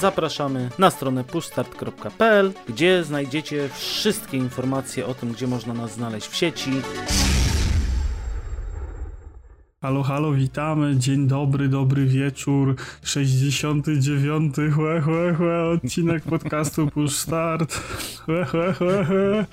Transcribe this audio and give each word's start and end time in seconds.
Zapraszamy 0.00 0.70
na 0.78 0.90
stronę 0.90 1.24
pushstart.pl, 1.24 2.52
gdzie 2.68 3.04
znajdziecie 3.04 3.68
wszystkie 3.74 4.36
informacje 4.36 5.06
o 5.06 5.14
tym, 5.14 5.32
gdzie 5.32 5.46
można 5.46 5.74
nas 5.74 5.92
znaleźć 5.94 6.28
w 6.28 6.36
sieci. 6.36 6.70
Halo, 9.82 10.02
halo, 10.02 10.32
witamy. 10.32 10.96
Dzień 10.96 11.26
dobry, 11.26 11.68
dobry 11.68 12.06
wieczór. 12.06 12.76
69. 13.02 14.54
Chłe, 14.74 15.00
chłe, 15.00 15.34
chłe, 15.34 15.64
odcinek 15.64 16.22
podcastu 16.22 16.86
Push 16.86 17.16
Start. 17.16 17.74
Chłe, 18.24 18.44
chłe, 18.44 18.72
chłe, 18.72 19.04
chłe. 19.04 19.46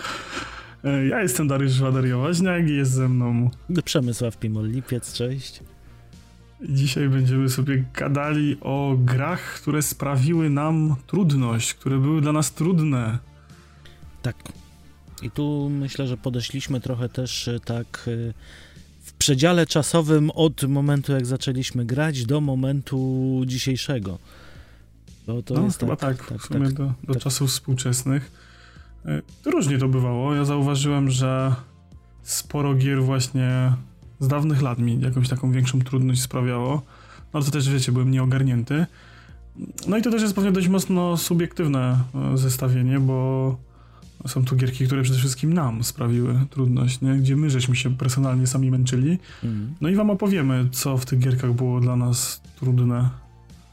E, 0.83 1.05
Ja 1.07 1.21
jestem 1.21 1.47
Dariusz 1.47 1.79
Wadariowaźniak 1.79 2.69
i 2.69 2.75
jest 2.75 2.91
ze 2.91 3.09
mną. 3.09 3.49
Przemysław 3.85 4.39
Pimol-Lipiec, 4.39 5.13
cześć. 5.17 5.59
Dzisiaj 6.69 7.09
będziemy 7.09 7.49
sobie 7.49 7.85
gadali 7.93 8.57
o 8.61 8.95
grach, 8.99 9.41
które 9.41 9.81
sprawiły 9.81 10.49
nam 10.49 10.95
trudność, 11.07 11.73
które 11.73 11.97
były 11.97 12.21
dla 12.21 12.31
nas 12.31 12.53
trudne. 12.53 13.19
Tak. 14.21 14.35
I 15.21 15.31
tu 15.31 15.69
myślę, 15.69 16.07
że 16.07 16.17
podeszliśmy 16.17 16.81
trochę 16.81 17.09
też 17.09 17.47
e, 17.47 17.59
tak 17.59 18.07
e, 18.07 18.33
w 19.01 19.13
przedziale 19.13 19.65
czasowym 19.65 20.31
od 20.31 20.63
momentu, 20.63 21.11
jak 21.11 21.25
zaczęliśmy 21.25 21.85
grać, 21.85 22.25
do 22.25 22.41
momentu 22.41 23.41
dzisiejszego. 23.45 24.19
Bo 25.27 25.43
to 25.43 25.53
no, 25.53 25.63
jest 25.63 25.79
chyba 25.79 25.95
tak, 25.95 26.17
tak, 26.17 26.27
tak, 26.29 26.41
w 26.41 26.45
sumie 26.45 26.65
tak, 26.65 26.73
do, 26.73 26.93
do 27.03 27.13
tak. 27.13 27.23
czasów 27.23 27.49
współczesnych. 27.49 28.31
E, 29.05 29.21
Różnie 29.45 29.77
to 29.77 29.87
bywało. 29.87 30.35
Ja 30.35 30.45
zauważyłem, 30.45 31.09
że 31.09 31.55
sporo 32.23 32.75
gier 32.75 33.03
właśnie 33.03 33.73
z 34.19 34.27
dawnych 34.27 34.61
lat 34.61 34.79
mi 34.79 34.99
jakąś 35.01 35.29
taką 35.29 35.51
większą 35.51 35.81
trudność 35.81 36.21
sprawiało. 36.21 36.81
No 37.33 37.41
to 37.41 37.51
też, 37.51 37.69
wiecie, 37.69 37.91
byłem 37.91 38.11
nieogarnięty. 38.11 38.85
No 39.87 39.97
i 39.97 40.01
to 40.01 40.11
też 40.11 40.21
jest 40.21 40.35
pewnie 40.35 40.51
dość 40.51 40.67
mocno 40.67 41.17
subiektywne 41.17 41.99
e, 42.33 42.37
zestawienie, 42.37 42.99
bo 42.99 43.57
są 44.27 44.45
tu 44.45 44.55
gierki, 44.55 44.85
które 44.85 45.03
przede 45.03 45.19
wszystkim 45.19 45.53
nam 45.53 45.83
sprawiły 45.83 46.39
trudność, 46.49 47.01
nie? 47.01 47.15
Gdzie 47.15 47.35
my 47.35 47.49
żeśmy 47.49 47.75
się 47.75 47.97
personalnie 47.97 48.47
sami 48.47 48.71
męczyli. 48.71 49.19
Mm. 49.43 49.75
No 49.81 49.89
i 49.89 49.95
wam 49.95 50.09
opowiemy, 50.09 50.69
co 50.71 50.97
w 50.97 51.05
tych 51.05 51.19
gierkach 51.19 51.53
było 51.53 51.79
dla 51.81 51.95
nas 51.95 52.41
trudne. 52.59 53.09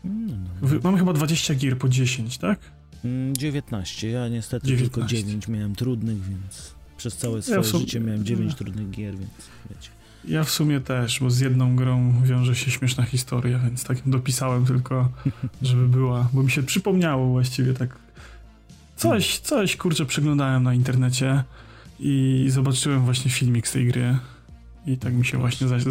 Mm, 0.04 0.44
no. 0.62 0.68
Mamy 0.82 0.98
chyba 0.98 1.12
20 1.12 1.54
gier 1.54 1.78
po 1.78 1.88
10, 1.88 2.38
tak? 2.38 2.58
Mm, 3.04 3.36
19. 3.36 4.10
Ja 4.10 4.28
niestety 4.28 4.66
19. 4.66 4.94
tylko 4.94 5.08
9 5.08 5.48
miałem 5.48 5.74
trudnych, 5.74 6.22
więc 6.28 6.74
przez 6.96 7.16
całe 7.16 7.42
swoje 7.42 7.60
w 7.62 7.66
sum- 7.66 7.80
życie 7.80 8.00
miałem 8.00 8.24
9 8.24 8.54
trudnych 8.54 8.90
gier, 8.90 9.14
więc 9.18 9.30
wiecie. 9.70 9.90
Ja 10.24 10.44
w 10.44 10.50
sumie 10.50 10.80
też, 10.80 11.20
bo 11.20 11.30
z 11.30 11.40
jedną 11.40 11.76
grą 11.76 12.22
wiąże 12.24 12.54
się 12.56 12.70
śmieszna 12.70 13.04
historia, 13.04 13.58
więc 13.58 13.84
takim 13.84 14.12
dopisałem 14.12 14.66
tylko, 14.66 15.08
żeby 15.62 15.88
była, 15.88 16.28
bo 16.32 16.42
mi 16.42 16.50
się 16.50 16.62
przypomniało 16.62 17.28
właściwie 17.28 17.74
tak. 17.74 17.98
Coś, 18.96 19.38
coś 19.38 19.76
kurczę 19.76 20.06
przeglądałem 20.06 20.62
na 20.62 20.74
internecie 20.74 21.44
i 22.00 22.46
zobaczyłem 22.48 23.04
właśnie 23.04 23.30
filmik 23.30 23.68
z 23.68 23.72
tej 23.72 23.86
gry. 23.86 24.18
I 24.86 24.96
tak 24.96 25.14
mi 25.14 25.24
się 25.24 25.38
właśnie 25.38 25.68
za, 25.68 25.78
z, 25.80 25.90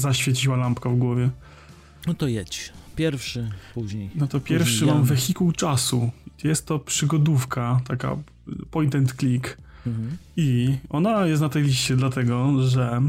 zaświeciła 0.00 0.56
lampka 0.56 0.90
w 0.90 0.96
głowie. 0.96 1.30
No 2.06 2.14
to 2.14 2.26
jedź. 2.28 2.72
Pierwszy, 2.96 3.50
później. 3.74 4.10
No 4.14 4.26
to 4.26 4.40
pierwszy 4.40 4.86
mam 4.86 5.04
wehikuł 5.04 5.52
czasu. 5.52 6.10
Jest 6.44 6.66
to 6.66 6.78
przygodówka, 6.78 7.80
taka 7.86 8.16
point 8.70 8.94
and 8.94 9.14
click. 9.14 9.56
Mhm. 9.86 10.16
I 10.36 10.78
ona 10.90 11.26
jest 11.26 11.42
na 11.42 11.48
tej 11.48 11.62
liście 11.62 11.96
dlatego, 11.96 12.68
że 12.68 13.02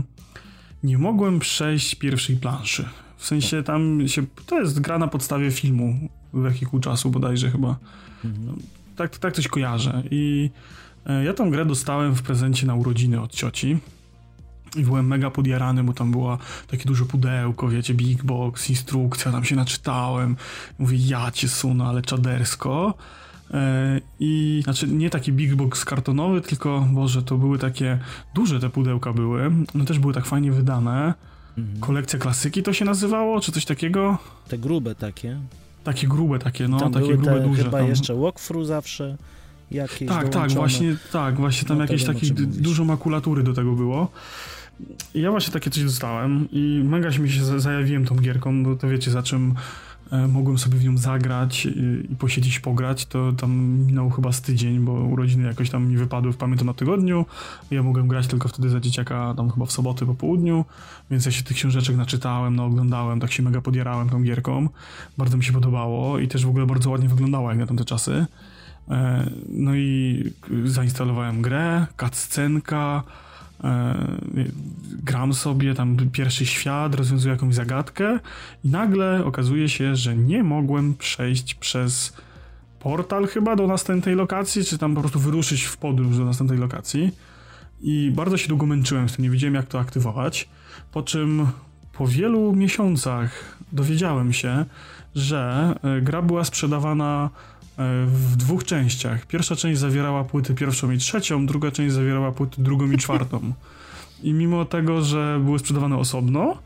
nie 0.85 0.97
mogłem 0.97 1.39
przejść 1.39 1.95
pierwszej 1.95 2.35
planszy. 2.35 2.85
W 3.17 3.25
sensie 3.25 3.63
tam 3.63 4.07
się. 4.07 4.25
To 4.45 4.59
jest 4.59 4.79
gra 4.79 4.99
na 4.99 5.07
podstawie 5.07 5.51
filmu 5.51 6.09
Wehikuł 6.33 6.79
Czasu 6.79 7.09
bodajże 7.09 7.51
chyba. 7.51 7.75
Mhm. 8.25 8.57
Tak, 8.95 9.17
tak 9.17 9.33
coś 9.33 9.47
kojarzę. 9.47 10.03
I 10.11 10.49
e, 11.05 11.23
ja 11.23 11.33
tą 11.33 11.49
grę 11.49 11.65
dostałem 11.65 12.15
w 12.15 12.21
prezencie 12.21 12.67
na 12.67 12.75
urodziny 12.75 13.21
od 13.21 13.31
cioci. 13.31 13.77
I 14.75 14.83
byłem 14.83 15.07
mega 15.07 15.31
podjarany, 15.31 15.83
bo 15.83 15.93
tam 15.93 16.11
było 16.11 16.37
takie 16.67 16.85
duże 16.85 17.05
pudełko, 17.05 17.67
wiecie, 17.67 17.93
big 17.93 18.23
box, 18.23 18.69
instrukcja, 18.69 19.31
tam 19.31 19.45
się 19.45 19.55
naczytałem. 19.55 20.35
Mówię, 20.79 20.97
ja 21.01 21.31
cię 21.31 21.47
sunę, 21.47 21.85
ale 21.85 22.01
czadersko. 22.01 22.93
E, 23.53 24.01
I 24.19 24.61
znaczy 24.63 24.87
nie 24.87 25.09
taki 25.09 25.31
big 25.33 25.55
box 25.55 25.85
kartonowy, 25.85 26.41
tylko 26.41 26.87
Boże, 26.91 27.23
to 27.23 27.37
były 27.37 27.59
takie 27.59 27.99
duże 28.35 28.59
te 28.59 28.69
pudełka 28.69 29.13
były. 29.13 29.45
One 29.75 29.85
też 29.85 29.99
były 29.99 30.13
tak 30.13 30.25
fajnie 30.25 30.51
wydane. 30.51 31.13
Mhm. 31.57 31.79
Kolekcja 31.79 32.19
klasyki 32.19 32.63
to 32.63 32.73
się 32.73 32.85
nazywało, 32.85 33.39
czy 33.41 33.51
coś 33.51 33.65
takiego? 33.65 34.17
Te 34.47 34.57
grube 34.57 34.95
takie. 34.95 35.37
Takie 35.83 36.07
grube, 36.07 36.39
takie, 36.39 36.67
no, 36.67 36.79
tam 36.79 36.91
takie 36.93 37.07
grube, 37.17 37.33
te 37.33 37.39
duże. 37.47 37.63
chyba 37.63 37.77
tam. 37.77 37.87
jeszcze 37.87 38.15
walkthrough 38.15 38.65
zawsze 38.67 39.17
jakieś 39.71 40.07
Tak, 40.09 40.23
tak, 40.23 40.31
dołączone. 40.31 40.59
właśnie, 40.59 40.95
tak, 41.11 41.35
właśnie 41.35 41.67
tam 41.67 41.77
No 41.77 41.83
jakieś 41.83 42.01
wiem, 42.01 42.09
o 42.09 42.13
takie 42.13 42.27
czym 42.27 42.35
d- 42.35 42.41
mówisz. 42.43 42.57
dużo 42.61 42.85
makulatury 42.85 43.43
do 43.43 43.53
tego 43.53 43.71
było. 43.71 44.11
I 45.13 45.21
ja 45.21 45.31
właśnie 45.31 45.53
takie 45.53 45.69
coś 45.69 45.83
dostałem 45.83 46.47
i 46.51 46.81
mega 46.85 47.11
się 47.11 47.19
mi 47.19 47.31
się 47.31 47.43
za- 47.45 47.59
zajawiłem 47.59 48.05
tą 48.05 48.15
gierką, 48.15 48.63
bo 48.63 48.75
to 48.75 48.87
wiecie, 48.87 49.11
za 49.11 49.23
czym 49.23 49.53
mogłem 50.27 50.57
sobie 50.57 50.77
w 50.77 50.83
nią 50.83 50.97
zagrać 50.97 51.65
i, 51.65 52.15
posiedzieć, 52.19 52.59
pograć, 52.59 53.05
to 53.05 53.31
tam 53.31 53.51
minął 53.87 54.09
chyba 54.09 54.31
z 54.31 54.41
tydzień, 54.41 54.79
bo 54.79 54.91
urodziny 54.91 55.47
jakoś 55.47 55.69
tam 55.69 55.87
mi 55.87 55.97
wypadły 55.97 56.33
w 56.33 56.37
pamiętam 56.37 56.67
na 56.67 56.73
tygodniu. 56.73 57.25
Ja 57.71 57.83
mogłem 57.83 58.07
grać 58.07 58.27
tylko 58.27 58.47
wtedy 58.47 58.69
za 58.69 58.79
dzieciaka, 58.79 59.33
tam 59.37 59.51
chyba 59.51 59.65
w 59.65 59.71
soboty 59.71 60.05
po 60.05 60.15
południu, 60.15 60.65
więc 61.11 61.25
ja 61.25 61.31
się 61.31 61.43
tych 61.43 61.57
książeczek 61.57 61.95
naczytałem, 61.95 62.55
no 62.55 62.65
oglądałem, 62.65 63.19
tak 63.19 63.31
się 63.31 63.43
mega 63.43 63.61
podjarałem 63.61 64.09
tą 64.09 64.23
gierką. 64.23 64.69
Bardzo 65.17 65.37
mi 65.37 65.43
się 65.43 65.53
podobało 65.53 66.19
i 66.19 66.27
też 66.27 66.45
w 66.45 66.49
ogóle 66.49 66.65
bardzo 66.65 66.89
ładnie 66.89 67.09
wyglądała 67.09 67.49
jak 67.49 67.59
na 67.59 67.67
tamte 67.67 67.85
czasy. 67.85 68.25
E, 68.89 69.29
No 69.49 69.75
i 69.75 70.23
zainstalowałem 70.65 71.41
grę, 71.41 71.87
cutscenka, 71.99 73.03
e, 73.21 73.24
gram 75.03 75.33
sobie 75.33 75.73
tam 75.73 75.97
pierwszy 76.11 76.45
świat, 76.45 76.95
rozwiązuję 76.95 77.33
jakąś 77.33 77.55
zagadkę 77.55 78.19
i 78.63 78.69
nagle 78.69 79.25
okazuje 79.25 79.69
się, 79.69 79.95
że 79.95 80.15
nie 80.15 80.43
mogłem 80.43 80.95
przejść 80.95 81.53
przez 81.53 82.13
portal 82.79 83.27
chyba 83.27 83.55
do 83.55 83.67
następnej 83.67 84.15
lokacji, 84.15 84.65
czy 84.65 84.77
tam 84.77 84.95
po 84.95 85.01
prostu 85.01 85.19
wyruszyć 85.19 85.63
w 85.63 85.77
podróż 85.77 86.17
do 86.17 86.25
następnej 86.25 86.59
lokacji. 86.59 87.11
I 87.81 88.11
bardzo 88.15 88.37
się 88.37 88.47
długo 88.47 88.65
męczyłem 88.65 89.09
z 89.09 89.15
tym, 89.15 89.23
nie 89.23 89.29
wiedziałem 89.29 89.55
jak 89.55 89.65
to 89.65 89.79
aktywować. 89.79 90.49
Po 90.91 91.03
czym 91.03 91.47
po 91.93 92.07
wielu 92.07 92.55
miesiącach 92.55 93.57
dowiedziałem 93.71 94.33
się, 94.33 94.65
że 95.15 95.73
e, 95.83 96.01
gra 96.01 96.21
była 96.21 96.43
sprzedawana 96.43 97.29
e, 97.29 97.54
w 98.07 98.35
dwóch 98.35 98.63
częściach. 98.63 99.25
Pierwsza 99.25 99.55
część 99.55 99.79
zawierała 99.79 100.23
płyty 100.23 100.53
pierwszą 100.53 100.91
i 100.91 100.97
trzecią, 100.97 101.45
druga 101.45 101.71
część 101.71 101.93
zawierała 101.93 102.31
płyty 102.31 102.61
drugą 102.61 102.91
i 102.91 102.97
czwartą. 102.97 103.53
I 104.23 104.33
mimo 104.33 104.65
tego, 104.65 105.01
że 105.01 105.39
były 105.43 105.59
sprzedawane 105.59 105.97
osobno, 105.97 106.57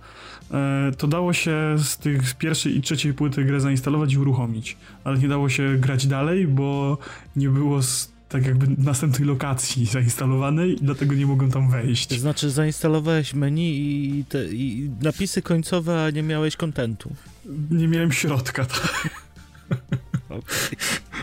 e, 0.51 0.91
to 0.97 1.07
dało 1.07 1.33
się 1.33 1.75
z 1.77 1.97
tych 1.97 2.33
pierwszej 2.33 2.77
i 2.77 2.81
trzeciej 2.81 3.13
płyty 3.13 3.45
grę 3.45 3.59
zainstalować 3.59 4.13
i 4.13 4.17
uruchomić. 4.17 4.77
Ale 5.03 5.17
nie 5.17 5.27
dało 5.27 5.49
się 5.49 5.75
grać 5.77 6.07
dalej, 6.07 6.47
bo 6.47 6.97
nie 7.35 7.49
było 7.49 7.81
z, 7.81 8.11
tak 8.29 8.45
jakby 8.45 8.67
następnej 8.77 9.27
lokacji 9.27 9.85
zainstalowanej 9.85 10.71
i 10.71 10.85
dlatego 10.85 11.15
nie 11.15 11.25
mogłem 11.25 11.51
tam 11.51 11.71
wejść. 11.71 12.07
To 12.07 12.15
znaczy 12.15 12.49
zainstalowałeś 12.49 13.33
menu 13.33 13.69
i, 13.69 14.25
te, 14.25 14.45
i 14.45 14.89
napisy 15.01 15.41
końcowe, 15.41 16.03
a 16.05 16.09
nie 16.09 16.23
miałeś 16.23 16.55
kontentu. 16.55 17.11
Nie 17.71 17.87
miałem 17.87 18.11
środka, 18.11 18.65
tak. 18.81 19.09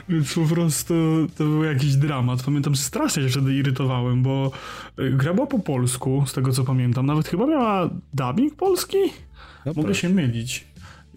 Więc 0.08 0.34
po 0.34 0.44
prostu 0.44 0.94
to 1.36 1.44
był 1.44 1.64
jakiś 1.64 1.96
dramat. 1.96 2.42
Pamiętam, 2.42 2.74
że 2.74 2.82
strasznie 2.82 3.22
się 3.22 3.28
wtedy 3.28 3.54
irytowałem, 3.54 4.22
bo 4.22 4.50
y, 4.98 5.10
gra 5.10 5.34
była 5.34 5.46
po 5.46 5.58
polsku, 5.58 6.24
z 6.26 6.32
tego 6.32 6.52
co 6.52 6.64
pamiętam. 6.64 7.06
Nawet 7.06 7.28
chyba 7.28 7.46
miała 7.46 7.90
dubbing 8.14 8.54
polski? 8.54 8.98
No 9.66 9.72
Mogę 9.72 9.82
proszę. 9.82 10.00
się 10.00 10.08
mylić. 10.08 10.64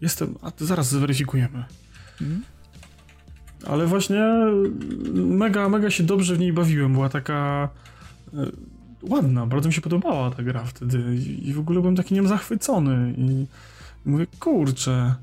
Jestem. 0.02 0.36
A 0.42 0.52
zaraz 0.58 0.90
zweryfikujemy. 0.90 1.64
Mhm. 2.22 2.44
Ale 3.68 3.88
właśnie 3.88 4.22
mega, 5.14 5.70
mega 5.70 5.90
się 5.90 6.04
dobrze 6.04 6.36
w 6.36 6.40
niej 6.40 6.54
bawiłem. 6.54 6.94
Była 6.94 7.10
taka 7.10 7.70
e, 8.34 8.38
ładna, 9.02 9.46
bardzo 9.46 9.70
mi 9.70 9.74
się 9.74 9.82
podobała 9.82 10.32
ta 10.32 10.44
gra 10.44 10.64
wtedy. 10.64 11.16
I, 11.16 11.50
i 11.50 11.54
w 11.54 11.60
ogóle 11.60 11.80
byłem 11.80 11.96
taki 11.96 12.16
nią 12.16 12.28
zachwycony. 12.28 13.14
I 13.18 13.46
mówię, 14.06 14.28
kurczę. 14.40 15.16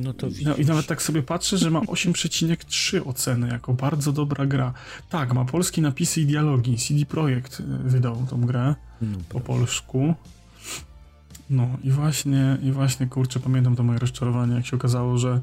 No 0.00 0.12
to 0.12 0.26
No, 0.26 0.32
widzisz. 0.32 0.58
I 0.58 0.64
nawet 0.64 0.86
tak 0.86 1.02
sobie 1.02 1.22
patrzę, 1.22 1.58
że 1.58 1.70
ma 1.70 1.80
8,3 1.80 3.08
oceny 3.08 3.48
jako 3.48 3.74
bardzo 3.74 4.12
dobra 4.12 4.46
gra. 4.46 4.72
Tak, 5.10 5.34
ma 5.34 5.44
polskie 5.44 5.82
napisy 5.82 6.20
i 6.20 6.26
dialogi. 6.26 6.76
CD 6.76 7.06
Projekt 7.06 7.60
e, 7.60 7.88
wydał 7.88 8.26
tą 8.30 8.40
grę 8.40 8.74
No, 9.02 9.18
po 9.28 9.40
polsku. 9.40 10.14
No 11.50 11.68
i 11.84 11.90
właśnie, 11.90 12.58
i 12.62 12.72
właśnie, 12.72 13.06
kurczę, 13.06 13.40
pamiętam 13.40 13.76
to 13.76 13.82
moje 13.82 13.98
rozczarowanie, 13.98 14.54
jak 14.54 14.66
się 14.66 14.76
okazało, 14.76 15.18
że 15.18 15.40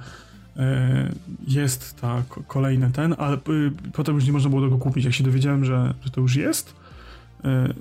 e, 0.58 1.12
jest 1.48 2.02
ta 2.02 2.24
ko- 2.30 2.44
kolejny 2.48 2.92
ten, 2.92 3.16
ale 3.18 3.38
y, 3.38 3.72
potem 3.94 4.16
już 4.16 4.26
nie 4.26 4.32
można 4.32 4.50
było 4.50 4.62
tego 4.62 4.78
kupić. 4.78 5.06
Jak 5.06 5.14
się 5.14 5.24
dowiedziałem, 5.24 5.66
że, 5.66 5.94
że 6.04 6.10
to 6.12 6.22
już 6.22 6.36
jest, 6.36 6.74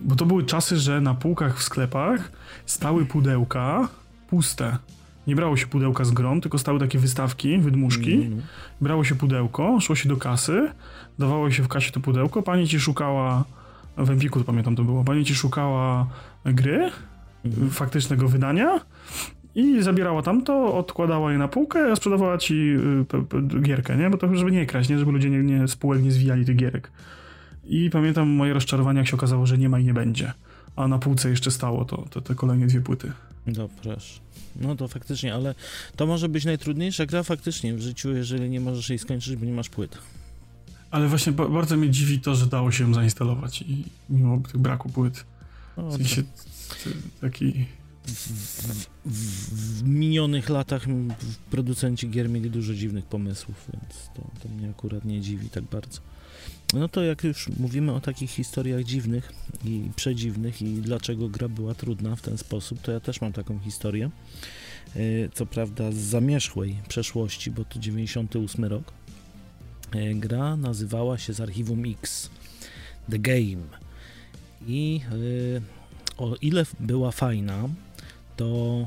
bo 0.03 0.17
to 0.17 0.27
były 0.27 0.45
czasy, 0.45 0.77
że 0.79 1.01
na 1.01 1.15
półkach 1.15 1.59
w 1.59 1.63
sklepach 1.63 2.33
stały 2.67 3.07
pudełka 3.07 3.89
puste. 4.31 4.77
Nie 5.27 5.37
brało 5.37 5.57
się 5.57 5.67
pudełka 5.67 6.05
z 6.05 6.11
grom, 6.11 6.41
tylko 6.41 6.59
stały 6.59 6.79
takie 6.79 6.99
wystawki, 6.99 7.59
wydmuszki. 7.59 8.15
Mm. 8.15 8.43
Brało 8.81 9.05
się 9.05 9.15
pudełko, 9.15 9.81
szło 9.81 9.95
się 9.95 10.09
do 10.09 10.17
kasy, 10.17 10.71
dawało 11.19 11.51
się 11.51 11.63
w 11.63 11.69
kasie 11.69 11.93
to 11.93 12.01
pudełko, 12.01 12.43
pani 12.43 12.69
ci 12.69 12.81
szukała, 12.81 13.45
w 13.97 14.11
Empiku 14.11 14.39
to 14.39 14.45
pamiętam 14.45 14.77
to 14.77 14.85
było, 14.85 15.05
pani 15.05 15.25
ci 15.25 15.35
szukała 15.35 16.07
gry, 16.45 16.91
mm. 17.45 17.71
faktycznego 17.71 18.29
wydania 18.29 18.81
i 19.55 19.83
zabierała 19.83 20.23
tamto, 20.23 20.75
odkładała 20.75 21.33
je 21.33 21.39
na 21.39 21.49
półkę, 21.49 21.93
a 21.93 21.97
sprzedawała 21.97 22.39
ci 22.39 22.55
y, 22.55 23.63
gierkę, 23.63 23.97
nie? 23.97 24.11
Bo 24.11 24.19
to 24.19 24.37
żeby 24.37 24.51
nie 24.51 24.67
kraść, 24.67 24.89
nie? 24.89 24.99
Żeby 24.99 25.13
ludzie 25.13 25.31
nie, 25.31 25.43
nie 25.43 25.69
spółek 25.69 26.03
nie 26.03 26.13
zwijali 26.13 26.45
tych 26.45 26.57
gierek. 26.57 26.91
I 27.65 27.91
pamiętam 27.91 28.29
moje 28.29 28.53
rozczarowanie, 28.53 28.99
jak 28.99 29.09
się 29.09 29.17
okazało, 29.17 29.47
że 29.47 29.59
nie 29.59 29.69
ma 29.69 29.79
i 29.79 29.85
nie 29.85 29.95
będzie. 29.95 30.33
A 30.77 30.89
na 30.89 30.99
półce 30.99 31.31
jeszcze 31.31 31.51
stało 31.51 31.85
to, 31.85 32.05
to 32.11 32.21
te 32.21 32.35
kolejne 32.35 32.67
dwie 32.67 32.81
płyty. 32.81 33.13
No 33.47 33.69
proszę. 33.83 34.21
No 34.57 34.77
to 34.77 34.89
faktycznie, 34.89 35.35
ale 35.35 35.55
to 35.97 36.07
może 36.07 36.29
być 36.29 36.45
najtrudniejsza 36.45 37.07
gra 37.07 37.23
faktycznie 37.23 37.75
w 37.75 37.81
życiu, 37.81 38.17
jeżeli 38.17 38.51
nie 38.51 38.61
możesz 38.61 38.91
jej 38.91 38.99
skończyć, 38.99 39.37
bo 39.37 39.47
nie 39.47 39.53
masz 39.53 39.69
płyt. 39.69 39.99
Ale 40.91 41.09
właśnie 41.09 41.33
bardzo 41.33 41.77
mnie 41.77 41.91
dziwi 41.91 42.21
to, 42.21 42.35
że 42.35 42.47
dało 42.47 42.73
się 42.73 42.85
ją 42.85 42.95
zainstalować 42.95 43.63
i 43.63 43.85
mimo 44.11 44.41
tych 44.41 44.59
braku 44.59 44.89
płyt. 44.89 45.25
W 45.77 45.97
sensie 45.97 46.23
taki... 47.21 47.67
W, 48.07 48.29
w, 48.65 48.89
w, 49.05 49.83
minionych 49.83 50.49
latach 50.49 50.87
producenci 51.51 52.11
gier 52.11 52.29
mieli 52.29 52.51
dużo 52.51 52.75
dziwnych 52.75 53.05
pomysłów, 53.07 53.71
więc 53.73 54.11
to, 54.15 54.31
to 54.43 54.49
mnie 54.49 54.71
akurat 54.71 55.05
nie 55.05 55.21
dziwi 55.21 55.51
tak 55.51 55.65
bardzo. 55.65 56.01
No 56.75 56.89
to 56.89 57.03
jak 57.03 57.25
już 57.25 57.49
mówimy 57.49 57.93
o 57.93 58.01
takich 58.01 58.31
historiach 58.31 58.85
dziwnych 58.85 59.33
i 59.65 59.91
przedziwnych 59.97 60.63
i 60.63 60.75
dlaczego 60.75 61.29
gra 61.29 61.49
była 61.49 61.75
trudna 61.75 62.17
w 62.17 62.23
ten 62.23 62.39
sposób, 62.39 62.81
to 62.81 62.93
ja 62.93 63.01
też 63.01 63.21
mam 63.21 63.33
taką 63.33 63.59
historię. 63.59 64.11
E, 64.97 65.01
co 65.35 65.47
prawda 65.47 65.93
z 65.93 65.97
zamierzchłej 65.97 66.77
przeszłości, 66.89 67.51
bo 67.51 67.65
to 67.65 67.79
98 67.79 68.65
rok. 68.65 68.93
E, 69.93 70.15
gra 70.15 70.57
nazywała 70.57 71.19
się 71.19 71.33
z 71.33 71.41
archiwum 71.41 71.83
X 71.87 72.31
The 73.11 73.19
Game. 73.19 73.65
I 74.67 75.01
e, 75.59 76.17
o 76.19 76.37
ile 76.43 76.67
była 76.81 77.11
fajna, 77.11 77.69
to 78.37 78.87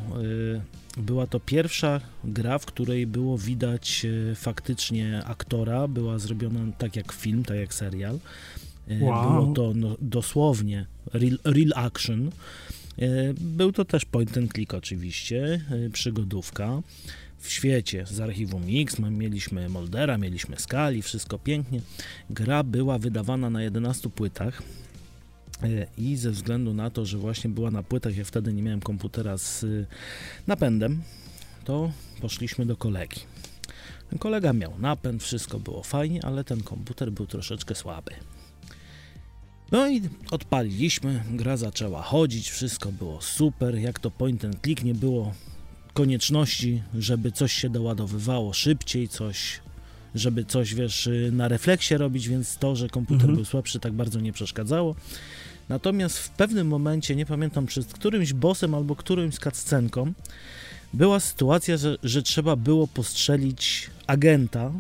była 0.98 1.28
to 1.28 1.40
pierwsza 1.40 2.02
gra, 2.24 2.60
w 2.60 2.66
której 2.66 3.08
było 3.08 3.38
widać 3.38 4.06
e, 4.32 4.36
faktycznie 4.36 5.22
aktora, 5.26 5.88
była 5.88 6.20
zrobiona 6.20 6.60
tak 6.78 6.96
jak 6.96 7.12
film, 7.12 7.44
tak 7.44 7.58
jak 7.58 7.74
serial. 7.74 8.20
E, 8.88 9.04
wow. 9.04 9.32
Było 9.32 9.54
to 9.54 9.74
no, 9.76 9.96
dosłownie 10.02 10.86
real, 11.14 11.38
real 11.44 11.72
action. 11.76 12.32
E, 13.00 13.34
był 13.34 13.72
to 13.72 13.86
też 13.86 14.06
point 14.06 14.38
and 14.38 14.54
click 14.54 14.74
oczywiście, 14.74 15.62
przygodówka 15.94 16.82
w 17.40 17.50
świecie 17.50 18.06
z 18.06 18.20
archiwum 18.20 18.64
X. 18.70 19.00
Mieliśmy 19.00 19.70
Moldera, 19.70 20.18
mieliśmy 20.18 20.60
Skali, 20.60 21.02
wszystko 21.02 21.40
pięknie. 21.40 21.82
Gra 22.30 22.64
była 22.64 22.98
wydawana 22.98 23.50
na 23.50 23.64
11 23.64 24.10
płytach. 24.10 24.64
I 25.98 26.16
ze 26.16 26.32
względu 26.32 26.74
na 26.74 26.90
to, 26.90 27.06
że 27.06 27.18
właśnie 27.18 27.50
była 27.50 27.72
na 27.72 27.84
płytach, 27.84 28.18
ja 28.18 28.26
wtedy 28.26 28.54
nie 28.54 28.64
miałem 28.64 28.82
komputera 28.82 29.38
z 29.38 29.64
y, 29.64 29.86
napędem, 30.48 31.02
to 31.66 31.92
poszliśmy 32.22 32.66
do 32.66 32.78
kolegi. 32.78 33.22
Ten 34.10 34.20
kolega 34.20 34.54
miał 34.54 34.80
napęd, 34.80 35.24
wszystko 35.24 35.60
było 35.60 35.84
fajnie, 35.84 36.26
ale 36.26 36.44
ten 36.44 36.64
komputer 36.64 37.12
był 37.12 37.26
troszeczkę 37.26 37.76
słaby. 37.76 38.12
No 39.72 39.90
i 39.90 40.02
odpaliliśmy, 40.32 41.24
gra 41.32 41.58
zaczęła 41.58 42.02
chodzić, 42.02 42.50
wszystko 42.50 42.92
było 42.92 43.22
super, 43.22 43.76
jak 43.76 44.00
to 44.00 44.12
point 44.12 44.46
and 44.46 44.62
click, 44.62 44.84
nie 44.84 44.94
było 44.94 45.34
konieczności, 45.94 46.84
żeby 46.98 47.32
coś 47.32 47.54
się 47.54 47.70
doładowywało 47.70 48.54
szybciej, 48.54 49.08
coś, 49.08 49.60
żeby 50.16 50.46
coś, 50.46 50.76
wiesz, 50.76 51.10
na 51.32 51.48
refleksie 51.48 51.98
robić, 51.98 52.30
więc 52.30 52.58
to, 52.58 52.76
że 52.76 52.90
komputer 52.90 53.22
mhm. 53.22 53.36
był 53.36 53.46
słabszy, 53.46 53.80
tak 53.80 53.94
bardzo 53.94 54.20
nie 54.20 54.34
przeszkadzało. 54.34 54.96
Natomiast 55.70 56.20
w 56.20 56.30
pewnym 56.30 56.68
momencie, 56.68 57.16
nie 57.16 57.26
pamiętam, 57.26 57.66
przed 57.66 57.94
którymś 57.94 58.34
bossem 58.34 58.76
albo 58.76 58.96
którymś 58.96 59.36
cutscenką, 59.36 60.14
była 60.94 61.20
sytuacja, 61.20 61.78
że, 61.78 61.98
że 62.04 62.22
trzeba 62.22 62.56
było 62.56 62.88
postrzelić 62.88 63.90
agenta, 64.08 64.72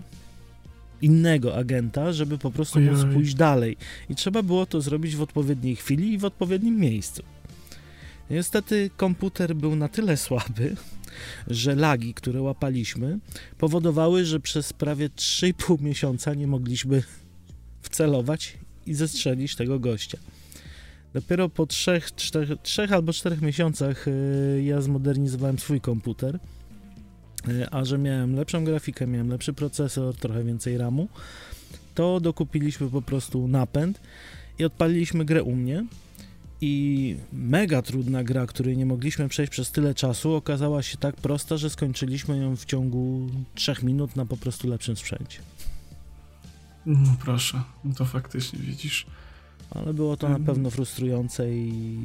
innego 1.01 1.55
agenta, 1.55 2.13
żeby 2.13 2.37
po 2.37 2.51
prostu 2.51 2.79
Ojej. 2.79 2.91
móc 2.91 3.13
pójść 3.13 3.33
dalej. 3.33 3.77
I 4.09 4.15
trzeba 4.15 4.43
było 4.43 4.65
to 4.65 4.81
zrobić 4.81 5.15
w 5.15 5.21
odpowiedniej 5.21 5.75
chwili 5.75 6.13
i 6.13 6.17
w 6.17 6.25
odpowiednim 6.25 6.79
miejscu. 6.79 7.23
Niestety 8.29 8.89
komputer 8.97 9.55
był 9.55 9.75
na 9.75 9.87
tyle 9.87 10.17
słaby, 10.17 10.75
że 11.47 11.75
lagi, 11.75 12.13
które 12.13 12.41
łapaliśmy, 12.41 13.19
powodowały, 13.57 14.25
że 14.25 14.39
przez 14.39 14.73
prawie 14.73 15.09
3,5 15.09 15.81
miesiąca 15.81 16.33
nie 16.33 16.47
mogliśmy 16.47 17.03
wcelować 17.81 18.57
i 18.85 18.93
zestrzelić 18.93 19.55
tego 19.55 19.79
gościa. 19.79 20.17
Dopiero 21.17 21.49
po 21.49 21.65
trzech, 21.65 22.15
czterech, 22.15 22.61
trzech 22.63 22.91
albo 22.91 23.13
czterech 23.13 23.41
miesiącach 23.41 24.07
y, 24.07 24.63
ja 24.65 24.81
zmodernizowałem 24.81 25.59
swój 25.59 25.81
komputer, 25.81 26.39
y, 27.47 27.69
a 27.71 27.85
że 27.85 27.97
miałem 27.97 28.35
lepszą 28.35 28.65
grafikę, 28.65 29.07
miałem 29.07 29.29
lepszy 29.29 29.53
procesor, 29.53 30.15
trochę 30.15 30.43
więcej 30.43 30.77
RAMu, 30.77 31.07
to 31.95 32.19
dokupiliśmy 32.19 32.89
po 32.89 33.01
prostu 33.01 33.47
napęd 33.47 34.01
i 34.59 34.65
odpaliliśmy 34.65 35.25
grę 35.25 35.43
u 35.43 35.55
mnie. 35.55 35.85
I 36.61 37.15
mega 37.33 37.81
trudna 37.81 38.23
gra, 38.23 38.45
której 38.45 38.77
nie 38.77 38.85
mogliśmy 38.85 39.29
przejść 39.29 39.51
przez 39.51 39.71
tyle 39.71 39.95
czasu, 39.95 40.33
okazała 40.33 40.83
się 40.83 40.97
tak 40.97 41.15
prosta, 41.15 41.57
że 41.57 41.69
skończyliśmy 41.69 42.37
ją 42.37 42.55
w 42.55 42.65
ciągu 42.65 43.29
3 43.55 43.75
minut 43.83 44.15
na 44.15 44.25
po 44.25 44.37
prostu 44.37 44.67
lepszym 44.67 44.95
sprzęcie. 44.95 45.39
No 46.85 47.15
proszę, 47.19 47.61
no 47.83 47.93
to 47.95 48.05
faktycznie 48.05 48.59
widzisz 48.59 49.05
ale 49.69 49.93
było 49.93 50.17
to 50.17 50.29
na 50.29 50.39
pewno 50.39 50.69
frustrujące 50.69 51.53
i... 51.53 51.97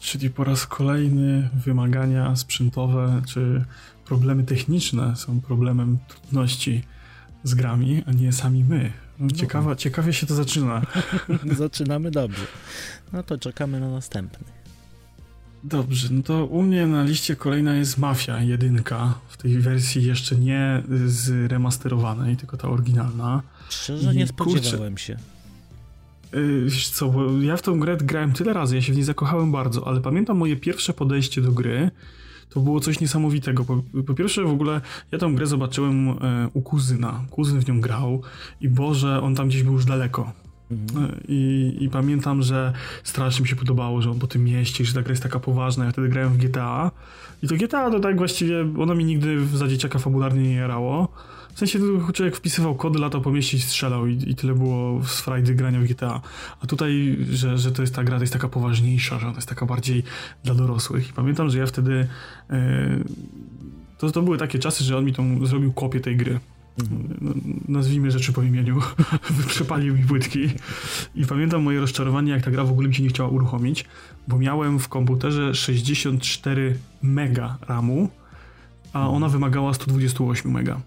Czyli 0.00 0.30
po 0.30 0.44
raz 0.44 0.66
kolejny 0.66 1.50
wymagania 1.54 2.36
sprzętowe 2.36 3.22
czy 3.26 3.64
problemy 4.04 4.44
techniczne 4.44 5.16
są 5.16 5.40
problemem 5.40 5.98
trudności 6.08 6.82
z 7.44 7.54
grami, 7.54 8.02
a 8.06 8.12
nie 8.12 8.32
sami 8.32 8.64
my. 8.64 8.92
No. 9.18 9.30
Ciekawa, 9.30 9.76
ciekawie 9.76 10.12
się 10.12 10.26
to 10.26 10.34
zaczyna. 10.34 10.82
Zaczynamy 11.58 12.10
dobrze. 12.10 12.42
No 13.12 13.22
to 13.22 13.38
czekamy 13.38 13.80
na 13.80 13.90
następny. 13.90 14.46
Dobrze, 15.64 16.08
no 16.10 16.22
to 16.22 16.46
u 16.46 16.62
mnie 16.62 16.86
na 16.86 17.02
liście 17.02 17.36
kolejna 17.36 17.74
jest 17.74 17.98
Mafia 17.98 18.42
jedynka 18.42 19.14
w 19.28 19.36
tej 19.36 19.58
wersji 19.58 20.04
jeszcze 20.04 20.36
nie 20.36 20.82
zremasterowanej, 21.06 22.36
tylko 22.36 22.56
ta 22.56 22.68
oryginalna. 22.68 23.42
Szczerze 23.68 24.14
I, 24.14 24.16
nie 24.16 24.26
spodziewałem 24.26 24.92
kurczę, 24.92 25.04
się. 25.04 25.16
Yy, 26.32 26.64
wiesz 26.64 26.88
co, 26.88 27.08
bo 27.08 27.42
ja 27.42 27.56
w 27.56 27.62
tą 27.62 27.80
grę 27.80 27.96
grałem 27.96 28.32
tyle 28.32 28.52
razy, 28.52 28.76
ja 28.76 28.82
się 28.82 28.92
w 28.92 28.96
niej 28.96 29.04
zakochałem 29.04 29.52
bardzo, 29.52 29.86
ale 29.88 30.00
pamiętam 30.00 30.36
moje 30.36 30.56
pierwsze 30.56 30.92
podejście 30.92 31.40
do 31.40 31.52
gry, 31.52 31.90
to 32.50 32.60
było 32.60 32.80
coś 32.80 33.00
niesamowitego. 33.00 33.64
Po, 33.64 33.82
po, 34.06 34.14
pierwsze, 34.14 34.42
w 34.42 34.50
ogóle 34.50 34.80
ja 35.12 35.18
tą 35.18 35.34
grę 35.34 35.46
zobaczyłem 35.46 36.08
e, 36.08 36.14
u 36.54 36.62
kuzyna. 36.62 37.24
Kuzyn 37.30 37.60
w 37.60 37.68
nią 37.68 37.80
grał 37.80 38.22
i 38.60 38.68
Boże, 38.68 39.20
on 39.22 39.34
tam 39.34 39.48
gdzieś 39.48 39.62
był 39.62 39.72
już 39.72 39.84
daleko. 39.84 40.32
Mhm. 40.70 41.04
E, 41.04 41.20
I, 41.28 41.76
I, 41.80 41.88
pamiętam, 41.88 42.42
że 42.42 42.72
strasznie 43.04 43.42
mi 43.42 43.48
się 43.48 43.56
podobało, 43.56 44.02
że 44.02 44.10
on 44.10 44.18
po 44.18 44.26
tym 44.26 44.44
mieście, 44.44 44.84
że 44.84 44.94
ta 44.94 45.02
gra 45.02 45.12
jest 45.12 45.22
taka 45.22 45.40
poważna. 45.40 45.84
Ja 45.84 45.90
wtedy 45.90 46.08
grałem 46.08 46.32
w 46.32 46.36
GTA 46.36 46.90
i 47.42 47.48
to 47.48 47.54
GTA 47.54 47.90
to 47.90 48.00
tak 48.00 48.16
właściwie, 48.16 48.60
ono 48.78 48.94
mi 48.94 49.04
nigdy 49.04 49.46
za 49.46 49.68
dzieciaka 49.68 49.98
fabularnie 49.98 50.42
nie 50.42 50.54
jarało. 50.54 51.08
W 51.54 51.58
sensie 51.58 51.78
człowiek 52.14 52.36
wpisywał 52.36 52.74
kody, 52.74 52.98
latał 52.98 53.20
po 53.20 53.30
mieście 53.30 53.56
i 53.56 53.60
strzelał 53.60 54.06
i, 54.06 54.30
i 54.30 54.34
tyle 54.34 54.54
było 54.54 55.04
z 55.04 55.20
frajdy 55.20 55.54
grania 55.54 55.80
w 55.80 55.84
GTA. 55.84 56.20
A 56.60 56.66
tutaj, 56.66 57.18
że, 57.30 57.58
że 57.58 57.72
to 57.72 57.82
jest 57.82 57.94
ta 57.94 58.04
gra, 58.04 58.16
to 58.16 58.22
jest 58.22 58.32
taka 58.32 58.48
poważniejsza, 58.48 59.18
że 59.18 59.26
ona 59.26 59.36
jest 59.36 59.48
taka 59.48 59.66
bardziej 59.66 60.02
dla 60.44 60.54
dorosłych. 60.54 61.10
I 61.10 61.12
pamiętam, 61.12 61.50
że 61.50 61.58
ja 61.58 61.66
wtedy... 61.66 62.08
Yy, 62.50 63.04
to, 63.98 64.10
to 64.10 64.22
były 64.22 64.38
takie 64.38 64.58
czasy, 64.58 64.84
że 64.84 64.98
on 64.98 65.04
mi 65.04 65.12
tą 65.12 65.46
zrobił 65.46 65.72
kopię 65.72 66.00
tej 66.00 66.16
gry. 66.16 66.40
No, 67.20 67.32
nazwijmy 67.68 68.10
rzeczy 68.10 68.32
po 68.32 68.42
imieniu, 68.42 68.80
przepalił 69.48 69.96
mi 69.96 70.04
płytki 70.04 70.48
i 71.14 71.26
pamiętam 71.26 71.62
moje 71.62 71.80
rozczarowanie, 71.80 72.32
jak 72.32 72.42
ta 72.42 72.50
gra 72.50 72.64
w 72.64 72.70
ogóle 72.70 72.88
mi 72.88 72.94
się 72.94 73.02
nie 73.02 73.08
chciała 73.08 73.28
uruchomić, 73.28 73.84
bo 74.28 74.38
miałem 74.38 74.78
w 74.78 74.88
komputerze 74.88 75.54
64 75.54 76.78
mega 77.02 77.58
RAMu, 77.68 78.08
a 78.92 79.08
ona 79.08 79.28
wymagała 79.28 79.74
128 79.74 80.52
mega. 80.52 80.80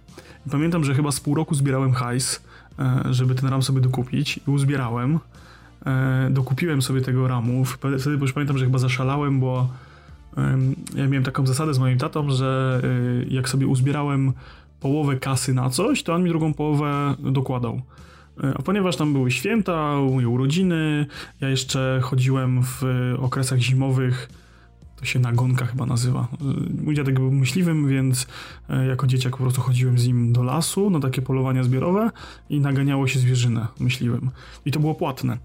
Pamiętam, 0.52 0.84
że 0.84 0.96
chyba 0.96 1.12
z 1.12 1.20
pół 1.20 1.36
roku 1.36 1.56
zbierałem 1.56 1.94
hajs, 1.94 2.44
e, 2.80 3.04
żeby 3.12 3.36
ten 3.36 3.50
RAM 3.50 3.64
sobie 3.64 3.82
dokupić 3.82 4.40
i 4.48 4.52
uzbierałem. 4.52 5.20
E, 5.86 6.28
dokupiłem 6.32 6.82
sobie 6.82 7.02
tego 7.02 7.28
RAMu. 7.28 7.66
Wtedy 7.66 8.18
już 8.22 8.34
pamiętam, 8.34 8.58
że 8.58 8.66
chyba 8.66 8.78
zaszalałem, 8.80 9.40
bo 9.40 9.70
ja 10.96 11.08
miałem 11.08 11.24
taką 11.24 11.48
zasadę 11.48 11.74
z 11.74 11.80
moim 11.80 11.98
tatą, 11.98 12.30
że 12.30 12.82
e, 12.84 13.34
jak 13.34 13.50
sobie 13.50 13.68
uzbierałem 13.68 14.34
połowę 14.80 15.16
kasy 15.16 15.54
na 15.54 15.70
coś, 15.70 16.04
to 16.04 16.14
on 16.14 16.24
mi 16.24 16.30
drugą 16.30 16.54
połowę 16.54 17.16
dokładał. 17.20 17.82
A 18.56 18.62
ponieważ 18.62 18.96
tam 18.96 19.14
były 19.14 19.32
święta, 19.32 20.00
urodziny, 20.30 21.06
ja 21.42 21.50
jeszcze 21.50 22.00
chodziłem 22.04 22.64
w 22.64 22.84
okresach 23.20 23.60
zimowych 23.60 24.30
To 25.04 25.08
się 25.08 25.20
nagonka 25.20 25.66
chyba 25.66 25.86
nazywa. 25.86 26.28
Mój 26.84 26.96
dziadek 26.96 27.16
był 27.16 27.32
myśliwym, 27.32 27.88
więc 27.88 28.28
e, 28.70 28.86
jako 28.86 29.08
dzieciak 29.08 29.32
po 29.32 29.38
prostu 29.38 29.62
chodziłem 29.62 30.00
z 30.00 30.08
nim 30.08 30.34
do 30.34 30.44
lasu 30.44 30.90
na 30.90 31.00
takie 31.00 31.22
polowania 31.22 31.64
zbiorowe 31.64 32.12
i 32.50 32.60
naganiało 32.60 33.08
się 33.08 33.20
zwierzynę 33.20 33.68
myśliwym. 33.80 34.32
I 34.66 34.72
to 34.72 34.80
było 34.80 34.96
płatne. 34.96 35.38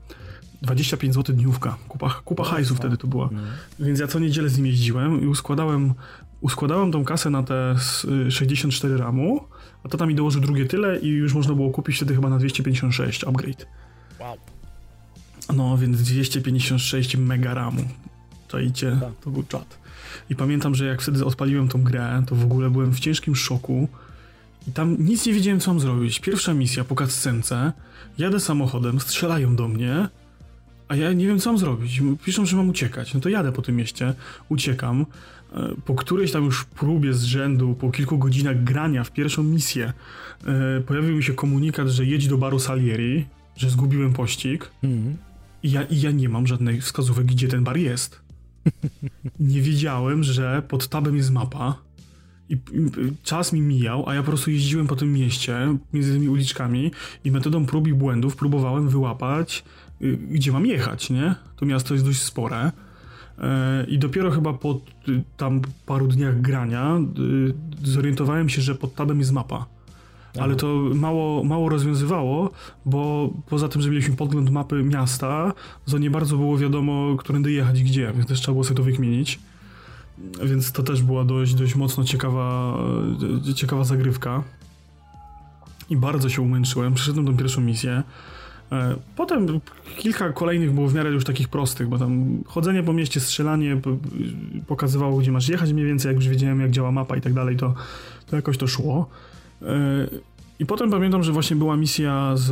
25 0.63 1.15
zł 1.15 1.37
dniówka. 1.37 1.77
Kupa, 1.89 2.21
kupa 2.25 2.45
hajsu 2.45 2.75
wtedy 2.75 2.97
to 2.97 3.07
była. 3.07 3.29
No. 3.33 3.41
Więc 3.87 4.01
ja 4.01 4.07
co 4.07 4.19
niedzielę 4.19 4.49
z 4.49 4.57
nim 4.57 4.67
jeździłem 4.67 5.23
i 5.23 5.27
uskładałem, 5.27 5.95
uskładałem 6.41 6.93
tą 6.93 7.05
kasę 7.05 7.31
na 7.31 7.43
te 7.43 7.75
64 8.31 8.97
ramu, 8.97 9.45
a 9.85 9.89
to 9.89 9.99
tam 9.99 10.09
mi 10.09 10.15
dołożył 10.15 10.41
drugie 10.41 10.67
tyle 10.67 10.99
i 10.99 11.09
już 11.09 11.35
można 11.35 11.55
było 11.55 11.71
kupić 11.71 11.97
wtedy 11.97 12.15
chyba 12.15 12.29
na 12.29 12.39
256 12.39 13.25
upgrade. 13.25 13.67
Wow. 14.21 14.37
No, 15.57 15.79
więc 15.79 16.03
256 16.03 17.17
mega 17.17 17.55
ramu. 17.55 17.85
Czajcie, 18.49 18.97
tak. 19.01 19.13
to 19.25 19.31
był 19.31 19.43
czat. 19.43 19.79
I 20.31 20.37
pamiętam, 20.37 20.75
że 20.75 20.87
jak 20.87 21.03
wtedy 21.03 21.25
odpaliłem 21.25 21.69
tą 21.69 21.83
grę, 21.83 22.23
to 22.27 22.35
w 22.35 22.45
ogóle 22.45 22.71
byłem 22.71 22.93
w 22.93 23.01
ciężkim 23.01 23.37
szoku. 23.37 23.89
I 24.69 24.73
tam 24.73 24.97
nic 24.99 25.27
nie 25.27 25.33
wiedziałem, 25.33 25.61
co 25.61 25.71
mam 25.71 25.81
zrobić. 25.81 26.21
Pierwsza 26.21 26.55
misja 26.55 26.85
po 26.85 26.95
cutscence, 26.95 27.73
jadę 28.19 28.41
samochodem, 28.41 29.01
strzelają 29.01 29.57
do 29.57 29.69
mnie, 29.69 30.09
a 30.89 30.97
ja 30.97 31.13
nie 31.13 31.27
wiem, 31.27 31.39
co 31.39 31.51
mam 31.51 31.59
zrobić. 31.59 32.03
Piszą, 32.25 32.47
że 32.47 32.57
mam 32.57 32.69
uciekać. 32.69 33.15
No 33.15 33.21
to 33.21 33.29
jadę 33.29 33.53
po 33.53 33.63
tym 33.63 33.77
mieście, 33.77 34.15
uciekam. 34.49 35.07
E, 35.53 35.75
po 35.85 35.95
którejś 35.95 36.33
tam 36.33 36.45
już 36.45 36.65
próbie 36.65 37.15
z 37.15 37.23
rzędu, 37.23 37.75
po 37.75 37.91
kilku 37.91 38.19
godzinach 38.19 38.65
grania 38.65 39.05
w 39.05 39.11
pierwszą 39.11 39.43
misję, 39.43 39.93
e, 40.47 40.81
pojawił 40.81 41.17
mi 41.17 41.23
się 41.23 41.35
komunikat, 41.35 41.89
że 41.89 42.05
jedź 42.05 42.29
do 42.29 42.39
baru 42.39 42.59
Salieri, 42.59 43.27
że 43.57 43.71
zgubiłem 43.71 44.13
pościg. 44.13 44.71
Mm. 44.83 45.17
I, 45.63 45.71
ja, 45.71 45.83
I 45.83 46.01
ja 46.01 46.11
nie 46.11 46.29
mam 46.29 46.47
żadnej 46.47 46.81
wskazówek, 46.81 47.27
gdzie 47.27 47.49
ten 47.49 47.65
bar 47.65 47.77
jest. 47.77 48.21
nie 49.41 49.63
wiedziałem, 49.63 50.23
że 50.23 50.63
pod 50.69 50.89
tabem 50.89 51.17
jest 51.17 51.31
mapa. 51.31 51.79
I 52.51 52.57
czas 53.23 53.53
mi 53.53 53.61
mijał, 53.61 54.09
a 54.09 54.15
ja 54.15 54.23
po 54.23 54.27
prostu 54.27 54.51
jeździłem 54.51 54.87
po 54.87 54.97
tym 54.97 55.13
mieście, 55.13 55.79
między 55.93 56.13
tymi 56.13 56.29
uliczkami 56.29 56.91
i 57.25 57.31
metodą 57.31 57.67
prób 57.67 57.89
i 57.89 57.95
błędów 57.95 58.37
próbowałem 58.37 58.89
wyłapać, 58.89 59.65
y, 60.03 60.17
gdzie 60.17 60.53
mam 60.53 60.67
jechać, 60.67 61.11
nie? 61.11 61.35
To 61.57 61.67
miasto 61.67 61.95
jest 61.95 62.07
dość 62.07 62.23
spore. 62.23 62.73
E, 63.39 63.85
I 63.89 63.99
dopiero 63.99 64.31
chyba 64.31 64.53
po 64.53 64.81
y, 65.09 65.23
tam 65.37 65.61
paru 65.87 66.09
dniach 66.09 66.41
grania 66.41 66.99
y, 67.85 67.89
zorientowałem 67.91 68.49
się, 68.49 68.63
że 68.63 68.75
pod 68.75 68.95
tabem 68.95 69.19
jest 69.19 69.33
mapa. 69.33 69.67
Ale 70.41 70.57
to 70.57 70.67
mało, 70.95 71.45
mało 71.45 71.69
rozwiązywało, 71.69 72.51
bo 72.85 73.31
poza 73.49 73.69
tym, 73.69 73.83
że 73.83 73.91
mieliśmy 73.91 74.17
podgląd 74.17 74.51
mapy 74.51 74.83
miasta, 74.83 75.53
to 75.91 75.99
nie 75.99 76.11
bardzo 76.11 76.37
było 76.37 76.59
wiadomo, 76.59 77.17
którędy 77.17 77.53
jechać 77.53 77.83
gdzie, 77.83 78.13
więc 78.15 78.27
też 78.27 78.41
trzeba 78.41 78.53
było 78.53 78.65
sobie 78.65 78.77
to 78.77 78.83
wykmienić. 78.83 79.39
Więc 80.45 80.73
to 80.73 80.83
też 80.83 81.03
była 81.03 81.25
dość, 81.25 81.55
dość 81.55 81.75
mocno 81.75 82.05
ciekawa, 82.05 82.79
ciekawa 83.55 83.85
zagrywka. 83.85 84.43
I 85.91 85.97
bardzo 85.97 86.29
się 86.29 86.43
umęczyłem. 86.43 86.95
Przeszedłem 86.95 87.27
tą 87.27 87.37
pierwszą 87.37 87.61
misję. 87.61 88.03
E, 88.73 88.97
potem 89.17 89.61
kilka 89.97 90.33
kolejnych 90.33 90.73
było 90.73 90.89
w 90.89 90.95
miarę 90.95 91.11
już 91.11 91.25
takich 91.25 91.49
prostych, 91.49 91.89
bo 91.89 91.99
tam 91.99 92.43
chodzenie 92.47 92.83
po 92.83 92.93
mieście, 92.93 93.21
strzelanie 93.21 93.81
pokazywało, 94.67 95.19
gdzie 95.19 95.33
masz 95.33 95.49
jechać 95.49 95.73
mniej 95.73 95.87
więcej, 95.87 96.09
jak 96.09 96.17
już 96.17 96.29
wiedziałem, 96.29 96.61
jak 96.61 96.71
działa 96.71 96.93
mapa 96.93 97.17
i 97.17 97.21
tak 97.21 97.33
dalej, 97.33 97.57
to, 97.57 97.75
to 98.27 98.37
jakoś 98.37 98.59
to 98.59 98.67
szło. 98.67 99.11
E, 99.63 99.67
I 100.59 100.67
potem 100.67 100.91
pamiętam, 100.91 101.23
że 101.23 101.33
właśnie 101.33 101.57
była 101.57 101.77
misja 101.77 102.37
z 102.37 102.51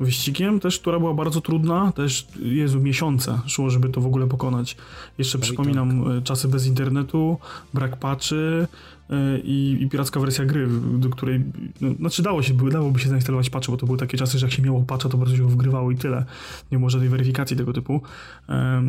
wyścigiem, 0.00 0.60
też, 0.60 0.78
która 0.78 0.98
była 0.98 1.14
bardzo 1.14 1.40
trudna, 1.40 1.92
też 1.92 2.26
Jezu, 2.42 2.80
miesiące 2.80 3.40
szło, 3.46 3.70
żeby 3.70 3.88
to 3.88 4.00
w 4.00 4.06
ogóle 4.06 4.26
pokonać. 4.26 4.76
Jeszcze 5.18 5.38
no 5.38 5.42
przypominam 5.42 6.04
tak. 6.04 6.24
czasy 6.24 6.48
bez 6.48 6.66
internetu, 6.66 7.38
brak 7.74 7.96
patchy 7.96 8.66
e, 9.10 9.38
i, 9.38 9.78
i 9.80 9.88
piracka 9.88 10.20
wersja 10.20 10.44
gry, 10.44 10.68
do 10.98 11.08
której, 11.08 11.44
no, 11.80 11.94
znaczy 11.94 12.22
dało 12.22 12.42
się, 12.42 12.54
dałoby 12.54 13.00
się 13.00 13.08
zainstalować 13.08 13.50
patchy, 13.50 13.72
bo 13.72 13.78
to 13.78 13.86
były 13.86 13.98
takie 13.98 14.18
czasy, 14.18 14.38
że 14.38 14.46
jak 14.46 14.54
się 14.54 14.62
miało 14.62 14.82
patcha, 14.82 15.08
to 15.08 15.18
bardzo 15.18 15.36
się 15.36 15.48
wgrywało 15.48 15.90
i 15.90 15.96
tyle. 15.96 16.24
Nie 16.72 16.78
było 16.78 16.90
żadnej 16.90 17.10
weryfikacji 17.10 17.56
tego 17.56 17.72
typu, 17.72 18.02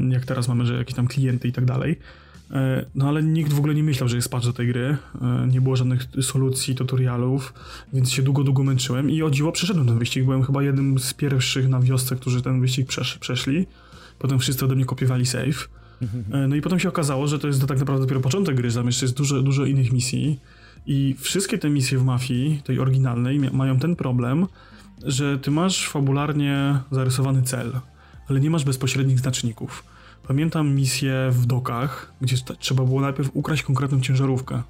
jak 0.10 0.26
teraz 0.26 0.48
mamy, 0.48 0.66
że 0.66 0.78
jakieś 0.78 0.96
tam 0.96 1.08
klienty 1.08 1.48
i 1.48 1.52
tak 1.52 1.66
dalej. 1.66 2.00
E, 2.52 2.86
no 2.96 3.08
ale 3.08 3.24
nikt 3.24 3.54
w 3.54 3.58
ogóle 3.58 3.76
nie 3.76 3.84
myślał, 3.84 4.10
że 4.10 4.16
jest 4.16 4.30
patch 4.30 4.46
do 4.46 4.54
tej 4.54 4.68
gry. 4.68 4.98
E, 5.22 5.48
nie 5.48 5.62
było 5.62 5.76
żadnych 5.76 6.08
solucji, 6.22 6.76
tutorialów, 6.76 7.54
więc 7.94 8.12
się 8.12 8.22
długo, 8.22 8.44
długo 8.44 8.64
męczyłem 8.64 9.10
i 9.10 9.24
o 9.24 9.30
dziwo 9.30 9.52
przeszedłem 9.52 9.88
ten 9.88 10.00
wyścig. 10.00 10.24
Byłem 10.24 10.44
chyba 10.44 10.64
jednym 10.64 11.00
z 11.00 11.14
pierwszych 11.14 11.70
na 11.70 11.80
wiosce, 11.80 12.16
którzy 12.16 12.42
ten 12.42 12.62
wyścig 12.62 12.88
przesz 12.88 13.18
przeszli. 13.18 13.68
Potem 14.20 14.40
wszyscy 14.40 14.66
ode 14.66 14.76
mnie 14.76 14.86
kopiowali 14.86 15.26
save. 15.26 15.70
E, 16.32 16.48
no 16.48 16.56
i 16.56 16.62
potem 16.62 16.80
się 16.80 16.90
okazało, 16.90 17.28
że 17.28 17.40
to 17.40 17.48
jest 17.48 17.68
tak 17.68 17.80
naprawdę 17.80 18.06
dopiero 18.06 18.22
początek 18.22 18.56
gry, 18.56 18.72
tam 18.72 18.86
jeszcze 18.86 19.06
jest 19.06 19.18
dużo, 19.18 19.42
dużo 19.42 19.66
innych 19.66 19.92
misji. 19.92 20.40
I 20.86 21.16
wszystkie 21.20 21.58
te 21.58 21.70
misje 21.70 21.98
w 21.98 22.04
Mafii, 22.04 22.62
tej 22.64 22.80
oryginalnej, 22.80 23.40
mają 23.40 23.80
ten 23.80 23.96
problem, 23.96 24.48
że 25.06 25.40
ty 25.40 25.52
masz 25.52 25.90
fabularnie 25.90 26.80
zarysowany 26.92 27.42
cel, 27.42 27.80
ale 28.30 28.40
nie 28.40 28.50
masz 28.50 28.64
bezpośrednich 28.64 29.20
znaczników. 29.20 29.84
Pamiętam 30.28 30.76
misję 30.76 31.30
w 31.32 31.46
dokach, 31.46 32.14
gdzie 32.22 32.38
trzeba 32.60 32.84
było 32.84 33.02
najpierw 33.02 33.30
ukraść 33.34 33.64
konkretną 33.64 34.02
ciężarówkę. 34.02 34.64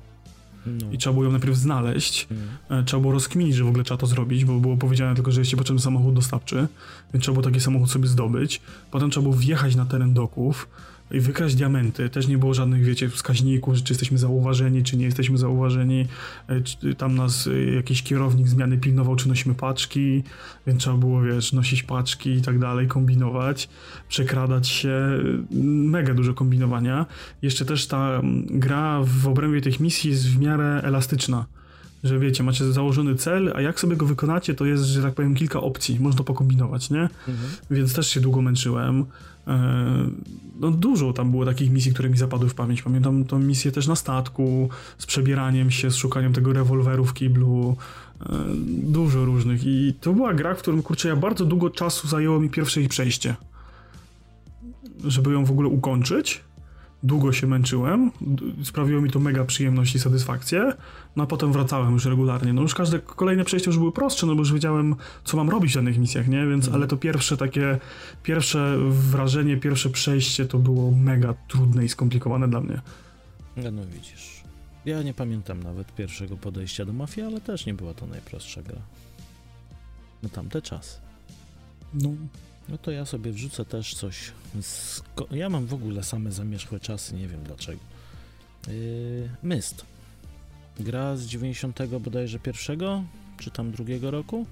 No. 0.65 0.91
I 0.91 0.97
trzeba 0.97 1.13
było 1.13 1.25
ją 1.25 1.31
najpierw 1.31 1.55
znaleźć. 1.55 2.27
Mm. 2.69 2.85
Trzeba 2.85 3.01
było 3.01 3.13
rozkminić, 3.13 3.55
że 3.55 3.63
w 3.63 3.67
ogóle 3.67 3.83
trzeba 3.83 3.97
to 3.97 4.07
zrobić, 4.07 4.45
bo 4.45 4.59
było 4.59 4.77
powiedziane 4.77 5.15
tylko, 5.15 5.31
że 5.31 5.41
jest 5.41 5.55
potrzebny 5.55 5.81
samochód 5.81 6.13
dostawczy, 6.13 6.67
więc 7.13 7.23
trzeba 7.23 7.33
było 7.33 7.43
taki 7.43 7.59
samochód 7.59 7.91
sobie 7.91 8.07
zdobyć. 8.07 8.61
Potem 8.91 9.09
trzeba 9.09 9.23
było 9.23 9.35
wjechać 9.35 9.75
na 9.75 9.85
teren 9.85 10.13
doków, 10.13 10.67
i 11.13 11.19
wykraść 11.19 11.55
diamenty. 11.55 12.09
Też 12.09 12.27
nie 12.27 12.37
było 12.37 12.53
żadnych, 12.53 12.83
wiecie, 12.83 13.09
wskaźników, 13.09 13.83
czy 13.83 13.93
jesteśmy 13.93 14.17
zauważeni, 14.17 14.83
czy 14.83 14.97
nie 14.97 15.05
jesteśmy 15.05 15.37
zauważeni. 15.37 16.07
E, 16.47 16.61
czy 16.61 16.95
tam 16.95 17.15
nas 17.15 17.47
e, 17.47 17.75
jakiś 17.75 18.03
kierownik 18.03 18.47
zmiany 18.47 18.77
pilnował, 18.77 19.15
czy 19.15 19.27
nosimy 19.27 19.55
paczki, 19.55 20.23
więc 20.67 20.81
trzeba 20.81 20.97
było, 20.97 21.21
wiesz, 21.21 21.53
nosić 21.53 21.83
paczki 21.83 22.29
i 22.29 22.41
tak 22.41 22.59
dalej, 22.59 22.87
kombinować, 22.87 23.69
przekradać 24.09 24.67
się. 24.67 24.93
Mega 25.61 26.13
dużo 26.13 26.33
kombinowania. 26.33 27.05
Jeszcze 27.41 27.65
też 27.65 27.87
ta 27.87 28.21
gra 28.45 28.99
w 29.03 29.27
obrębie 29.27 29.61
tych 29.61 29.79
misji 29.79 30.09
jest 30.09 30.29
w 30.29 30.39
miarę 30.39 30.81
elastyczna 30.83 31.45
że 32.03 32.19
wiecie, 32.19 32.43
macie 32.43 32.71
założony 32.71 33.15
cel, 33.15 33.53
a 33.55 33.61
jak 33.61 33.79
sobie 33.79 33.95
go 33.95 34.05
wykonacie, 34.05 34.53
to 34.53 34.65
jest, 34.65 34.83
że 34.83 35.01
tak 35.01 35.13
powiem, 35.13 35.35
kilka 35.35 35.61
opcji, 35.61 35.99
można 35.99 36.23
pokombinować, 36.23 36.89
nie? 36.89 37.01
Mhm. 37.01 37.49
Więc 37.71 37.93
też 37.93 38.09
się 38.09 38.21
długo 38.21 38.41
męczyłem. 38.41 39.05
E, 39.47 40.09
no 40.59 40.71
dużo 40.71 41.13
tam 41.13 41.31
było 41.31 41.45
takich 41.45 41.71
misji, 41.71 41.93
które 41.93 42.09
mi 42.09 42.17
zapadły 42.17 42.49
w 42.49 42.55
pamięć. 42.55 42.81
Pamiętam 42.81 43.25
tą 43.25 43.39
misję 43.39 43.71
też 43.71 43.87
na 43.87 43.95
statku, 43.95 44.69
z 44.97 45.05
przebieraniem 45.05 45.71
się, 45.71 45.91
z 45.91 45.95
szukaniem 45.95 46.33
tego 46.33 46.53
rewolweru 46.53 47.05
w 47.05 47.13
kiblu. 47.13 47.77
E, 48.21 48.25
dużo 48.67 49.25
różnych. 49.25 49.65
I 49.65 49.93
to 50.01 50.13
była 50.13 50.33
gra, 50.33 50.55
w 50.55 50.59
którym, 50.59 50.83
kurczę, 50.83 51.07
ja 51.07 51.15
bardzo 51.15 51.45
długo 51.45 51.69
czasu 51.69 52.07
zajęło 52.07 52.39
mi 52.39 52.49
pierwsze 52.49 52.79
jej 52.79 52.89
przejście. 52.89 53.35
Żeby 55.05 55.31
ją 55.31 55.45
w 55.45 55.51
ogóle 55.51 55.69
ukończyć 55.69 56.41
długo 57.03 57.33
się 57.33 57.47
męczyłem, 57.47 58.11
sprawiło 58.63 59.01
mi 59.01 59.09
to 59.09 59.19
mega 59.19 59.45
przyjemność 59.45 59.95
i 59.95 59.99
satysfakcję, 59.99 60.73
no 61.15 61.23
a 61.23 61.25
potem 61.25 61.53
wracałem 61.53 61.93
już 61.93 62.05
regularnie. 62.05 62.53
No 62.53 62.61
już 62.61 62.73
każde 62.73 62.99
kolejne 62.99 63.45
przejście 63.45 63.69
już 63.69 63.77
były 63.77 63.91
prostsze, 63.91 64.27
no 64.27 64.35
bo 64.35 64.39
już 64.41 64.53
wiedziałem, 64.53 64.95
co 65.23 65.37
mam 65.37 65.49
robić 65.49 65.71
w 65.71 65.75
danych 65.75 65.97
misjach, 65.97 66.27
nie? 66.27 66.47
Więc, 66.47 66.65
mhm. 66.65 66.75
ale 66.75 66.87
to 66.87 66.97
pierwsze 66.97 67.37
takie, 67.37 67.79
pierwsze 68.23 68.77
wrażenie, 68.89 69.57
pierwsze 69.57 69.89
przejście 69.89 70.45
to 70.45 70.59
było 70.59 70.91
mega 70.91 71.33
trudne 71.47 71.85
i 71.85 71.89
skomplikowane 71.89 72.47
dla 72.47 72.61
mnie. 72.61 72.81
No, 73.57 73.71
no 73.71 73.81
widzisz. 73.85 74.43
Ja 74.85 75.03
nie 75.03 75.13
pamiętam 75.13 75.63
nawet 75.63 75.95
pierwszego 75.95 76.37
podejścia 76.37 76.85
do 76.85 76.93
mafii, 76.93 77.27
ale 77.27 77.41
też 77.41 77.65
nie 77.65 77.73
była 77.73 77.93
to 77.93 78.07
najprostsza 78.07 78.61
gra. 78.61 78.81
No 80.23 80.29
tamte 80.29 80.61
czas. 80.61 81.01
No, 81.93 82.09
no 82.69 82.77
to 82.77 82.91
ja 82.91 83.05
sobie 83.05 83.31
wrzucę 83.31 83.65
też 83.65 83.95
coś. 83.95 84.31
Ja 85.31 85.49
mam 85.49 85.65
w 85.65 85.73
ogóle 85.73 86.03
same 86.03 86.31
zamierzchłe 86.31 86.79
czasy, 86.79 87.15
nie 87.15 87.27
wiem 87.27 87.43
dlaczego. 87.43 87.79
Yy, 88.67 89.29
Myst. 89.43 89.85
Gra 90.79 91.17
z 91.17 91.25
90 91.25 91.79
bodajże 91.99 92.39
pierwszego, 92.39 93.03
czy 93.39 93.51
tam 93.51 93.71
drugiego 93.71 94.11
roku. 94.11 94.45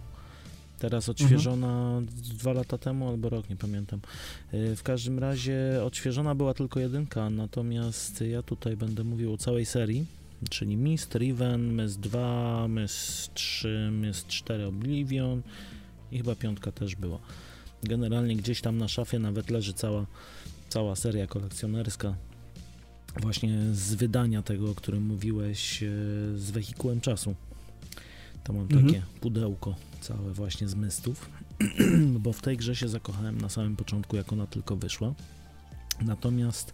Teraz 0.80 1.10
odświeżona 1.10 1.98
mhm. 1.98 2.06
dwa 2.38 2.54
lata 2.54 2.78
temu 2.78 3.10
albo 3.10 3.30
rok, 3.30 3.50
nie 3.50 3.56
pamiętam. 3.56 4.00
Yy, 4.54 4.76
w 4.76 4.84
każdym 4.84 5.20
razie 5.20 5.82
odświeżona 5.86 6.36
była 6.36 6.54
tylko 6.54 6.80
jedynka, 6.80 7.30
natomiast 7.30 8.22
ja 8.22 8.44
tutaj 8.44 8.78
będę 8.78 9.04
mówił 9.04 9.34
o 9.34 9.38
całej 9.38 9.66
serii, 9.66 10.06
czyli 10.50 10.78
Mist, 10.78 11.16
Riven, 11.16 11.74
Myst 11.74 12.00
2, 12.00 12.68
Myst 12.68 13.34
3, 13.34 13.90
Myst 13.92 14.28
4 14.28 14.66
Oblivion 14.66 15.42
i 16.12 16.18
chyba 16.18 16.36
piątka 16.36 16.72
też 16.72 16.96
była. 16.96 17.20
Generalnie 17.84 18.36
gdzieś 18.36 18.62
tam 18.62 18.78
na 18.78 18.88
szafie 18.88 19.20
nawet 19.20 19.50
leży 19.50 19.74
cała, 19.74 20.06
cała 20.70 20.96
seria 20.96 21.28
kolekcjonerska 21.28 22.16
właśnie 23.22 23.60
z 23.74 23.94
wydania 23.94 24.42
tego, 24.42 24.72
o 24.72 24.76
którym 24.76 25.06
mówiłeś, 25.06 25.84
e, 25.84 25.88
z 26.36 26.52
wehikułem 26.52 27.02
czasu. 27.02 27.36
To 28.44 28.54
mam 28.54 28.62
mhm. 28.62 28.86
takie 28.86 29.02
pudełko 29.22 29.76
całe 30.02 30.34
właśnie 30.34 30.68
z 30.68 30.76
mystów, 30.76 31.30
bo 32.24 32.34
w 32.34 32.42
tej 32.42 32.58
grze 32.58 32.76
się 32.76 32.88
zakochałem 32.88 33.42
na 33.42 33.50
samym 33.50 33.76
początku, 33.76 34.16
jak 34.16 34.34
ona 34.34 34.48
tylko 34.48 34.76
wyszła. 34.76 35.14
Natomiast 36.02 36.74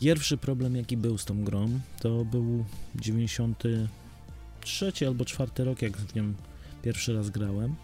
Pierwszy 0.00 0.36
problem, 0.36 0.76
jaki 0.76 0.96
był 0.96 1.18
z 1.18 1.24
tą 1.24 1.44
grą, 1.44 1.80
to 2.00 2.24
był 2.24 2.64
93 2.94 4.92
albo 5.06 5.24
4 5.24 5.64
rok, 5.64 5.82
jak 5.82 5.96
w 5.96 6.14
nią 6.14 6.34
pierwszy 6.82 7.14
raz 7.14 7.30
grałem. 7.30 7.74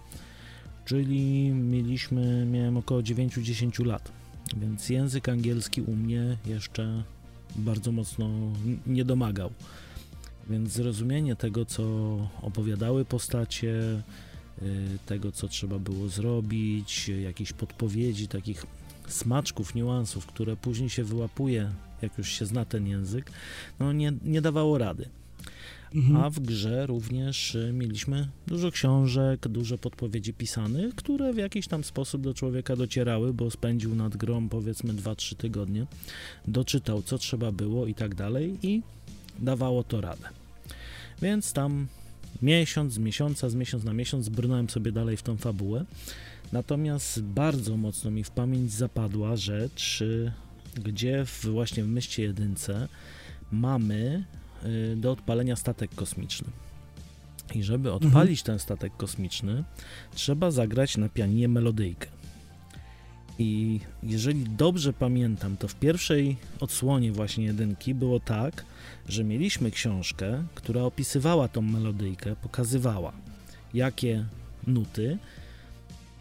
Czyli 0.85 1.51
mieliśmy, 1.51 2.47
miałem 2.47 2.77
około 2.77 3.01
9-10 3.01 3.87
lat, 3.87 4.13
więc 4.57 4.89
język 4.89 5.29
angielski 5.29 5.83
u 5.83 5.97
mnie 5.97 6.37
jeszcze 6.47 7.03
bardzo 7.57 7.93
mocno 7.93 8.29
nie 8.87 9.05
domagał. 9.05 9.51
Więc 10.51 10.73
zrozumienie 10.73 11.37
tego, 11.37 11.65
co 11.65 11.83
opowiadały 12.43 13.05
postacie, 13.05 14.03
y, 14.63 14.99
tego, 15.07 15.33
co 15.33 15.49
trzeba 15.49 15.79
było 15.79 16.09
zrobić, 16.09 17.09
jakieś 17.09 17.53
podpowiedzi, 17.53 18.29
takich 18.29 18.67
smaczków, 19.09 19.75
niuansów, 19.75 20.27
które 20.27 20.57
później 20.57 20.91
się 20.91 21.05
wyłapuje, 21.05 21.71
jak 22.03 22.19
już 22.19 22.29
się 22.29 22.47
zna 22.47 22.65
ten 22.65 22.87
język, 22.87 23.31
no 23.81 23.93
nie, 23.93 24.13
nie 24.25 24.41
dawało 24.41 24.79
rady. 24.79 25.09
Mhm. 25.95 26.17
A 26.17 26.31
w 26.31 26.41
grze 26.41 26.87
również 26.87 27.55
y, 27.55 27.73
mieliśmy 27.73 28.29
dużo 28.47 28.71
książek, 28.71 29.49
dużo 29.49 29.79
podpowiedzi 29.79 30.35
pisanych, 30.35 30.95
które 30.95 31.33
w 31.33 31.37
jakiś 31.37 31.67
tam 31.69 31.85
sposób 31.85 32.23
do 32.23 32.35
człowieka 32.35 32.77
docierały, 32.77 33.35
bo 33.35 33.51
spędził 33.51 33.95
nad 33.95 34.17
grą 34.17 34.49
powiedzmy 34.49 34.95
2-3 34.95 35.37
tygodnie, 35.37 35.87
doczytał 36.49 37.03
co 37.03 37.19
trzeba 37.19 37.53
było 37.53 37.87
i 37.87 37.95
tak 37.95 38.15
dalej 38.15 38.59
i 38.63 38.83
dawało 39.39 39.85
to 39.85 40.01
radę. 40.01 40.29
Więc 41.23 41.53
tam 41.53 41.87
miesiąc 42.43 42.93
z 42.93 42.99
miesiąca, 42.99 43.49
z 43.49 43.55
miesiąc 43.55 43.85
na 43.85 43.93
miesiąc 43.93 44.29
brnąłem 44.29 44.71
sobie 44.71 44.93
dalej 44.93 45.17
w 45.17 45.23
tą 45.23 45.37
fabułę. 45.37 45.85
Natomiast 46.53 47.23
bardzo 47.23 47.77
mocno 47.77 48.11
mi 48.11 48.25
w 48.25 48.31
pamięć 48.31 48.73
zapadła 48.73 49.37
rzecz, 49.37 50.01
y, 50.01 50.33
gdzie 50.75 51.25
w, 51.25 51.45
właśnie 51.45 51.85
w 51.85 51.89
Myście 51.89 52.23
Jedynce 52.23 52.89
mamy 53.53 54.25
do 54.97 55.13
odpalenia 55.13 55.57
statek 55.57 55.95
kosmiczny. 55.95 56.49
I 57.55 57.63
żeby 57.63 57.93
mhm. 57.93 58.07
odpalić 58.07 58.41
mhm. 58.41 58.47
ten 58.47 58.59
statek 58.59 58.97
kosmiczny, 58.97 59.65
trzeba 60.15 60.51
zagrać 60.51 60.97
na 60.97 61.09
pianinie 61.09 61.49
melodyjkę. 61.49 62.07
I 63.39 63.81
jeżeli 64.03 64.45
dobrze 64.45 64.93
pamiętam, 64.93 65.57
to 65.57 65.69
w 65.69 65.75
pierwszej 65.75 66.37
odsłonie 66.61 67.13
właśnie 67.13 67.45
jedynki 67.45 67.95
było 67.95 68.21
tak, 68.21 68.65
że 69.09 69.25
mieliśmy 69.25 69.71
książkę, 69.71 70.45
która 70.55 70.83
opisywała 70.83 71.49
tą 71.49 71.63
melodyjkę, 71.63 72.37
pokazywała 72.37 73.13
jakie 73.75 74.25
nuty 74.67 75.19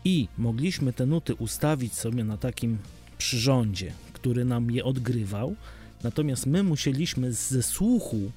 i 0.06 0.28
mogliśmy 0.38 0.94
te 0.94 1.06
nuty 1.06 1.36
ustawić 1.36 1.94
sobie 1.94 2.24
na 2.24 2.38
takim 2.38 2.78
przyrządzie, 3.18 3.92
który 4.14 4.46
nam 4.46 4.72
je 4.72 4.84
odgrywał, 4.84 5.56
natomiast 6.04 6.46
my 6.46 6.64
musieliśmy 6.64 7.34
ze 7.34 7.64
słuchu 7.64 8.32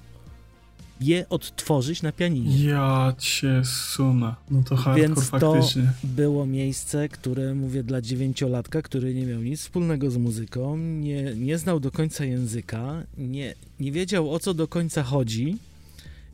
je 1.00 1.28
odtworzyć 1.28 2.02
na 2.02 2.12
pianinie. 2.12 2.64
Ja 2.64 3.14
cię 3.18 3.62
sunę. 3.64 4.34
No 4.50 4.62
to 4.62 4.76
hardcore 4.76 5.08
Więc 5.08 5.28
faktycznie. 5.28 5.82
to 5.82 6.06
było 6.08 6.46
miejsce, 6.46 7.08
które 7.08 7.54
mówię 7.54 7.82
dla 7.82 8.00
dziewięciolatka, 8.00 8.82
który 8.82 9.14
nie 9.14 9.26
miał 9.26 9.42
nic 9.42 9.60
wspólnego 9.60 10.10
z 10.10 10.16
muzyką, 10.16 10.76
nie, 10.78 11.22
nie 11.34 11.58
znał 11.58 11.80
do 11.80 11.90
końca 11.90 12.24
języka, 12.24 13.02
nie, 13.18 13.54
nie 13.80 13.92
wiedział 13.92 14.30
o 14.30 14.38
co 14.38 14.54
do 14.54 14.68
końca 14.68 15.02
chodzi. 15.02 15.58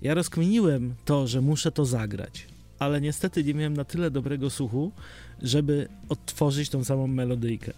Ja 0.02 0.14
rozkminiłem 0.14 0.94
to, 1.04 1.26
że 1.26 1.40
muszę 1.40 1.72
to 1.72 1.84
zagrać, 1.84 2.46
ale 2.78 3.00
niestety 3.00 3.44
nie 3.44 3.54
miałem 3.54 3.76
na 3.76 3.84
tyle 3.84 4.10
dobrego 4.10 4.50
słuchu, 4.50 4.92
żeby 5.42 5.88
odtworzyć 6.08 6.68
tą 6.68 6.84
samą 6.84 7.06
melodyjkę. 7.06 7.72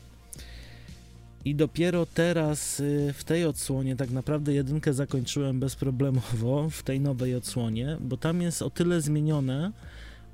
I 1.45 1.55
dopiero 1.55 2.07
teraz 2.07 2.81
y, 2.81 3.13
w 3.17 3.25
tej 3.25 3.45
odsłonie 3.45 3.97
tak 3.97 4.11
naprawdę 4.11 4.55
jedynkę 4.55 4.95
zakończyłem 4.95 5.61
bezproblemowo 5.61 6.71
w 6.71 6.83
tej 6.83 7.01
nowej 7.01 7.35
odsłonie, 7.35 7.97
bo 8.01 8.17
tam 8.17 8.43
jest 8.43 8.63
o 8.63 8.71
tyle 8.71 9.01
zmienione, 9.01 9.73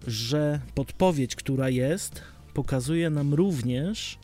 że 0.07 0.61
podpowiedź, 0.75 1.37
która 1.37 1.68
jest, 1.68 2.23
pokazuje 2.55 3.11
nam 3.11 3.35
również 3.35 4.18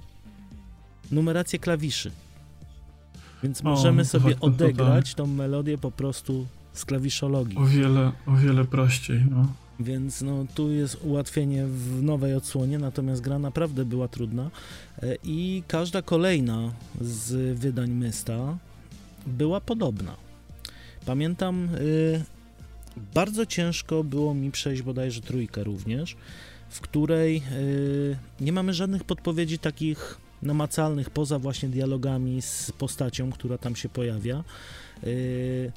numerację 1.11 1.59
klawiszy. 1.59 2.11
Więc 3.42 3.62
możemy 3.62 4.03
o, 4.03 4.05
no 4.05 4.05
sobie 4.05 4.35
tak, 4.35 4.44
odegrać 4.44 5.14
tą 5.14 5.27
melodię 5.27 5.79
po 5.79 5.90
prostu 5.90 6.46
z 6.72 6.85
klawiszologii. 6.85 7.59
O 7.59 7.66
wiele, 7.66 8.12
o 8.27 8.37
wiele 8.37 8.64
prościej, 8.64 9.25
no. 9.31 9.46
Więc 9.81 10.23
no, 10.23 10.47
tu 10.55 10.71
jest 10.71 11.05
ułatwienie 11.05 11.67
w 11.67 12.03
nowej 12.03 12.35
odsłonie, 12.35 12.79
natomiast 12.79 13.23
gra 13.23 13.39
naprawdę 13.39 13.85
była 13.85 14.09
trudna 14.09 14.51
e, 15.03 15.17
i 15.25 15.62
każda 15.69 16.03
kolejna 16.03 16.73
z 17.01 17.59
wydań 17.59 17.91
Mysta 17.91 18.59
była 19.27 19.61
podobna. 19.61 20.17
Pamiętam, 21.07 21.69
y, 21.81 22.25
bardzo 23.15 23.47
ciężko 23.47 24.05
było 24.05 24.35
mi 24.35 24.51
przejść 24.51 24.83
bodajże 24.83 25.21
trójkę 25.21 25.65
również, 25.65 26.17
w 26.69 26.81
której 26.81 27.43
y, 27.53 28.17
nie 28.41 28.53
mamy 28.53 28.75
żadnych 28.75 29.05
podpowiedzi 29.05 29.59
takich 29.59 30.19
namacalnych, 30.43 31.11
poza 31.11 31.39
właśnie 31.39 31.69
dialogami 31.69 32.43
z 32.43 32.73
postacią, 32.79 33.33
która 33.33 33.59
tam 33.59 33.77
się 33.77 33.89
pojawia. 33.89 34.45
Y, 35.05 35.73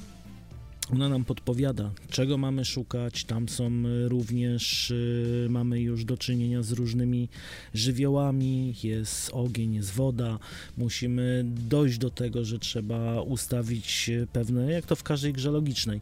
ona 0.94 1.10
nam 1.10 1.26
podpowiada, 1.26 1.92
czego 2.10 2.38
mamy 2.38 2.66
szukać. 2.66 3.24
Tam 3.24 3.50
są 3.50 3.66
e, 3.66 4.08
również, 4.08 4.92
y, 4.92 5.48
mamy 5.50 5.82
już 5.82 6.06
do 6.06 6.18
czynienia 6.18 6.64
z 6.64 6.72
różnymi 6.72 7.30
żywiołami. 7.74 8.76
Jest 8.84 9.30
ogień, 9.34 9.74
jest 9.74 9.92
woda. 9.92 10.40
Musimy 10.78 11.46
dojść 11.46 11.98
do 11.98 12.10
tego, 12.10 12.46
że 12.46 12.60
trzeba 12.60 13.22
ustawić 13.22 14.12
pewne, 14.34 14.72
jak 14.72 14.86
to 14.86 14.96
w 14.96 15.04
każdej 15.04 15.34
grze 15.34 15.52
logicznej, 15.52 16.02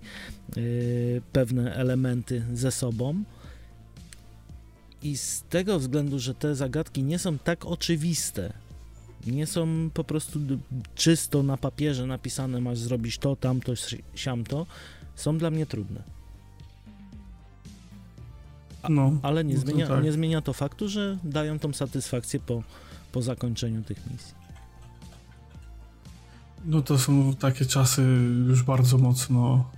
pewne 1.33 1.75
elementy 1.75 2.43
ze 2.53 2.71
sobą. 2.71 3.23
I 5.03 5.17
z 5.17 5.43
tego 5.49 5.79
względu, 5.79 6.19
że 6.19 6.33
te 6.33 6.55
zagadki 6.55 7.03
nie 7.03 7.19
są 7.19 7.37
tak 7.37 7.65
oczywiste, 7.65 8.53
nie 9.27 9.47
są 9.47 9.89
po 9.93 10.03
prostu 10.03 10.39
czysto 10.95 11.43
na 11.43 11.57
papierze 11.57 12.05
napisane, 12.05 12.61
masz 12.61 12.79
zrobić 12.79 13.17
to, 13.17 13.35
tamto, 13.35 13.73
siamto, 14.15 14.65
są 15.15 15.37
dla 15.37 15.49
mnie 15.49 15.65
trudne. 15.65 16.03
A, 18.81 18.89
no, 18.89 19.11
ale 19.21 19.43
nie, 19.43 19.55
no 19.55 19.61
zmienia, 19.61 19.87
tak. 19.87 20.03
nie 20.03 20.11
zmienia 20.11 20.41
to 20.41 20.53
faktu, 20.53 20.89
że 20.89 21.17
dają 21.23 21.59
tą 21.59 21.73
satysfakcję 21.73 22.39
po, 22.39 22.63
po 23.11 23.21
zakończeniu 23.21 23.83
tych 23.83 24.11
misji. 24.11 24.33
No 26.65 26.81
to 26.81 26.99
są 26.99 27.35
takie 27.35 27.65
czasy 27.65 28.01
już 28.47 28.63
bardzo 28.63 28.97
mocno 28.97 29.69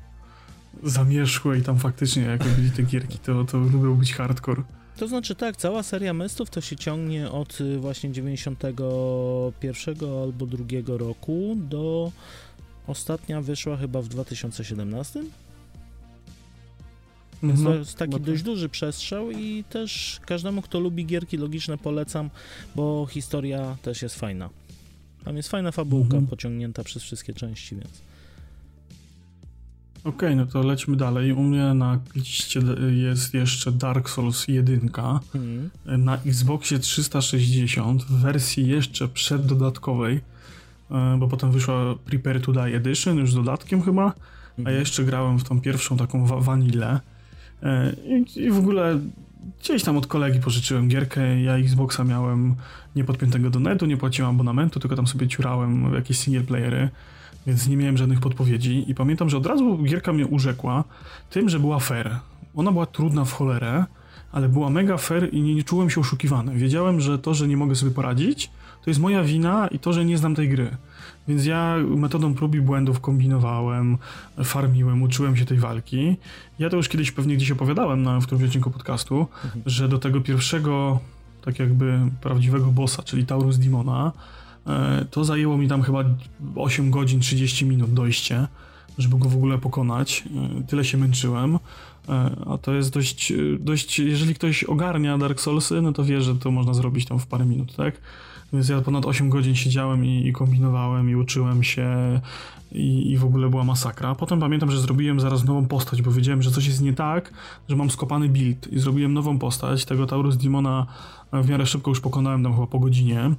zamierzchłe 0.84 1.58
i 1.58 1.62
tam 1.62 1.80
faktycznie 1.80 2.24
jak 2.24 2.46
robili 2.46 2.72
te 2.72 2.84
gierki, 2.84 3.20
to, 3.20 3.46
to 3.46 3.58
lubią 3.58 3.96
być 3.96 4.14
hardcore. 4.14 4.64
To 5.00 5.08
znaczy 5.08 5.36
tak, 5.36 5.58
cała 5.58 5.84
seria 5.84 6.14
Mestów 6.14 6.50
to 6.50 6.62
się 6.62 6.76
ciągnie 6.76 7.32
od 7.32 7.62
y, 7.62 7.80
właśnie 7.80 8.12
91 8.12 9.96
albo 10.24 10.46
2 10.46 10.66
roku 10.88 11.56
do 11.56 12.12
ostatnia 12.88 13.42
wyszła 13.42 13.78
chyba 13.78 14.02
w 14.02 14.08
2017. 14.08 15.24
Więc 17.44 17.64
to 17.64 17.76
jest 17.76 17.98
taki 17.98 18.22
dość 18.22 18.44
duży 18.44 18.70
przestrzał 18.70 19.32
i 19.32 19.64
też 19.70 20.20
każdemu, 20.26 20.62
kto 20.62 20.80
lubi 20.80 21.06
gierki 21.06 21.38
logiczne 21.38 21.78
polecam, 21.78 22.30
bo 22.76 23.08
historia 23.10 23.78
też 23.82 24.02
jest 24.02 24.16
fajna. 24.16 24.50
Tam 25.26 25.38
jest 25.38 25.50
fajna 25.50 25.72
fabułka 25.72 26.14
mhm. 26.14 26.28
pociągnięta 26.28 26.84
przez 26.84 27.04
wszystkie 27.04 27.34
części, 27.34 27.76
więc... 27.76 28.09
Okej, 30.04 30.30
okay, 30.30 30.36
no 30.36 30.46
to 30.46 30.64
lećmy 30.64 30.96
dalej. 30.96 31.32
U 31.34 31.44
mnie 31.44 31.74
na 31.74 32.00
liście 32.16 32.60
jest 32.92 33.34
jeszcze 33.34 33.72
Dark 33.72 34.10
Souls 34.10 34.48
1 34.48 34.90
mm. 35.34 36.04
na 36.04 36.18
Xboxie 36.26 36.80
360 36.80 38.04
w 38.04 38.22
wersji 38.22 38.68
jeszcze 38.68 39.08
przeddodatkowej, 39.08 40.20
e, 40.92 41.18
bo 41.20 41.28
potem 41.28 41.52
wyszła 41.52 41.96
Prepare 42.06 42.42
to 42.42 42.52
Die 42.52 42.76
Edition 42.76 43.18
już 43.18 43.32
z 43.32 43.36
dodatkiem 43.36 43.82
chyba, 43.82 44.04
a 44.04 44.12
ja 44.58 44.58
mhm. 44.58 44.80
jeszcze 44.80 45.04
grałem 45.04 45.40
w 45.40 45.44
tą 45.44 45.62
pierwszą 45.62 45.98
taką 45.98 46.26
wanilę 46.26 47.00
e, 47.64 47.94
I, 48.06 48.40
i 48.40 48.52
w 48.52 48.58
ogóle 48.58 49.00
gdzieś 49.60 49.84
tam 49.84 49.98
od 49.98 50.08
kolegi 50.08 50.40
pożyczyłem 50.40 50.88
gierkę, 50.88 51.42
ja 51.42 51.58
Xboxa 51.58 52.04
miałem 52.04 52.56
niepodpiętego 52.96 53.50
do 53.50 53.60
netu, 53.60 53.86
nie 53.86 53.98
płaciłem 53.98 54.32
abonamentu, 54.32 54.80
tylko 54.80 54.96
tam 54.96 55.08
sobie 55.08 55.28
ciurałem 55.28 55.94
jakieś 55.94 56.20
single 56.20 56.44
playery 56.44 56.90
więc 57.48 57.68
nie 57.68 57.78
miałem 57.78 57.98
żadnych 57.98 58.20
podpowiedzi 58.20 58.92
i 58.92 58.96
pamiętam, 58.96 59.30
że 59.30 59.38
od 59.38 59.46
razu 59.46 59.78
gierka 59.84 60.14
mnie 60.14 60.28
urzekła 60.28 60.84
tym, 61.30 61.50
że 61.50 61.60
była 61.60 61.80
fair. 61.80 62.16
Ona 62.56 62.72
była 62.72 62.86
trudna 62.86 63.26
w 63.26 63.34
cholerę, 63.34 63.86
ale 64.32 64.50
była 64.50 64.70
mega 64.70 64.98
fair 64.98 65.34
i 65.34 65.42
nie, 65.42 65.56
nie 65.56 65.64
czułem 65.64 65.90
się 65.90 66.02
oszukiwany. 66.02 66.56
Wiedziałem, 66.56 67.02
że 67.02 67.20
to, 67.20 67.34
że 67.34 67.48
nie 67.48 67.58
mogę 67.58 67.76
sobie 67.76 67.92
poradzić, 67.92 68.50
to 68.84 68.90
jest 68.90 69.00
moja 69.00 69.24
wina 69.24 69.68
i 69.68 69.80
to, 69.80 69.94
że 69.94 70.06
nie 70.06 70.18
znam 70.18 70.36
tej 70.36 70.50
gry. 70.50 70.78
Więc 71.28 71.46
ja 71.46 71.76
metodą 71.96 72.34
prób 72.34 72.56
i 72.56 72.62
błędów 72.62 73.00
kombinowałem, 73.00 73.98
farmiłem, 74.44 75.02
uczyłem 75.02 75.38
się 75.38 75.46
tej 75.46 75.58
walki. 75.58 76.18
Ja 76.60 76.70
to 76.70 76.78
już 76.78 76.90
kiedyś 76.90 77.12
pewnie 77.12 77.36
gdzieś 77.36 77.52
opowiadałem 77.52 78.04
na, 78.04 78.20
w 78.20 78.26
którymś 78.26 78.48
odcinku 78.48 78.72
podcastu, 78.72 79.28
mhm. 79.46 79.64
że 79.66 79.90
do 79.90 80.00
tego 80.00 80.22
pierwszego, 80.22 81.00
tak 81.46 81.60
jakby 81.60 82.00
prawdziwego 82.22 82.66
bossa, 82.66 83.04
czyli 83.04 83.26
Taurus 83.26 83.58
Dimona, 83.58 84.12
to 85.12 85.24
zajęło 85.24 85.58
mi 85.58 85.68
tam 85.68 85.82
chyba 85.82 86.04
8 86.56 86.92
godzin 86.92 87.20
30 87.20 87.66
minut 87.66 87.94
dojście, 87.94 88.48
żeby 88.98 89.18
go 89.18 89.30
w 89.30 89.36
ogóle 89.36 89.58
pokonać. 89.58 90.24
E, 90.60 90.64
tyle 90.64 90.86
się 90.86 90.98
męczyłem. 90.98 91.60
A 92.46 92.58
to 92.58 92.74
jest 92.74 92.94
dość, 92.94 93.34
dość, 93.60 94.00
jeżeli 94.00 94.36
ktoś 94.36 94.64
ogarnia 94.64 95.18
Dark 95.18 95.42
Soulsy, 95.42 95.82
no 95.82 95.94
to 95.94 96.04
wie, 96.04 96.22
że 96.22 96.36
to 96.36 96.52
można 96.52 96.74
zrobić 96.74 97.06
tam 97.06 97.20
w 97.20 97.28
parę 97.28 97.46
minut, 97.46 97.76
tak? 97.76 98.02
Więc 98.54 98.70
ja 98.70 98.82
ponad 98.82 99.06
8 99.06 99.30
godzin 99.30 99.56
siedziałem 99.56 100.06
i, 100.06 100.28
i 100.28 100.34
kombinowałem 100.34 101.10
i 101.10 101.16
uczyłem 101.16 101.64
się 101.64 101.88
i, 102.72 103.12
i, 103.12 103.18
w 103.18 103.26
ogóle 103.26 103.50
była 103.50 103.64
masakra. 103.64 104.16
Potem 104.16 104.40
pamiętam, 104.40 104.72
że 104.72 104.82
zrobiłem 104.82 105.20
zaraz 105.20 105.46
nową 105.46 105.66
postać, 105.66 106.02
bo 106.02 106.12
wiedziałem, 106.12 106.42
że 106.42 106.52
coś 106.52 106.66
jest 106.66 106.82
nie 106.82 106.94
tak, 106.94 107.34
że 107.70 107.76
mam 107.76 107.90
skopany 107.90 108.30
build 108.30 108.68
i 108.74 108.80
zrobiłem 108.80 109.14
nową 109.14 109.40
postać. 109.40 109.86
Tego 109.86 110.06
Taurus 110.06 110.38
Demona 110.38 110.86
w 111.34 111.50
miarę 111.50 111.66
szybko 111.66 111.92
już 111.92 112.00
pokonałem 112.00 112.44
tam 112.44 112.54
chyba 112.54 112.68
po 112.68 112.80
godzinie. 112.80 113.32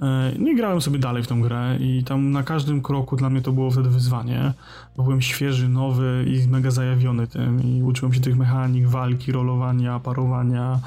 E, 0.00 0.32
no 0.38 0.50
i 0.50 0.56
grałem 0.56 0.80
sobie 0.80 0.98
dalej 0.98 1.22
w 1.22 1.26
tę 1.26 1.34
grę 1.34 1.78
i 1.80 2.04
tam 2.04 2.30
na 2.30 2.42
każdym 2.42 2.82
kroku 2.82 3.16
dla 3.16 3.30
mnie 3.30 3.42
to 3.42 3.52
było 3.52 3.70
wtedy 3.70 3.88
wyzwanie, 3.88 4.52
bo 4.96 5.02
byłem 5.02 5.22
świeży, 5.22 5.68
nowy 5.68 6.24
i 6.28 6.48
mega 6.48 6.70
zajawiony 6.70 7.26
tym 7.26 7.62
i 7.64 7.82
uczyłem 7.82 8.14
się 8.14 8.20
tych 8.20 8.36
mechanik, 8.36 8.86
walki, 8.86 9.32
rolowania, 9.32 10.00
parowania, 10.00 10.80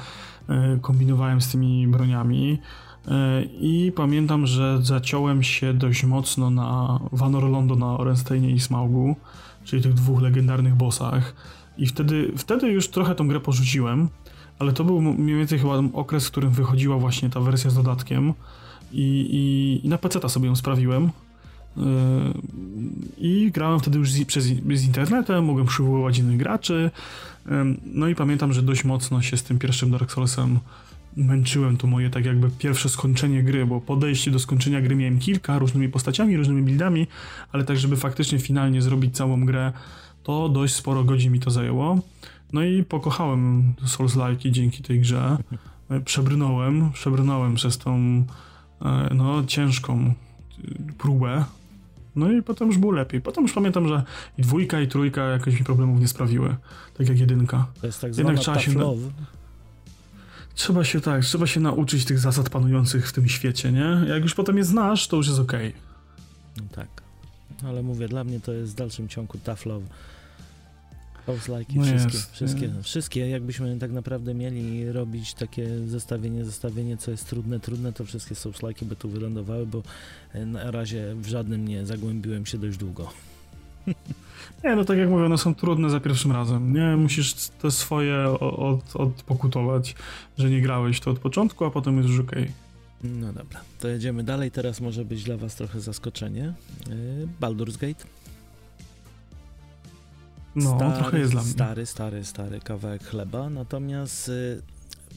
e, 0.48 0.78
kombinowałem 0.82 1.40
z 1.40 1.48
tymi 1.48 1.86
broniami. 1.86 2.58
E, 3.08 3.42
I 3.42 3.92
pamiętam, 3.96 4.46
że 4.46 4.78
zaciąłem 4.82 5.42
się 5.42 5.74
dość 5.74 6.04
mocno 6.04 6.50
na 6.50 7.00
Vanor 7.12 7.44
Londo 7.44 7.76
na 7.76 7.98
Orensteinie 7.98 8.50
i 8.50 8.60
Smaugu, 8.60 9.16
czyli 9.64 9.82
tych 9.82 9.94
dwóch 9.94 10.22
legendarnych 10.22 10.74
bossach. 10.74 11.34
I 11.78 11.86
wtedy, 11.86 12.32
wtedy 12.36 12.68
już 12.68 12.88
trochę 12.88 13.14
tą 13.14 13.28
grę 13.28 13.40
porzuciłem, 13.40 14.08
ale 14.58 14.72
to 14.72 14.84
był 14.84 15.00
mniej 15.00 15.36
więcej 15.36 15.58
chyba 15.58 15.74
okres, 15.92 16.26
w 16.26 16.30
którym 16.30 16.50
wychodziła 16.50 16.98
właśnie 16.98 17.30
ta 17.30 17.40
wersja 17.40 17.70
z 17.70 17.74
dodatkiem. 17.74 18.34
I, 18.92 19.28
i, 19.30 19.86
i 19.86 19.88
na 19.88 19.98
PC 19.98 20.28
sobie 20.28 20.46
ją 20.46 20.56
sprawiłem. 20.56 21.10
Yy, 21.76 21.82
I 23.18 23.50
grałem 23.50 23.80
wtedy 23.80 23.98
już 23.98 24.12
z, 24.12 24.24
przez, 24.24 24.44
z 24.74 24.84
internetem, 24.84 25.44
mogłem 25.44 25.66
przywoływać 25.66 26.18
innych 26.18 26.36
graczy. 26.36 26.90
Yy, 27.46 27.52
no 27.86 28.08
i 28.08 28.14
pamiętam, 28.14 28.52
że 28.52 28.62
dość 28.62 28.84
mocno 28.84 29.22
się 29.22 29.36
z 29.36 29.42
tym 29.42 29.58
pierwszym 29.58 29.90
Dark 29.90 30.12
Soulsem 30.12 30.58
męczyłem 31.16 31.76
to 31.76 31.86
moje 31.86 32.10
tak 32.10 32.24
jakby 32.24 32.50
pierwsze 32.50 32.88
skończenie 32.88 33.42
gry, 33.42 33.66
bo 33.66 33.80
podejście 33.80 34.30
do 34.30 34.38
skończenia 34.38 34.80
gry 34.80 34.96
miałem 34.96 35.18
kilka 35.18 35.58
różnymi 35.58 35.88
postaciami, 35.88 36.36
różnymi 36.36 36.62
buildami, 36.62 37.06
ale 37.52 37.64
tak, 37.64 37.76
żeby 37.76 37.96
faktycznie 37.96 38.38
finalnie 38.38 38.82
zrobić 38.82 39.16
całą 39.16 39.46
grę, 39.46 39.72
to 40.22 40.48
dość 40.48 40.74
sporo 40.74 41.04
godzin 41.04 41.32
mi 41.32 41.40
to 41.40 41.50
zajęło. 41.50 41.98
No 42.52 42.64
i 42.64 42.84
pokochałem 42.84 43.74
Souls-like 43.86 44.50
dzięki 44.50 44.82
tej 44.82 45.00
grze. 45.00 45.36
Przebrnąłem, 46.04 46.92
przebrnąłem 46.92 47.54
przez 47.54 47.78
tą 47.78 47.96
e, 47.98 48.24
no, 49.14 49.44
ciężką 49.46 49.98
e, 49.98 50.92
próbę. 50.98 51.44
No 52.16 52.32
i 52.32 52.42
potem 52.42 52.68
już 52.68 52.78
było 52.78 52.92
lepiej. 52.92 53.20
Potem 53.20 53.44
już 53.44 53.52
pamiętam, 53.52 53.88
że 53.88 54.02
i 54.38 54.42
dwójka, 54.42 54.80
i 54.80 54.88
trójka 54.88 55.24
jakoś 55.24 55.58
mi 55.58 55.64
problemów 55.64 56.00
nie 56.00 56.08
sprawiły. 56.08 56.56
Tak 56.98 57.08
jak 57.08 57.18
jedynka. 57.18 57.66
To 57.80 57.86
jest 57.86 58.00
tak 58.00 58.16
Jednak 58.18 58.38
trzeba 58.38 58.58
się... 58.58 58.72
Love. 58.72 59.10
Trzeba 60.54 60.84
się 60.84 61.00
tak, 61.00 61.24
trzeba 61.24 61.46
się 61.46 61.60
nauczyć 61.60 62.04
tych 62.04 62.18
zasad 62.18 62.50
panujących 62.50 63.08
w 63.08 63.12
tym 63.12 63.28
świecie, 63.28 63.72
nie? 63.72 64.04
Jak 64.08 64.22
już 64.22 64.34
potem 64.34 64.56
je 64.56 64.64
znasz, 64.64 65.08
to 65.08 65.16
już 65.16 65.26
jest 65.26 65.38
okej. 65.38 65.68
Okay. 65.68 65.80
No 66.56 66.62
tak. 66.74 66.88
Ale 67.64 67.82
mówię, 67.82 68.08
dla 68.08 68.24
mnie 68.24 68.40
to 68.40 68.52
jest 68.52 68.72
w 68.72 68.74
dalszym 68.74 69.08
ciągu 69.08 69.38
tough 69.38 69.66
love. 69.66 69.86
Souls-like 71.30 71.76
no 71.76 71.82
wszystkie, 71.82 72.16
jest, 72.16 72.32
wszystkie, 72.32 72.66
jest. 72.66 72.82
wszystkie, 72.88 73.28
jakbyśmy 73.28 73.78
tak 73.78 73.90
naprawdę 73.92 74.34
mieli 74.34 74.92
robić 74.92 75.34
takie 75.34 75.68
zestawienie, 75.86 76.44
zestawienie, 76.44 76.96
co 76.96 77.10
jest 77.10 77.28
trudne, 77.28 77.60
trudne, 77.60 77.92
to 77.92 78.04
wszystkie 78.04 78.34
Souls-like 78.34 78.84
by 78.84 78.96
tu 78.96 79.08
wylądowały, 79.08 79.66
bo 79.66 79.82
na 80.34 80.70
razie 80.70 81.14
w 81.14 81.26
żadnym 81.26 81.68
nie 81.68 81.86
zagłębiłem 81.86 82.46
się 82.46 82.58
dość 82.58 82.78
długo. 82.78 83.10
Nie, 84.64 84.76
no 84.76 84.84
tak 84.84 84.98
jak 84.98 85.08
mówię, 85.08 85.24
one 85.24 85.38
są 85.38 85.54
trudne 85.54 85.90
za 85.90 86.00
pierwszym 86.00 86.32
razem. 86.32 86.72
Nie, 86.72 86.96
musisz 86.96 87.34
te 87.34 87.70
swoje 87.70 88.24
od, 88.40 88.96
odpokutować, 88.96 89.94
że 90.38 90.50
nie 90.50 90.60
grałeś 90.60 91.00
to 91.00 91.10
od 91.10 91.18
początku, 91.18 91.64
a 91.64 91.70
potem 91.70 91.96
jest 91.96 92.08
już 92.08 92.20
okej. 92.20 92.42
Okay. 92.42 92.52
No 93.04 93.32
dobra, 93.32 93.60
to 93.80 93.88
jedziemy 93.88 94.24
dalej. 94.24 94.50
Teraz 94.50 94.80
może 94.80 95.04
być 95.04 95.24
dla 95.24 95.36
was 95.36 95.54
trochę 95.54 95.80
zaskoczenie. 95.80 96.52
Yy, 96.88 97.28
Baldur's 97.40 97.78
Gate. 97.78 98.04
No, 100.54 100.76
stary, 100.76 100.96
trochę 101.02 101.18
jest 101.18 101.32
dla 101.32 101.42
mnie. 101.42 101.50
Stary, 101.50 101.86
stary, 101.86 102.24
stary 102.24 102.60
kawałek 102.60 103.04
chleba. 103.04 103.50
Natomiast 103.50 104.28
yy, 104.28 104.62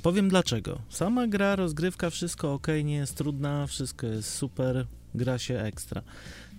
powiem 0.04 0.30
dlaczego. 0.30 0.80
Sama 0.90 1.28
gra, 1.28 1.56
rozgrywka, 1.56 2.10
wszystko 2.10 2.54
ok, 2.54 2.68
nie 2.84 2.96
jest 2.96 3.16
trudna, 3.18 3.68
wszystko 3.68 4.08
jest 4.08 4.30
super, 4.34 4.88
gra 5.16 5.38
się 5.38 5.60
ekstra. 5.60 6.02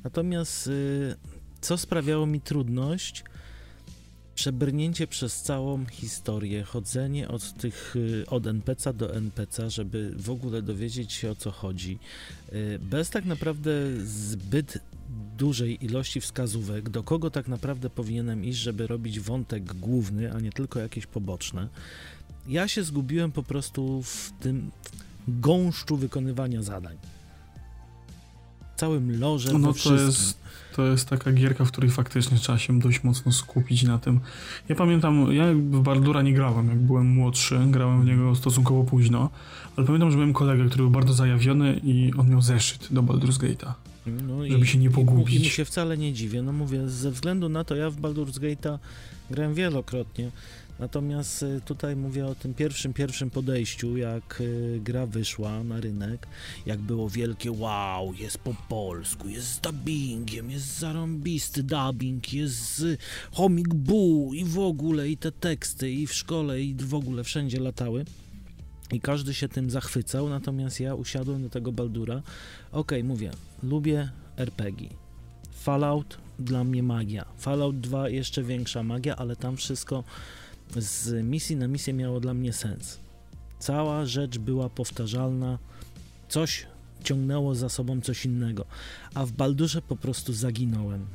Natomiast 0.04 0.66
yy, 0.66 1.16
co 1.60 1.78
sprawiało 1.78 2.26
mi 2.26 2.40
trudność? 2.40 3.24
Przebrnięcie 4.34 5.06
przez 5.06 5.42
całą 5.42 5.86
historię, 5.86 6.62
chodzenie 6.62 7.28
od 7.28 7.52
tych, 7.52 7.96
y, 7.96 8.24
od 8.30 8.46
NPC 8.46 8.94
do 8.94 9.14
NPC, 9.14 9.70
żeby 9.70 10.14
w 10.16 10.30
ogóle 10.30 10.62
dowiedzieć 10.62 11.12
się 11.12 11.30
o 11.30 11.34
co 11.34 11.50
chodzi, 11.50 11.98
y, 12.52 12.78
bez 12.82 13.10
tak 13.10 13.24
naprawdę 13.24 13.70
zbyt 14.04 14.78
dużej 15.38 15.84
ilości 15.84 16.20
wskazówek, 16.20 16.88
do 16.88 17.02
kogo 17.02 17.30
tak 17.30 17.48
naprawdę 17.48 17.90
powinienem 17.90 18.44
iść, 18.44 18.58
żeby 18.58 18.86
robić 18.86 19.20
wątek 19.20 19.64
główny, 19.64 20.32
a 20.32 20.40
nie 20.40 20.52
tylko 20.52 20.80
jakieś 20.80 21.06
poboczne. 21.06 21.68
Ja 22.48 22.68
się 22.68 22.84
zgubiłem 22.84 23.32
po 23.32 23.42
prostu 23.42 24.02
w 24.02 24.32
tym 24.40 24.70
gąszczu 25.28 25.96
wykonywania 25.96 26.62
zadań. 26.62 26.96
Całym 28.76 29.20
lorze, 29.20 29.52
no, 29.58 29.72
to 29.72 29.94
jest 29.94 30.44
to 30.76 30.86
jest 30.86 31.08
taka 31.08 31.32
gierka, 31.32 31.64
w 31.64 31.72
której 31.72 31.90
faktycznie 31.90 32.38
trzeba 32.38 32.58
się 32.58 32.78
dość 32.78 33.02
mocno 33.02 33.32
skupić 33.32 33.82
na 33.82 33.98
tym. 33.98 34.20
Ja 34.68 34.74
pamiętam, 34.74 35.32
ja 35.32 35.44
w 35.52 35.82
Baldura 35.82 36.22
nie 36.22 36.34
grałem, 36.34 36.68
jak 36.68 36.78
byłem 36.78 37.06
młodszy, 37.06 37.58
grałem 37.66 38.02
w 38.02 38.04
niego 38.04 38.36
stosunkowo 38.36 38.84
późno, 38.84 39.30
ale 39.76 39.86
pamiętam, 39.86 40.10
że 40.10 40.16
miałem 40.16 40.32
kolegę, 40.32 40.64
który 40.66 40.82
był 40.82 40.90
bardzo 40.90 41.14
zajawiony 41.14 41.80
i 41.84 42.12
on 42.18 42.30
miał 42.30 42.42
zeszyt 42.42 42.88
do 42.90 43.02
Baldur's 43.02 43.38
Gate'a. 43.38 43.72
No 44.06 44.48
żeby 44.48 44.64
i, 44.64 44.66
się 44.66 44.78
nie 44.78 44.90
pogubić. 44.90 45.34
I, 45.34 45.40
I 45.40 45.44
mu 45.44 45.50
się 45.50 45.64
wcale 45.64 45.98
nie 45.98 46.12
dziwię. 46.12 46.42
No 46.42 46.52
mówię, 46.52 46.88
ze 46.88 47.10
względu 47.10 47.48
na 47.48 47.64
to 47.64 47.76
ja 47.76 47.90
w 47.90 47.96
Baldur's 47.96 48.40
Gate'a 48.40 48.78
grałem 49.30 49.54
wielokrotnie. 49.54 50.30
Natomiast 50.78 51.42
y, 51.42 51.60
tutaj 51.64 51.96
mówię 51.96 52.26
o 52.26 52.34
tym 52.34 52.54
pierwszym, 52.54 52.92
pierwszym 52.92 53.30
podejściu, 53.30 53.96
jak 53.96 54.40
y, 54.40 54.80
gra 54.82 55.06
wyszła 55.06 55.64
na 55.64 55.80
rynek, 55.80 56.26
jak 56.66 56.78
było 56.78 57.10
wielkie 57.10 57.52
wow, 57.52 58.14
jest 58.14 58.38
po 58.38 58.54
polsku, 58.68 59.28
jest 59.28 59.46
z 59.46 59.60
dubbingiem, 59.60 60.50
jest 60.50 60.78
zarąbisty 60.78 61.62
dubbing, 61.62 62.32
jest 62.32 62.84
Homik 63.32 63.74
Boo 63.74 64.34
i 64.34 64.44
w 64.44 64.58
ogóle, 64.58 65.08
i 65.08 65.16
te 65.16 65.32
teksty, 65.32 65.90
i 65.90 66.06
w 66.06 66.14
szkole, 66.14 66.60
i 66.60 66.74
w 66.74 66.94
ogóle 66.94 67.24
wszędzie 67.24 67.60
latały. 67.60 68.04
I 68.92 69.00
każdy 69.00 69.34
się 69.34 69.48
tym 69.48 69.70
zachwycał, 69.70 70.28
natomiast 70.28 70.80
ja 70.80 70.94
usiadłem 70.94 71.42
do 71.42 71.50
tego 71.50 71.72
Baldura. 71.72 72.22
Okay, 72.72 73.04
mówię, 73.04 73.30
lubię 73.62 74.10
RPG. 74.36 74.88
Fallout 75.52 76.18
dla 76.38 76.64
mnie 76.64 76.82
magia. 76.82 77.24
Fallout 77.38 77.80
2 77.80 78.08
jeszcze 78.08 78.42
większa 78.42 78.82
magia, 78.82 79.16
ale 79.16 79.36
tam 79.36 79.56
wszystko 79.56 80.04
z 80.76 81.24
misji 81.24 81.56
na 81.56 81.68
misję 81.68 81.94
miało 81.94 82.20
dla 82.20 82.34
mnie 82.34 82.52
sens. 82.52 83.00
Cała 83.58 84.06
rzecz 84.06 84.38
była 84.38 84.68
powtarzalna, 84.68 85.58
coś 86.28 86.66
ciągnęło 87.04 87.54
za 87.54 87.68
sobą 87.68 88.00
coś 88.00 88.24
innego, 88.24 88.64
a 89.14 89.26
w 89.26 89.32
Baldurze 89.32 89.82
po 89.82 89.96
prostu 89.96 90.32
zaginąłem. 90.32 91.06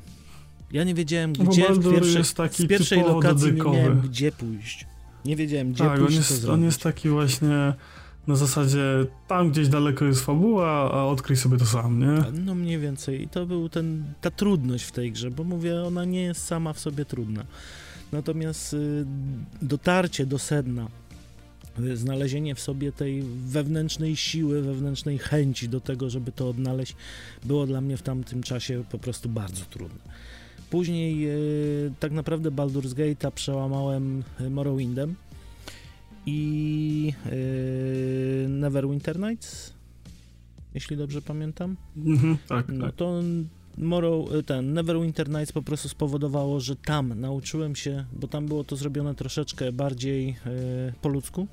Ja 0.71 0.83
nie 0.83 0.93
wiedziałem, 0.93 1.33
gdzie 1.33 1.73
w 1.73 1.91
pierwszej, 1.91 2.23
z 2.51 2.67
pierwszej 2.67 3.01
lokacji 3.01 3.53
nie 3.53 3.63
miałem 3.63 4.01
gdzie 4.01 4.31
pójść. 4.31 4.87
Nie 5.25 5.35
wiedziałem, 5.35 5.71
gdzie 5.73 5.83
tak, 5.83 5.99
pójść, 5.99 6.17
on 6.17 6.17
jest, 6.17 6.45
on 6.45 6.63
jest 6.63 6.81
taki 6.81 7.09
właśnie 7.09 7.73
na 8.27 8.35
zasadzie 8.35 9.05
tam 9.27 9.51
gdzieś 9.51 9.67
daleko 9.67 10.05
jest 10.05 10.25
fabuła, 10.25 10.91
a 10.93 11.05
odkryj 11.05 11.37
sobie 11.37 11.57
to 11.57 11.65
sam, 11.65 11.99
nie? 11.99 12.41
No 12.45 12.55
mniej 12.55 12.79
więcej. 12.79 13.21
I 13.21 13.27
to 13.27 13.45
był 13.45 13.69
ten, 13.69 14.03
ta 14.21 14.31
trudność 14.31 14.85
w 14.85 14.91
tej 14.91 15.11
grze, 15.11 15.31
bo 15.31 15.43
mówię, 15.43 15.81
ona 15.81 16.05
nie 16.05 16.21
jest 16.21 16.45
sama 16.45 16.73
w 16.73 16.79
sobie 16.79 17.05
trudna. 17.05 17.45
Natomiast 18.11 18.73
y, 18.73 19.05
dotarcie 19.61 20.25
do 20.25 20.39
sedna, 20.39 20.87
y, 21.79 21.97
znalezienie 21.97 22.55
w 22.55 22.59
sobie 22.59 22.91
tej 22.91 23.23
wewnętrznej 23.45 24.15
siły, 24.15 24.61
wewnętrznej 24.61 25.17
chęci 25.17 25.69
do 25.69 25.81
tego, 25.81 26.09
żeby 26.09 26.31
to 26.31 26.49
odnaleźć, 26.49 26.95
było 27.43 27.67
dla 27.67 27.81
mnie 27.81 27.97
w 27.97 28.01
tamtym 28.01 28.43
czasie 28.43 28.83
po 28.91 28.97
prostu 28.97 29.29
bardzo 29.29 29.65
trudne. 29.65 29.99
Później 30.69 31.29
y, 31.29 31.91
tak 31.99 32.11
naprawdę 32.11 32.51
Baldur's 32.51 32.93
Gate'a 32.93 33.31
przełamałem 33.31 34.23
Morrowindem 34.49 35.15
i 36.25 37.13
Neverwinter 38.47 39.19
Nights, 39.19 39.73
jeśli 40.73 40.97
dobrze 40.97 41.21
pamiętam. 41.21 41.75
Mhm, 41.97 42.37
tak, 42.47 42.69
no 42.69 42.85
tak. 42.85 42.95
to 42.95 43.21
Morrow, 43.79 44.35
y, 44.35 44.43
ten 44.43 44.73
Neverwinter 44.73 45.29
Nights 45.29 45.51
po 45.51 45.61
prostu 45.61 45.89
spowodowało, 45.89 46.59
że 46.59 46.75
tam 46.75 47.19
nauczyłem 47.19 47.75
się, 47.75 48.05
bo 48.13 48.27
tam 48.27 48.45
było 48.45 48.63
to 48.63 48.75
zrobione 48.75 49.15
troszeczkę 49.15 49.71
bardziej 49.71 50.29
y, 50.29 50.93
po 51.01 51.09
ludzku 51.09 51.47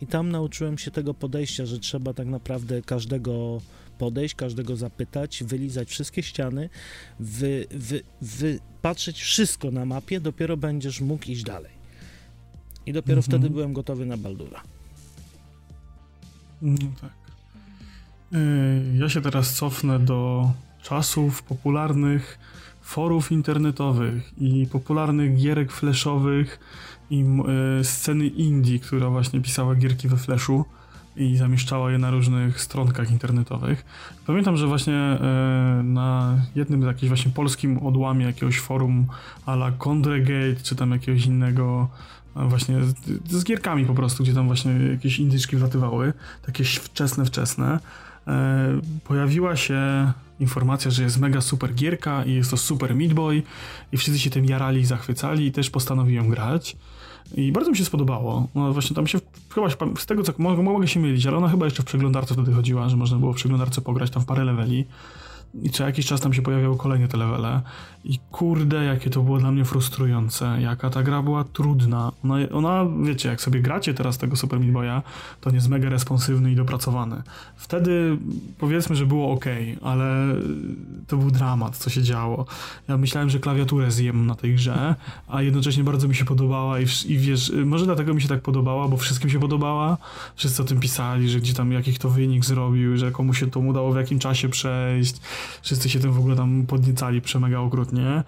i 0.00 0.06
tam 0.06 0.30
nauczyłem 0.30 0.78
się 0.78 0.90
tego 0.90 1.14
podejścia, 1.14 1.66
że 1.66 1.78
trzeba 1.78 2.12
tak 2.14 2.26
naprawdę 2.26 2.82
każdego 2.82 3.60
podejść, 3.98 4.34
każdego 4.34 4.76
zapytać, 4.76 5.44
wylizać 5.44 5.88
wszystkie 5.88 6.22
ściany, 6.22 6.68
wy, 7.20 7.66
wy, 7.70 8.02
wypatrzeć 8.22 9.22
wszystko 9.22 9.70
na 9.70 9.84
mapie, 9.84 10.20
dopiero 10.20 10.56
będziesz 10.56 11.00
mógł 11.00 11.30
iść 11.30 11.42
dalej. 11.42 11.72
I 12.86 12.92
dopiero 12.92 13.18
mhm. 13.18 13.22
wtedy 13.22 13.50
byłem 13.50 13.72
gotowy 13.72 14.06
na 14.06 14.16
Baldura. 14.16 14.62
No 16.62 16.88
tak. 17.00 17.12
Y, 18.32 18.98
ja 18.98 19.08
się 19.08 19.20
teraz 19.20 19.54
cofnę 19.54 19.98
do 19.98 20.50
czasów 20.84 21.42
popularnych 21.42 22.38
forów 22.82 23.32
internetowych 23.32 24.32
i 24.38 24.66
popularnych 24.72 25.36
gierek 25.36 25.72
flashowych 25.72 26.60
i 27.10 27.24
y, 27.80 27.84
sceny 27.84 28.26
indie, 28.26 28.78
która 28.78 29.10
właśnie 29.10 29.40
pisała 29.40 29.74
gierki 29.74 30.08
we 30.08 30.16
flashu 30.16 30.64
i 31.16 31.36
zamieszczała 31.36 31.92
je 31.92 31.98
na 31.98 32.10
różnych 32.10 32.60
stronkach 32.60 33.10
internetowych. 33.10 33.84
Pamiętam, 34.26 34.56
że 34.56 34.66
właśnie 34.66 34.94
e, 34.94 35.18
na 35.84 36.38
jednym 36.54 36.82
z 36.82 36.86
jakimś 36.86 37.08
właśnie 37.08 37.32
polskim 37.32 37.78
odłamie 37.78 38.26
jakiegoś 38.26 38.60
forum 38.60 39.06
ala 39.46 39.72
Condregate, 39.72 40.62
czy 40.62 40.76
tam 40.76 40.90
jakiegoś 40.90 41.26
innego 41.26 41.88
właśnie 42.36 42.84
z, 42.84 42.94
z, 43.30 43.44
gierkami 43.44 43.86
po 43.86 43.94
prostu, 43.94 44.22
gdzie 44.22 44.34
tam 44.34 44.46
właśnie 44.46 44.72
jakieś 44.72 45.18
indyczki 45.18 45.56
wlatywały, 45.56 46.12
takie 46.46 46.64
wczesne, 46.64 47.24
wczesne, 47.24 47.78
e, 48.26 48.80
pojawiła 49.04 49.56
się 49.56 50.12
informacja, 50.40 50.90
że 50.90 51.02
jest 51.02 51.20
mega 51.20 51.40
super 51.40 51.74
gierka 51.74 52.24
i 52.24 52.34
jest 52.34 52.50
to 52.50 52.56
super 52.56 52.94
Meat 52.94 53.12
Boy 53.12 53.42
i 53.92 53.96
wszyscy 53.96 54.20
się 54.20 54.30
tym 54.30 54.44
jarali, 54.44 54.86
zachwycali 54.86 55.46
i 55.46 55.52
też 55.52 55.70
postanowiłem 55.70 56.28
grać. 56.28 56.76
I 57.34 57.52
bardzo 57.52 57.70
mi 57.70 57.76
się 57.76 57.84
spodobało. 57.84 58.48
No 58.54 58.72
właśnie 58.72 58.96
tam 58.96 59.06
się, 59.06 59.20
chyba 59.54 59.68
z 59.98 60.06
tego 60.06 60.22
co 60.22 60.32
mogę, 60.38 60.62
mogę 60.62 60.88
się 60.88 61.00
mylić, 61.00 61.26
ale 61.26 61.36
ona 61.36 61.48
chyba 61.48 61.64
jeszcze 61.64 61.82
w 61.82 61.86
przeglądarce 61.86 62.34
wtedy 62.34 62.52
chodziła, 62.52 62.88
że 62.88 62.96
można 62.96 63.18
było 63.18 63.32
w 63.32 63.36
przeglądarce 63.36 63.80
pograć 63.80 64.10
tam 64.10 64.22
w 64.22 64.26
parę 64.26 64.44
leveli 64.44 64.84
i 65.62 65.70
co 65.70 65.86
jakiś 65.86 66.06
czas 66.06 66.20
tam 66.20 66.32
się 66.34 66.42
pojawiały 66.42 66.76
kolejne 66.76 67.08
te 67.08 67.16
levele 67.16 67.60
i 68.04 68.18
kurde, 68.30 68.84
jakie 68.84 69.10
to 69.10 69.22
było 69.22 69.38
dla 69.38 69.52
mnie 69.52 69.64
frustrujące, 69.64 70.56
jaka 70.60 70.90
ta 70.90 71.02
gra 71.02 71.22
była 71.22 71.44
trudna. 71.44 72.12
Ona, 72.24 72.34
ona 72.52 72.86
wiecie, 73.04 73.28
jak 73.28 73.40
sobie 73.40 73.60
gracie 73.60 73.94
teraz 73.94 74.18
tego 74.18 74.36
Super 74.36 74.60
Meat 74.60 74.72
Boya, 74.72 75.02
to 75.40 75.50
nie 75.50 75.56
jest 75.56 75.68
mega 75.68 75.88
responsywny 75.88 76.52
i 76.52 76.56
dopracowany. 76.56 77.22
Wtedy 77.56 78.18
powiedzmy, 78.58 78.96
że 78.96 79.06
było 79.06 79.32
ok, 79.32 79.44
ale 79.82 80.34
to 81.06 81.16
był 81.16 81.30
dramat, 81.30 81.76
co 81.76 81.90
się 81.90 82.02
działo. 82.02 82.46
Ja 82.88 82.96
myślałem, 82.96 83.30
że 83.30 83.38
klawiaturę 83.38 83.90
zjem 83.90 84.26
na 84.26 84.34
tej 84.34 84.54
grze, 84.54 84.94
a 85.28 85.42
jednocześnie 85.42 85.84
bardzo 85.84 86.08
mi 86.08 86.14
się 86.14 86.24
podobała 86.24 86.80
i, 86.80 86.84
i 87.06 87.18
wiesz, 87.18 87.52
może 87.64 87.84
dlatego 87.84 88.14
mi 88.14 88.22
się 88.22 88.28
tak 88.28 88.42
podobała, 88.42 88.88
bo 88.88 88.96
wszystkim 88.96 89.30
się 89.30 89.40
podobała, 89.40 89.96
wszyscy 90.36 90.62
o 90.62 90.64
tym 90.64 90.80
pisali, 90.80 91.30
że 91.30 91.40
gdzie 91.40 91.54
tam 91.54 91.72
jakich 91.72 91.98
to 91.98 92.10
wynik 92.10 92.44
zrobił, 92.44 92.96
że 92.96 93.10
komu 93.10 93.34
się 93.34 93.50
to 93.50 93.60
udało 93.60 93.92
w 93.92 93.96
jakim 93.96 94.18
czasie 94.18 94.48
przejść, 94.48 95.16
wszyscy 95.62 95.88
się 95.88 96.00
tym 96.00 96.12
w 96.12 96.18
ogóle 96.18 96.36
tam 96.36 96.66
podniecali 96.66 97.20
przemega 97.20 97.58
okrutnie. 97.58 97.93
E, 98.02 98.24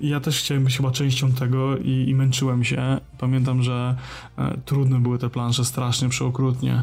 ja 0.00 0.20
też 0.20 0.40
chciałem 0.40 0.64
być 0.64 0.76
chyba 0.76 0.90
częścią 0.90 1.32
tego 1.32 1.76
i, 1.76 2.04
i 2.08 2.14
męczyłem 2.14 2.64
się. 2.64 3.00
Pamiętam, 3.18 3.62
że 3.62 3.96
e, 4.38 4.56
trudne 4.64 5.00
były 5.00 5.18
te 5.18 5.30
plansze, 5.30 5.64
strasznie 5.64 6.08
przeokrutnie. 6.08 6.82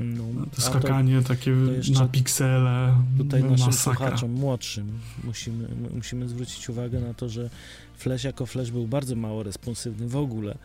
No, 0.00 0.24
to 0.54 0.62
skakanie 0.62 1.22
to, 1.22 1.28
takie 1.28 1.54
to 1.94 2.00
na 2.00 2.08
piksele. 2.08 2.94
Tutaj 3.18 3.44
naszym 3.44 3.66
masakra. 3.66 3.94
słuchaczom 3.94 4.30
młodszym 4.30 4.98
musimy, 5.24 5.68
musimy 5.94 6.28
zwrócić 6.28 6.68
uwagę 6.68 7.00
na 7.00 7.14
to, 7.14 7.28
że 7.28 7.50
Flash 7.96 8.24
jako 8.24 8.46
Flash 8.46 8.70
był 8.70 8.86
bardzo 8.86 9.16
mało 9.16 9.42
responsywny 9.42 10.08
w 10.08 10.16
ogóle. 10.16 10.58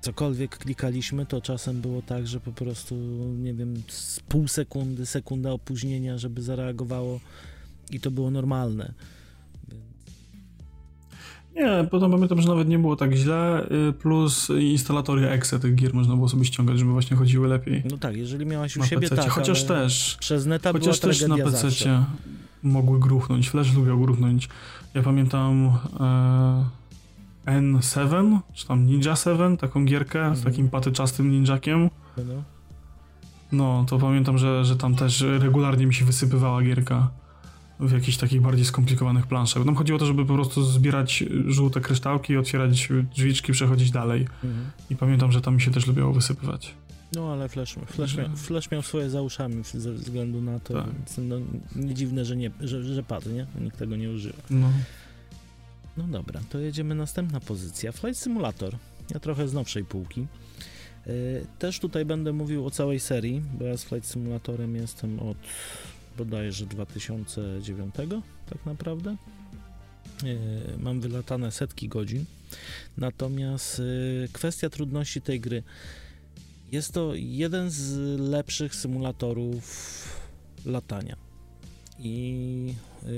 Cokolwiek 0.00 0.58
klikaliśmy, 0.58 1.26
to 1.26 1.40
czasem 1.40 1.80
było 1.80 2.02
tak, 2.02 2.26
że 2.26 2.40
po 2.40 2.52
prostu, 2.52 2.94
nie 3.38 3.54
wiem, 3.54 3.82
z 3.88 4.20
pół 4.20 4.48
sekundy, 4.48 5.06
sekunda 5.06 5.52
opóźnienia, 5.52 6.18
żeby 6.18 6.42
zareagowało 6.42 7.20
i 7.90 8.00
to 8.00 8.10
było 8.10 8.30
normalne. 8.30 8.94
Nie, 11.54 11.86
potem 11.90 12.10
pamiętam, 12.10 12.40
że 12.40 12.48
nawet 12.48 12.68
nie 12.68 12.78
było 12.78 12.96
tak 12.96 13.12
źle, 13.12 13.66
y, 13.88 13.92
plus 13.92 14.50
instalatory 14.60 15.28
exe 15.28 15.58
tych 15.58 15.74
gier 15.74 15.94
można 15.94 16.14
było 16.14 16.28
sobie 16.28 16.44
ściągać, 16.44 16.78
żeby 16.78 16.92
właśnie 16.92 17.16
chodziły 17.16 17.48
lepiej. 17.48 17.82
No 17.90 17.98
tak, 17.98 18.16
jeżeli 18.16 18.46
miałaś 18.46 18.76
u 18.76 18.80
na 18.80 18.86
siebie 18.86 19.08
PC. 19.08 19.22
tak, 19.22 19.32
Chociaż 19.32 19.64
też, 19.64 20.16
przez 20.20 20.46
neta 20.46 20.72
chociaż 20.72 21.00
też 21.00 21.28
na 21.28 21.36
PC 21.36 22.04
mogły 22.62 23.00
gruchnąć, 23.00 23.50
Flash 23.50 23.74
lubiał 23.74 24.00
gruchnąć. 24.00 24.48
Ja 24.94 25.02
pamiętam 25.02 25.72
e, 27.46 27.60
N7, 27.60 28.38
czy 28.54 28.66
tam 28.66 28.86
Ninja 28.86 29.16
7, 29.16 29.56
taką 29.56 29.84
gierkę 29.84 30.18
mhm. 30.18 30.36
z 30.36 30.44
takim 30.44 30.70
patyczastym 30.70 31.30
ninjakiem. 31.30 31.90
No. 32.16 32.42
no, 33.52 33.84
to 33.88 33.98
pamiętam, 33.98 34.38
że, 34.38 34.64
że 34.64 34.76
tam 34.76 34.94
też 34.94 35.24
regularnie 35.38 35.86
mi 35.86 35.94
się 35.94 36.04
wysypywała 36.04 36.62
gierka 36.62 37.10
w 37.80 37.92
jakichś 37.92 38.16
takich 38.16 38.40
bardziej 38.40 38.64
skomplikowanych 38.64 39.26
planszach. 39.26 39.64
Nam 39.64 39.76
chodziło 39.76 39.96
o 39.96 40.00
to, 40.00 40.06
żeby 40.06 40.26
po 40.26 40.34
prostu 40.34 40.62
zbierać 40.62 41.24
żółte 41.46 41.80
kryształki, 41.80 42.36
otwierać 42.36 42.88
drzwiczki, 43.16 43.52
przechodzić 43.52 43.90
dalej. 43.90 44.20
Mhm. 44.20 44.70
I 44.90 44.96
pamiętam, 44.96 45.32
że 45.32 45.40
tam 45.40 45.54
mi 45.54 45.60
się 45.60 45.70
też 45.70 45.86
lubiło 45.86 46.12
wysypywać. 46.12 46.74
No 47.14 47.32
ale 47.32 47.48
Flash, 47.48 47.74
Flash, 47.86 48.16
miał, 48.16 48.36
Flash 48.36 48.70
miał 48.70 48.82
swoje 48.82 49.10
za 49.10 49.22
uszami 49.22 49.62
ze 49.74 49.92
względu 49.92 50.40
na 50.40 50.60
to, 50.60 50.74
tak. 50.74 50.94
więc 50.94 51.18
no, 51.18 51.36
nie 51.76 51.94
dziwne, 51.94 52.24
że, 52.24 52.36
nie, 52.36 52.50
że, 52.60 52.94
że 52.94 53.02
padł, 53.02 53.30
nie? 53.30 53.46
Nikt 53.60 53.78
tego 53.78 53.96
nie 53.96 54.10
używa. 54.10 54.42
No. 54.50 54.70
no 55.96 56.04
dobra, 56.04 56.40
to 56.50 56.58
jedziemy 56.58 56.94
następna 56.94 57.40
pozycja. 57.40 57.92
Flight 57.92 58.22
Simulator. 58.22 58.76
Ja 59.10 59.20
trochę 59.20 59.48
z 59.48 59.52
nowszej 59.52 59.84
półki. 59.84 60.26
Yy, 61.06 61.46
też 61.58 61.80
tutaj 61.80 62.04
będę 62.04 62.32
mówił 62.32 62.66
o 62.66 62.70
całej 62.70 63.00
serii, 63.00 63.42
bo 63.58 63.64
ja 63.64 63.76
z 63.76 63.84
Flight 63.84 64.12
Simulatorem 64.12 64.76
jestem 64.76 65.20
od 65.20 65.36
bodajże 66.18 66.66
2009 66.66 67.94
tak 68.46 68.66
naprawdę. 68.66 69.16
E, 70.24 70.78
mam 70.78 71.00
wylatane 71.00 71.52
setki 71.52 71.88
godzin. 71.88 72.24
Natomiast 72.96 73.80
e, 73.80 74.28
kwestia 74.32 74.70
trudności 74.70 75.20
tej 75.20 75.40
gry 75.40 75.62
jest 76.72 76.92
to 76.92 77.12
jeden 77.14 77.70
z 77.70 77.96
lepszych 78.20 78.74
symulatorów 78.74 79.64
latania. 80.66 81.16
I 81.98 82.74
e, 83.02 83.08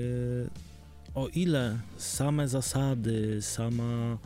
o 1.14 1.28
ile 1.28 1.78
same 1.96 2.48
zasady, 2.48 3.42
sama 3.42 4.18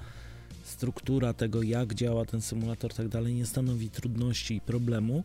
struktura 0.64 1.32
tego, 1.32 1.62
jak 1.62 1.94
działa 1.94 2.24
ten 2.24 2.40
symulator, 2.40 2.94
tak 2.94 3.08
dalej, 3.08 3.34
nie 3.34 3.46
stanowi 3.46 3.90
trudności 3.90 4.54
i 4.54 4.60
problemu, 4.60 5.24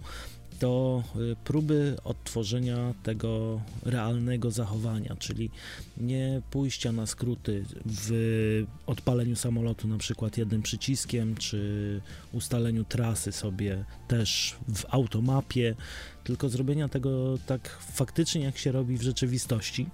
to 0.59 1.03
y, 1.15 1.35
próby 1.43 1.95
odtworzenia 2.03 2.93
tego 3.03 3.61
realnego 3.83 4.51
zachowania, 4.51 5.15
czyli 5.19 5.49
nie 5.97 6.41
pójścia 6.51 6.91
na 6.91 7.05
skróty 7.05 7.65
w 7.85 8.63
odpaleniu 8.85 9.35
samolotu 9.35 9.87
na 9.87 9.97
przykład 9.97 10.37
jednym 10.37 10.61
przyciskiem, 10.61 11.35
czy 11.35 12.01
ustaleniu 12.31 12.83
trasy 12.83 13.31
sobie 13.31 13.85
też 14.07 14.55
w 14.75 14.85
automapie, 14.89 15.75
tylko 16.23 16.49
zrobienia 16.49 16.89
tego 16.89 17.37
tak 17.45 17.69
faktycznie 17.69 18.41
jak 18.41 18.57
się 18.57 18.71
robi 18.71 18.97
w 18.97 19.01
rzeczywistości. 19.01 19.87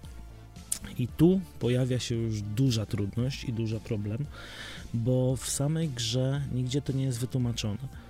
I 0.98 1.08
tu 1.08 1.42
pojawia 1.60 2.00
się 2.00 2.16
już 2.16 2.42
duża 2.42 2.86
trudność 2.86 3.44
i 3.44 3.54
duży 3.54 3.80
problem, 3.80 4.26
bo 4.94 5.36
w 5.36 5.50
samej 5.50 5.90
grze 5.90 6.42
nigdzie 6.54 6.82
to 6.82 6.94
nie 6.94 7.04
jest 7.04 7.20
wytłumaczone 7.20 8.01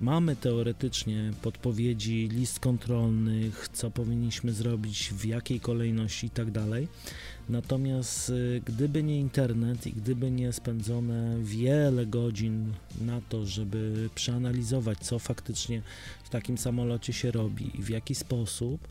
Mamy 0.00 0.36
teoretycznie 0.36 1.32
podpowiedzi, 1.42 2.28
list 2.32 2.60
kontrolnych, 2.60 3.68
co 3.72 3.90
powinniśmy 3.90 4.52
zrobić, 4.52 5.10
w 5.10 5.24
jakiej 5.24 5.60
kolejności 5.60 6.26
i 6.26 6.30
tak 6.30 6.50
dalej. 6.50 6.88
Natomiast 7.48 8.30
y, 8.30 8.62
gdyby 8.64 9.02
nie 9.02 9.20
internet 9.20 9.86
i 9.86 9.92
gdyby 9.92 10.30
nie 10.30 10.52
spędzone 10.52 11.36
wiele 11.42 12.06
godzin 12.06 12.72
na 13.00 13.20
to, 13.28 13.46
żeby 13.46 14.10
przeanalizować, 14.14 14.98
co 14.98 15.18
faktycznie 15.18 15.82
w 16.24 16.28
takim 16.28 16.58
samolocie 16.58 17.12
się 17.12 17.30
robi 17.30 17.78
i 17.78 17.82
w 17.82 17.88
jaki 17.88 18.14
sposób, 18.14 18.88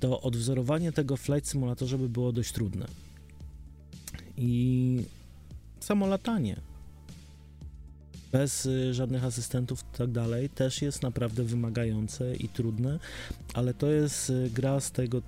to 0.00 0.20
odwzorowanie 0.20 0.92
tego 0.92 1.16
Flight 1.16 1.48
Simulatorze 1.50 1.98
by 1.98 2.08
było 2.08 2.32
dość 2.32 2.52
trudne. 2.52 2.86
I 4.36 5.02
samo 5.80 6.06
latanie 6.06 6.69
bez 8.32 8.66
y, 8.66 8.94
żadnych 8.94 9.24
asystentów 9.24 9.80
i 9.80 9.98
tak 9.98 10.10
dalej, 10.10 10.48
też 10.48 10.82
jest 10.82 11.02
naprawdę 11.02 11.44
wymagające 11.44 12.36
i 12.36 12.48
trudne, 12.48 12.98
ale 13.54 13.74
to 13.74 13.86
jest 13.86 14.30
y, 14.30 14.50
gra 14.54 14.80
z 14.80 14.92
tego 14.92 15.22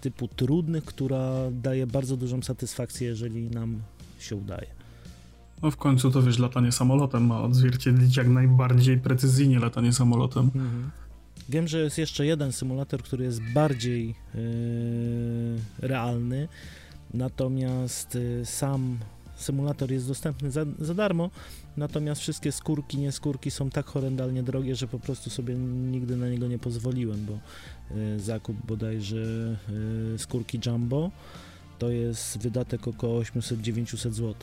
typu 0.00 0.28
trudnych, 0.28 0.84
która 0.84 1.50
daje 1.50 1.86
bardzo 1.86 2.16
dużą 2.16 2.42
satysfakcję, 2.42 3.08
jeżeli 3.08 3.50
nam 3.50 3.82
się 4.18 4.36
udaje. 4.36 4.66
No 5.62 5.70
w 5.70 5.76
końcu 5.76 6.10
to 6.10 6.22
wiesz, 6.22 6.38
latanie 6.38 6.72
samolotem 6.72 7.26
ma 7.26 7.42
odzwierciedlić 7.42 8.16
jak 8.16 8.28
najbardziej 8.28 8.98
precyzyjnie 8.98 9.58
latanie 9.58 9.92
samolotem. 9.92 10.44
Mhm. 10.44 10.90
Wiem, 11.48 11.68
że 11.68 11.78
jest 11.78 11.98
jeszcze 11.98 12.26
jeden 12.26 12.52
symulator, 12.52 13.02
który 13.02 13.24
jest 13.24 13.40
bardziej 13.54 14.08
yy, 14.08 14.38
realny, 15.78 16.48
natomiast 17.14 18.14
yy, 18.14 18.46
sam 18.46 18.98
symulator 19.36 19.92
jest 19.92 20.08
dostępny 20.08 20.50
za, 20.50 20.64
za 20.78 20.94
darmo, 20.94 21.30
natomiast 21.78 22.20
wszystkie 22.20 22.52
skórki, 22.52 22.98
nieskórki 22.98 23.50
są 23.50 23.70
tak 23.70 23.86
horrendalnie 23.86 24.42
drogie, 24.42 24.76
że 24.76 24.88
po 24.88 24.98
prostu 24.98 25.30
sobie 25.30 25.54
nigdy 25.54 26.16
na 26.16 26.28
niego 26.28 26.48
nie 26.48 26.58
pozwoliłem, 26.58 27.26
bo 27.26 27.38
y, 27.96 28.20
zakup 28.20 28.56
bodajże 28.66 29.56
y, 30.14 30.18
skórki 30.18 30.60
Jumbo 30.66 31.10
to 31.78 31.90
jest 31.90 32.38
wydatek 32.38 32.88
około 32.88 33.22
800-900 33.22 34.10
zł. 34.10 34.34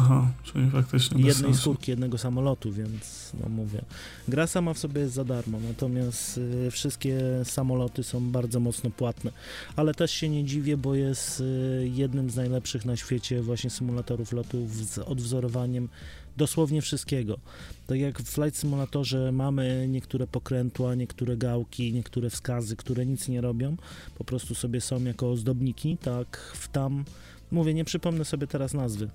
Aha, 0.00 0.30
czyli 0.44 0.70
faktycznie 0.70 1.16
bez 1.16 1.26
jednej 1.26 1.52
sensu. 1.52 1.60
skórki, 1.60 1.90
jednego 1.90 2.18
samolotu, 2.18 2.72
więc 2.72 3.32
no 3.42 3.48
mówię. 3.48 3.82
Gra 4.28 4.46
sama 4.46 4.74
w 4.74 4.78
sobie 4.78 5.00
jest 5.00 5.14
za 5.14 5.24
darmo, 5.24 5.58
natomiast 5.68 6.38
y, 6.38 6.70
wszystkie 6.70 7.20
samoloty 7.44 8.02
są 8.02 8.30
bardzo 8.30 8.60
mocno 8.60 8.90
płatne. 8.90 9.30
Ale 9.76 9.94
też 9.94 10.10
się 10.10 10.28
nie 10.28 10.44
dziwię, 10.44 10.76
bo 10.76 10.94
jest 10.94 11.40
y, 11.40 11.90
jednym 11.94 12.30
z 12.30 12.36
najlepszych 12.36 12.84
na 12.84 12.96
świecie 12.96 13.42
właśnie 13.42 13.70
symulatorów 13.70 14.32
lotów 14.32 14.76
z 14.76 14.98
odwzorowaniem 14.98 15.88
dosłownie 16.36 16.82
wszystkiego. 16.82 17.38
Tak 17.86 17.98
jak 17.98 18.18
w 18.22 18.30
Flight 18.30 18.60
Simulatorze 18.60 19.32
mamy 19.32 19.86
niektóre 19.88 20.26
pokrętła, 20.26 20.94
niektóre 20.94 21.36
gałki, 21.36 21.92
niektóre 21.92 22.30
wskazy, 22.30 22.76
które 22.76 23.06
nic 23.06 23.28
nie 23.28 23.40
robią, 23.40 23.76
po 24.18 24.24
prostu 24.24 24.54
sobie 24.54 24.80
są 24.80 25.04
jako 25.04 25.30
ozdobniki, 25.30 25.96
tak 25.96 26.52
w 26.54 26.68
tam, 26.68 27.04
mówię, 27.50 27.74
nie 27.74 27.84
przypomnę 27.84 28.24
sobie 28.24 28.46
teraz 28.46 28.74
nazwy, 28.74 29.08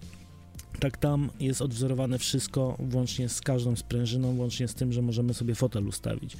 tak 0.79 0.97
tam 0.97 1.29
jest 1.39 1.61
odwzorowane 1.61 2.19
wszystko, 2.19 2.75
włącznie 2.79 3.29
z 3.29 3.41
każdą 3.41 3.75
sprężyną, 3.75 4.35
łącznie 4.37 4.67
z 4.67 4.73
tym, 4.73 4.93
że 4.93 5.01
możemy 5.01 5.33
sobie 5.33 5.55
fotel 5.55 5.87
ustawić, 5.87 6.37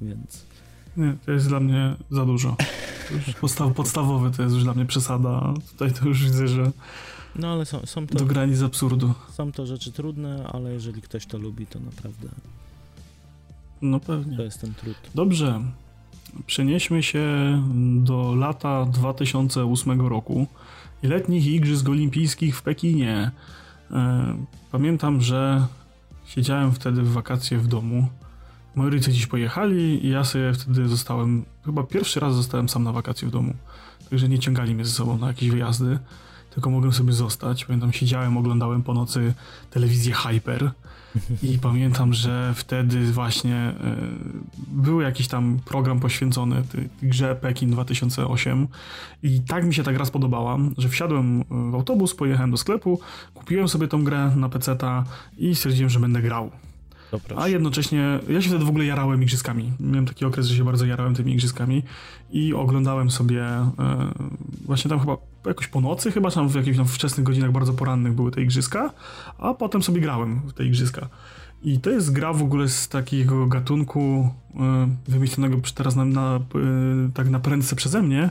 więc... 0.00 0.44
Nie, 0.96 1.16
to 1.26 1.32
jest 1.32 1.48
dla 1.48 1.60
mnie 1.60 1.94
za 2.10 2.24
dużo. 2.26 2.56
To 3.08 3.40
Podstaw, 3.40 3.72
podstawowy 3.74 4.30
to 4.30 4.42
jest 4.42 4.54
już 4.54 4.64
dla 4.64 4.74
mnie 4.74 4.86
przesada. 4.86 5.54
Tutaj 5.72 5.92
to 5.92 6.08
już 6.08 6.24
widzę, 6.24 6.48
że 6.48 6.70
No 7.36 7.48
ale 7.52 7.64
są, 7.66 7.86
są, 7.86 8.06
to, 8.06 8.14
do 8.18 8.24
granic 8.24 8.62
absurdu. 8.62 9.14
są 9.30 9.52
to 9.52 9.66
rzeczy 9.66 9.92
trudne, 9.92 10.46
ale 10.52 10.72
jeżeli 10.72 11.02
ktoś 11.02 11.26
to 11.26 11.38
lubi, 11.38 11.66
to 11.66 11.80
naprawdę 11.80 12.28
No 13.82 14.00
to 14.00 14.06
pewnie. 14.06 14.44
jest 14.44 14.60
ten 14.60 14.74
trud. 14.74 14.96
Dobrze. 15.14 15.60
Przenieśmy 16.46 17.02
się 17.02 17.26
do 17.96 18.34
lata 18.34 18.84
2008 18.86 20.00
roku 20.08 20.46
letnich 21.02 21.46
Igrzysk 21.46 21.88
Olimpijskich 21.88 22.56
w 22.56 22.62
Pekinie. 22.62 23.30
E, 23.90 24.36
Pamiętam, 24.72 25.20
że 25.20 25.66
siedziałem 26.26 26.72
wtedy 26.72 27.02
w 27.02 27.12
wakacje 27.12 27.58
w 27.58 27.66
domu. 27.68 28.08
Moi 28.74 28.90
rodzice 28.90 29.10
gdzieś 29.10 29.26
pojechali 29.26 30.06
i 30.06 30.10
ja 30.10 30.24
sobie 30.24 30.52
wtedy 30.52 30.88
zostałem, 30.88 31.44
chyba 31.64 31.82
pierwszy 31.82 32.20
raz 32.20 32.34
zostałem 32.34 32.68
sam 32.68 32.84
na 32.84 32.92
wakacje 32.92 33.28
w 33.28 33.30
domu. 33.30 33.54
Także 34.10 34.28
nie 34.28 34.38
ciągali 34.38 34.74
mnie 34.74 34.84
ze 34.84 34.90
sobą 34.90 35.18
na 35.18 35.26
jakieś 35.26 35.50
wyjazdy, 35.50 35.98
tylko 36.54 36.70
mogłem 36.70 36.92
sobie 36.92 37.12
zostać. 37.12 37.64
Pamiętam, 37.64 37.92
siedziałem, 37.92 38.36
oglądałem 38.36 38.82
po 38.82 38.94
nocy 38.94 39.34
telewizję 39.70 40.14
Hyper 40.14 40.70
i 41.42 41.58
pamiętam, 41.68 42.14
że 42.14 42.54
wtedy 42.56 43.12
właśnie 43.12 43.56
e, 43.56 43.74
był 44.68 45.00
jakiś 45.00 45.28
tam 45.28 45.58
program 45.64 46.00
poświęcony 46.00 46.62
grze 47.02 47.36
Pekin 47.36 47.70
2008 47.70 48.68
i 49.22 49.40
tak 49.40 49.64
mi 49.64 49.74
się 49.74 49.82
ta 49.82 49.92
gra 49.92 50.04
spodobała, 50.04 50.58
że 50.78 50.88
wsiadłem 50.88 51.44
w 51.70 51.74
autobus, 51.74 52.14
pojechałem 52.14 52.50
do 52.50 52.56
sklepu, 52.56 53.00
kupiłem 53.34 53.68
sobie 53.68 53.88
tą 53.88 54.04
grę 54.04 54.32
na 54.36 54.48
PC-ta 54.48 55.04
i 55.38 55.54
stwierdziłem, 55.54 55.90
że 55.90 56.00
będę 56.00 56.22
grał. 56.22 56.50
To 57.12 57.20
proszę. 57.20 57.42
A 57.42 57.48
jednocześnie, 57.48 58.18
ja 58.28 58.42
się 58.42 58.48
wtedy 58.48 58.64
w 58.64 58.68
ogóle 58.68 58.84
jarałem 58.84 59.22
igrzyskami. 59.22 59.72
Miałem 59.80 60.06
taki 60.06 60.24
okres, 60.24 60.46
że 60.46 60.56
się 60.56 60.64
bardzo 60.64 60.86
jarałem 60.86 61.14
tymi 61.14 61.32
igrzyskami 61.32 61.82
i 62.30 62.54
oglądałem 62.54 63.10
sobie 63.10 63.42
e, 63.44 63.68
właśnie 64.64 64.88
tam 64.88 65.00
chyba 65.00 65.16
jakoś 65.46 65.66
po 65.66 65.80
nocy, 65.80 66.12
chyba 66.12 66.30
tam 66.30 66.48
w 66.48 66.54
jakichś 66.54 66.76
tam 66.76 66.86
wczesnych 66.86 67.26
godzinach 67.26 67.52
bardzo 67.52 67.72
porannych 67.72 68.12
były 68.12 68.30
te 68.30 68.42
igrzyska, 68.42 68.92
a 69.38 69.54
potem 69.54 69.82
sobie 69.82 70.00
grałem 70.00 70.40
w 70.40 70.52
te 70.52 70.64
igrzyska. 70.64 71.08
I 71.62 71.80
to 71.80 71.90
jest 71.90 72.12
gra 72.12 72.32
w 72.32 72.42
ogóle 72.42 72.68
z 72.68 72.88
takiego 72.88 73.46
gatunku 73.46 74.30
e, 74.54 74.88
wymyślonego 75.08 75.56
teraz 75.74 75.96
na, 75.96 76.04
na, 76.04 76.36
e, 76.36 76.40
tak 77.14 77.30
na 77.30 77.40
prędce 77.40 77.76
przeze 77.76 78.02
mnie, 78.02 78.30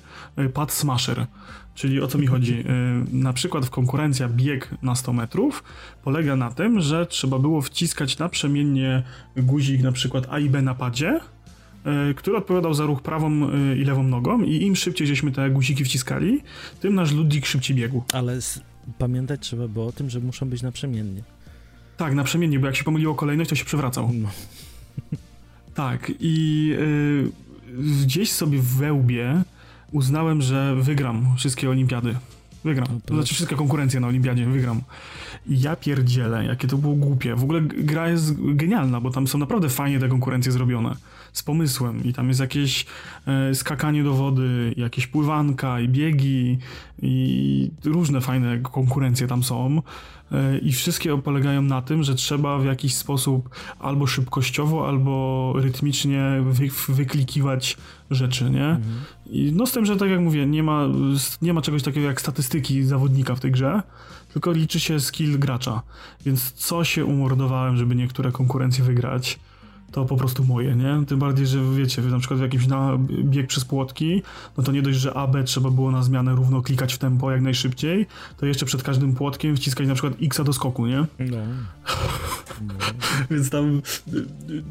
Pad 0.53 0.71
Smasher. 0.71 1.27
Czyli 1.75 2.01
o 2.01 2.07
co 2.07 2.17
mi 2.17 2.27
chodzi? 2.27 2.53
E, 2.53 2.63
Na 3.11 3.33
przykład 3.33 3.65
w 3.65 3.69
konkurencja 3.69 4.29
bieg 4.29 4.69
na 4.81 4.95
100 4.95 5.13
metrów 5.13 5.63
polega 6.03 6.35
na 6.35 6.51
tym, 6.51 6.81
że 6.81 7.05
trzeba 7.05 7.39
było 7.39 7.61
wciskać 7.61 8.17
naprzemiennie 8.17 9.03
guzik 9.37 9.81
na 9.81 9.91
przykład 9.91 10.27
A 10.29 10.39
i 10.39 10.49
B 10.49 10.61
na 10.61 10.75
padzie, 10.75 11.19
e, 11.85 12.13
który 12.13 12.37
odpowiadał 12.37 12.73
za 12.73 12.85
ruch 12.85 13.01
prawą 13.01 13.49
e, 13.51 13.77
i 13.77 13.85
lewą 13.85 14.03
nogą 14.03 14.41
i 14.43 14.61
im 14.63 14.75
szybciej 14.75 15.07
żeśmy 15.07 15.31
te 15.31 15.49
guziki 15.49 15.83
wciskali, 15.83 16.41
tym 16.79 16.95
nasz 16.95 17.11
ludzik 17.11 17.45
szybciej 17.45 17.75
biegł. 17.77 18.03
Ale 18.13 18.39
pamiętać 18.97 19.39
trzeba 19.41 19.67
było 19.67 19.87
o 19.87 19.91
tym, 19.91 20.09
że 20.09 20.19
muszą 20.19 20.49
być 20.49 20.61
naprzemiennie. 20.61 21.23
Tak, 21.97 22.15
naprzemiennie, 22.15 22.59
bo 22.59 22.65
jak 22.67 22.75
się 22.75 22.83
pomyliło 22.83 23.15
kolejność, 23.15 23.49
to 23.49 23.55
się 23.55 23.65
przewracał. 23.65 24.11
No. 24.13 24.29
Tak, 25.73 26.11
i 26.19 26.69
y, 26.79 27.31
gdzieś 28.03 28.31
sobie 28.31 28.59
w 28.59 28.65
wełbie 28.65 29.43
uznałem, 29.91 30.41
że 30.41 30.75
wygram 30.75 31.25
wszystkie 31.37 31.69
olimpiady. 31.69 32.15
Wygram. 32.63 32.87
No 32.91 32.99
To 33.05 33.13
znaczy 33.13 33.33
wszystkie 33.33 33.55
konkurencje 33.55 33.99
na 33.99 34.07
olimpiadzie, 34.07 34.45
wygram. 34.45 34.81
I 35.47 35.61
ja 35.61 35.75
pierdzielę, 35.75 36.45
jakie 36.45 36.67
to 36.67 36.77
było 36.77 36.93
głupie. 36.93 37.35
W 37.35 37.43
ogóle 37.43 37.61
gra 37.61 38.09
jest 38.09 38.55
genialna, 38.55 39.01
bo 39.01 39.11
tam 39.11 39.27
są 39.27 39.37
naprawdę 39.37 39.69
fajnie 39.69 39.99
te 39.99 40.07
konkurencje 40.07 40.51
zrobione. 40.51 40.95
Z 41.33 41.43
pomysłem. 41.43 42.03
I 42.03 42.13
tam 42.13 42.27
jest 42.27 42.39
jakieś 42.39 42.85
e, 43.27 43.55
skakanie 43.55 44.03
do 44.03 44.13
wody, 44.13 44.73
jakieś 44.77 45.07
pływanka 45.07 45.79
i 45.79 45.89
biegi 45.89 46.57
i 47.01 47.71
różne 47.85 48.21
fajne 48.21 48.59
konkurencje 48.59 49.27
tam 49.27 49.43
są. 49.43 49.81
E, 50.31 50.57
I 50.57 50.71
wszystkie 50.71 51.21
polegają 51.21 51.61
na 51.61 51.81
tym, 51.81 52.03
że 52.03 52.15
trzeba 52.15 52.59
w 52.59 52.65
jakiś 52.65 52.95
sposób 52.95 53.49
albo 53.79 54.07
szybkościowo, 54.07 54.87
albo 54.87 55.53
rytmicznie 55.55 56.23
wy, 56.43 56.67
wyklikiwać 56.89 57.77
rzeczy, 58.11 58.49
nie? 58.49 58.65
Mhm. 58.65 58.99
I 59.25 59.51
no 59.55 59.65
z 59.65 59.71
tym, 59.71 59.85
że 59.85 59.97
tak 59.97 60.09
jak 60.09 60.19
mówię, 60.19 60.45
nie 60.45 60.63
ma, 60.63 60.87
nie 61.41 61.53
ma 61.53 61.61
czegoś 61.61 61.83
takiego 61.83 62.07
jak 62.07 62.21
statystyki 62.21 62.83
zawodnika 62.83 63.35
w 63.35 63.39
tej 63.39 63.51
grze, 63.51 63.81
tylko 64.33 64.51
liczy 64.51 64.79
się 64.79 64.99
skill 64.99 65.39
gracza. 65.39 65.81
Więc 66.25 66.51
co 66.51 66.83
się 66.83 67.05
umordowałem, 67.05 67.77
żeby 67.77 67.95
niektóre 67.95 68.31
konkurencje 68.31 68.83
wygrać, 68.83 69.39
to 69.91 70.05
po 70.05 70.17
prostu 70.17 70.43
moje, 70.43 70.75
nie? 70.75 71.05
Tym 71.07 71.19
bardziej, 71.19 71.47
że 71.47 71.59
wiecie, 71.77 72.01
na 72.01 72.19
przykład 72.19 72.39
w 72.39 72.43
jakimś 72.43 72.67
na 72.67 72.97
bieg 73.23 73.47
przez 73.47 73.65
płotki, 73.65 74.21
no 74.57 74.63
to 74.63 74.71
nie 74.71 74.81
dość, 74.81 74.97
że 74.99 75.13
AB 75.13 75.35
trzeba 75.45 75.69
było 75.71 75.91
na 75.91 76.03
zmianę 76.03 76.35
równo 76.35 76.61
klikać 76.61 76.93
w 76.93 76.97
tempo 76.97 77.31
jak 77.31 77.41
najszybciej, 77.41 78.05
to 78.37 78.45
jeszcze 78.45 78.65
przed 78.65 78.83
każdym 78.83 79.13
płotkiem 79.15 79.55
wciskać 79.55 79.87
na 79.87 79.93
przykład 79.93 80.13
X 80.21 80.41
do 80.43 80.53
skoku, 80.53 80.87
nie? 80.87 81.05
No. 81.19 81.37
no. 82.61 82.73
Więc 83.31 83.49
tam 83.49 83.81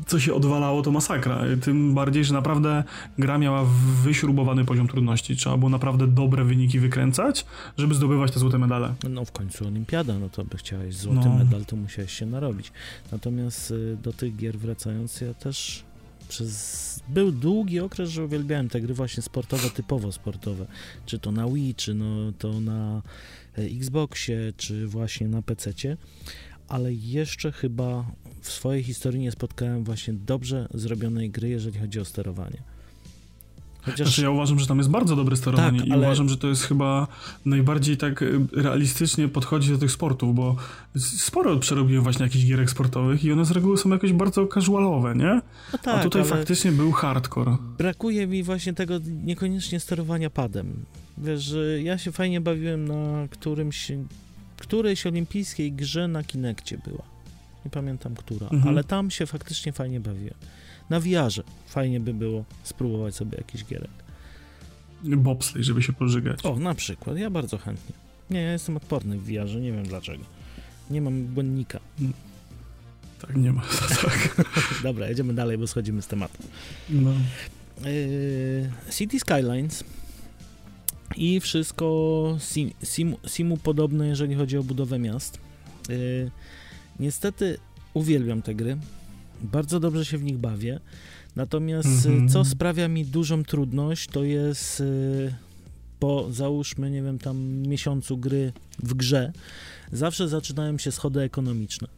co 0.07 0.21
się 0.21 0.35
odwalało, 0.35 0.83
to 0.83 0.91
masakra. 0.91 1.41
Tym 1.63 1.95
bardziej, 1.95 2.25
że 2.25 2.35
naprawdę 2.35 2.85
gra 3.19 3.39
miała 3.39 3.65
wyśrubowany 4.03 4.65
poziom 4.65 4.89
trudności. 4.89 5.37
Trzeba 5.37 5.57
było 5.57 5.71
naprawdę 5.71 6.07
dobre 6.07 6.45
wyniki 6.45 6.79
wykręcać, 6.81 7.47
żeby 7.79 7.95
zdobywać 7.95 8.33
te 8.33 8.41
złote 8.41 8.59
medale. 8.59 8.95
No 9.11 9.25
w 9.25 9.33
końcu 9.33 9.67
olimpiada, 9.67 10.19
no 10.19 10.29
to 10.29 10.45
by 10.45 10.57
chciałeś 10.57 10.95
złoty 10.97 11.29
No. 11.29 11.35
medal, 11.39 11.65
to 11.65 11.77
musiałeś 11.77 12.13
się 12.13 12.27
narobić. 12.27 12.73
Natomiast 13.13 13.71
y, 13.71 13.97
do 14.03 14.13
tych 14.13 14.37
gier 14.37 14.59
wracając, 14.59 15.10
ja 15.21 15.35
też 15.35 15.85
przez... 16.29 17.01
Był 17.09 17.33
długi 17.33 17.81
okres, 17.81 18.11
że 18.11 18.25
uwielbiałem 18.25 18.69
te 18.69 18.81
gry 18.81 18.95
właśnie 18.95 19.23
sportowe, 19.23 19.71
typowo 19.71 20.13
sportowe. 20.13 20.67
Czy 21.07 21.19
to 21.19 21.33
na 21.33 21.49
Wii, 21.49 21.75
czy 21.75 21.95
no, 21.95 22.33
to 22.39 22.61
na 22.61 23.03
e, 23.59 23.63
Xboxie, 23.63 24.53
czy 24.57 24.87
właśnie 24.87 25.29
na 25.29 25.43
PC-cie. 25.43 25.97
Ale 26.69 26.95
jeszcze 26.95 27.53
chyba 27.53 28.13
w 28.41 28.51
swojej 28.51 28.83
historii 28.83 29.21
nie 29.21 29.33
spotkałem 29.33 29.85
właśnie 29.85 30.15
dobrze 30.15 30.69
zrobionej 30.75 31.31
gry, 31.31 31.49
jeżeli 31.49 31.79
chodzi 31.79 32.01
o 32.01 32.05
sterowanie. 32.05 32.63
Chociaż 33.83 33.99
Znaczy 34.09 34.23
ja 34.23 34.31
uważam, 34.31 34.59
że 34.59 34.67
tam 34.67 34.79
jest 34.79 34.91
bardzo 34.91 35.17
dobre 35.17 35.37
sterowanie 35.37 35.79
Tak, 35.79 35.89
i 35.89 35.93
ale- 35.93 36.07
uważam, 36.07 36.29
że 36.29 36.37
to 36.37 36.49
jest 36.49 36.63
chyba 36.63 37.07
najbardziej 37.45 37.97
tak 37.97 38.23
y, 38.23 38.41
realistycznie 38.53 39.29
podchodzi 39.29 39.71
do 39.73 39.79
tych 39.79 39.91
sportów, 39.93 40.35
bo 40.35 40.57
sporo 40.99 41.57
przerobiłem 41.57 42.03
właśnie 42.03 42.23
jakichś 42.25 42.45
gierek 42.47 42.71
sportowych 42.71 43.25
i 43.25 43.33
one 43.33 43.45
z 43.45 43.51
reguły 43.51 43.79
są 43.79 43.89
jakoś 43.91 44.13
bardzo 44.13 44.47
casualowe, 44.47 45.15
nie? 45.15 45.41
no 45.73 45.79
tak, 45.83 46.01
A 46.01 46.03
tutaj 46.03 46.25
faktycznie 46.25 46.73
był 46.73 46.93
hardcore. 46.93 47.57
Brakuje 47.79 48.27
mi 48.27 48.43
właśnie 48.43 48.73
tego 48.75 48.95
niekoniecznie 49.25 49.81
sterowania 49.81 50.31
padem. 50.31 50.85
Wiesz, 51.19 51.55
ja 51.83 51.99
się 51.99 52.13
fajnie 52.13 52.41
bawiłem 52.41 52.89
na 52.89 53.29
którymś, 53.31 53.93
którejś 54.59 55.07
olimpijskiej 55.07 55.73
grze 55.73 56.09
na 56.09 56.25
Kinekcie 56.25 56.79
była. 56.87 57.03
Nie 57.65 57.71
pamiętam 57.71 58.15
która, 58.15 58.47
Mhm. 58.49 58.69
ale 58.69 58.85
tam 58.85 59.11
się 59.11 59.27
faktycznie 59.27 59.73
fajnie 59.73 60.01
bawiłem. 60.01 60.35
Na 60.91 61.01
wiarze 61.01 61.43
fajnie 61.67 62.01
by 62.01 62.15
było 62.15 62.45
spróbować 62.63 63.15
sobie 63.15 63.39
jakiś 63.39 63.65
gierek. 63.65 63.91
Bobsleigh, 65.03 65.67
żeby 65.67 65.83
się 65.83 65.93
pożygać. 65.93 66.47
O, 66.47 66.59
na 66.59 66.75
przykład, 66.75 67.19
ja 67.19 67.31
bardzo 67.31 67.59
chętnie. 67.59 67.95
Nie, 68.31 68.43
ja 68.43 68.53
jestem 68.53 68.77
odporny 68.77 69.19
w 69.19 69.27
wiarze, 69.27 69.61
nie 69.61 69.73
wiem 69.73 69.87
dlaczego. 69.87 70.25
Nie 70.91 71.03
mam 71.03 71.25
błędnika. 71.25 71.81
Tak, 73.21 73.37
nie 73.37 73.53
ma. 73.53 73.63
tak. 74.03 74.47
Dobra, 74.83 75.09
jedziemy 75.09 75.35
dalej, 75.35 75.59
bo 75.59 75.67
schodzimy 75.67 76.03
z 76.03 76.07
tematu. 76.07 76.43
No. 76.91 77.11
Yy, 77.85 78.71
City 78.91 79.21
Skylines 79.21 79.85
i 81.17 81.41
wszystko 81.41 82.37
sim, 82.41 82.71
sim, 82.85 83.17
simu 83.27 83.57
podobne, 83.57 84.09
jeżeli 84.09 84.35
chodzi 84.35 84.59
o 84.59 84.63
budowę 84.63 84.99
miast. 84.99 85.39
Yy, 85.89 86.31
niestety 87.01 87.59
uwielbiam 87.95 88.43
te 88.43 88.55
gry, 88.55 88.77
bardzo 89.43 89.81
dobrze 89.81 90.05
się 90.05 90.19
w 90.19 90.23
nich 90.23 90.39
bawię, 90.39 90.81
natomiast 91.37 92.07
mm 92.07 92.29
-hmm. 92.29 92.33
co 92.33 92.45
sprawia 92.45 92.89
mi 92.89 93.05
dużą 93.05 93.45
trudność, 93.45 94.09
to 94.09 94.25
jest 94.25 94.81
yy, 94.81 95.35
po 96.01 96.27
załóżmy, 96.31 96.91
nie 96.91 97.03
wiem, 97.03 97.19
tam 97.19 97.39
miesiącu 97.43 98.17
gry 98.17 98.53
w 98.79 98.95
grze, 98.95 99.33
zawsze 99.93 100.29
zaczynają 100.29 100.79
się 100.79 100.93
schody 100.93 101.21
ekonomiczne. 101.21 101.89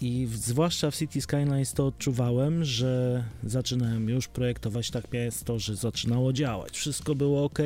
I 0.00 0.26
w, 0.26 0.36
zwłaszcza 0.36 0.90
w 0.90 0.96
City 0.96 1.20
Skylines 1.20 1.72
to 1.72 1.86
odczuwałem, 1.86 2.64
że 2.64 3.24
zaczynałem 3.44 4.08
już 4.08 4.28
projektować 4.28 4.90
tak 4.90 5.14
jest 5.14 5.44
to, 5.44 5.58
że 5.58 5.76
zaczynało 5.76 6.32
działać, 6.32 6.78
wszystko 6.78 7.14
było 7.14 7.44
ok. 7.44 7.58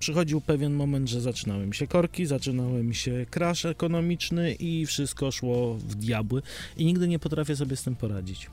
Przychodził 0.00 0.40
pewien 0.40 0.74
moment, 0.74 1.08
że 1.08 1.20
zaczynały 1.20 1.66
mi 1.66 1.74
się 1.74 1.86
korki, 1.86 2.26
zaczynały 2.26 2.82
mi 2.82 2.94
się 2.94 3.26
crash 3.30 3.64
ekonomiczny 3.64 4.54
i 4.54 4.86
wszystko 4.86 5.30
szło 5.30 5.74
w 5.74 5.94
diabły 5.94 6.42
i 6.76 6.84
nigdy 6.84 7.08
nie 7.08 7.18
potrafię 7.18 7.56
sobie 7.56 7.76
z 7.76 7.82
tym 7.82 7.96
poradzić 7.96 8.50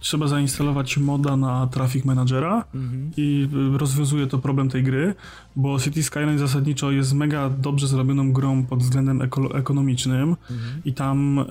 trzeba 0.00 0.28
zainstalować 0.28 0.98
moda 0.98 1.36
na 1.36 1.66
Traffic 1.66 2.04
Managera 2.04 2.64
mhm. 2.74 3.10
i 3.16 3.48
rozwiązuje 3.76 4.26
to 4.26 4.38
problem 4.38 4.68
tej 4.68 4.82
gry, 4.82 5.14
bo 5.56 5.80
City 5.80 6.02
Skyline 6.02 6.38
zasadniczo 6.38 6.90
jest 6.90 7.12
mega 7.12 7.50
dobrze 7.50 7.86
zrobioną 7.86 8.32
grą 8.32 8.64
pod 8.64 8.78
względem 8.78 9.22
eko 9.22 9.58
ekonomicznym 9.58 10.36
mhm. 10.50 10.82
i 10.84 10.92
tam 10.92 11.38
y, 11.38 11.44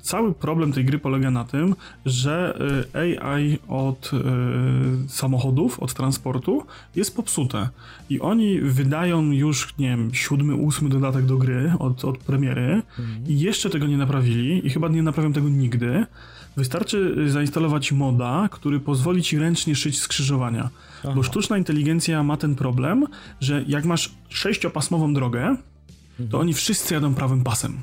cały 0.00 0.34
problem 0.34 0.72
tej 0.72 0.84
gry 0.84 0.98
polega 0.98 1.30
na 1.30 1.44
tym, 1.44 1.74
że 2.06 2.58
y, 2.94 3.20
AI 3.22 3.58
od 3.68 4.10
y, 4.12 5.08
samochodów, 5.08 5.80
od 5.80 5.94
transportu 5.94 6.62
jest 6.96 7.16
popsute 7.16 7.68
i 8.10 8.20
oni 8.20 8.60
wydają 8.60 9.30
już, 9.30 9.74
nie 9.78 9.88
wiem, 9.88 10.14
siódmy, 10.14 10.54
ósmy 10.54 10.88
dodatek 10.88 11.24
do 11.24 11.36
gry 11.36 11.72
od, 11.78 12.04
od 12.04 12.18
premiery 12.18 12.82
mhm. 12.98 13.26
i 13.28 13.40
jeszcze 13.40 13.70
tego 13.70 13.86
nie 13.86 13.96
naprawili 13.96 14.66
i 14.66 14.70
chyba 14.70 14.88
nie 14.88 15.02
naprawią 15.02 15.32
tego 15.32 15.48
nigdy, 15.48 16.06
Wystarczy 16.56 17.14
y, 17.18 17.30
zainstalować 17.30 17.92
moda, 17.92 18.48
który 18.50 18.80
pozwoli 18.80 19.22
ci 19.22 19.38
ręcznie 19.38 19.74
szyć 19.74 19.98
skrzyżowania. 19.98 20.70
Aha. 21.04 21.12
Bo 21.16 21.22
sztuczna 21.22 21.58
inteligencja 21.58 22.22
ma 22.22 22.36
ten 22.36 22.54
problem, 22.54 23.06
że 23.40 23.64
jak 23.68 23.84
masz 23.84 24.14
sześciopasmową 24.28 25.14
drogę, 25.14 25.40
mhm. 25.40 26.28
to 26.30 26.38
oni 26.38 26.54
wszyscy 26.54 26.94
jadą 26.94 27.14
prawym 27.14 27.44
pasem. 27.44 27.78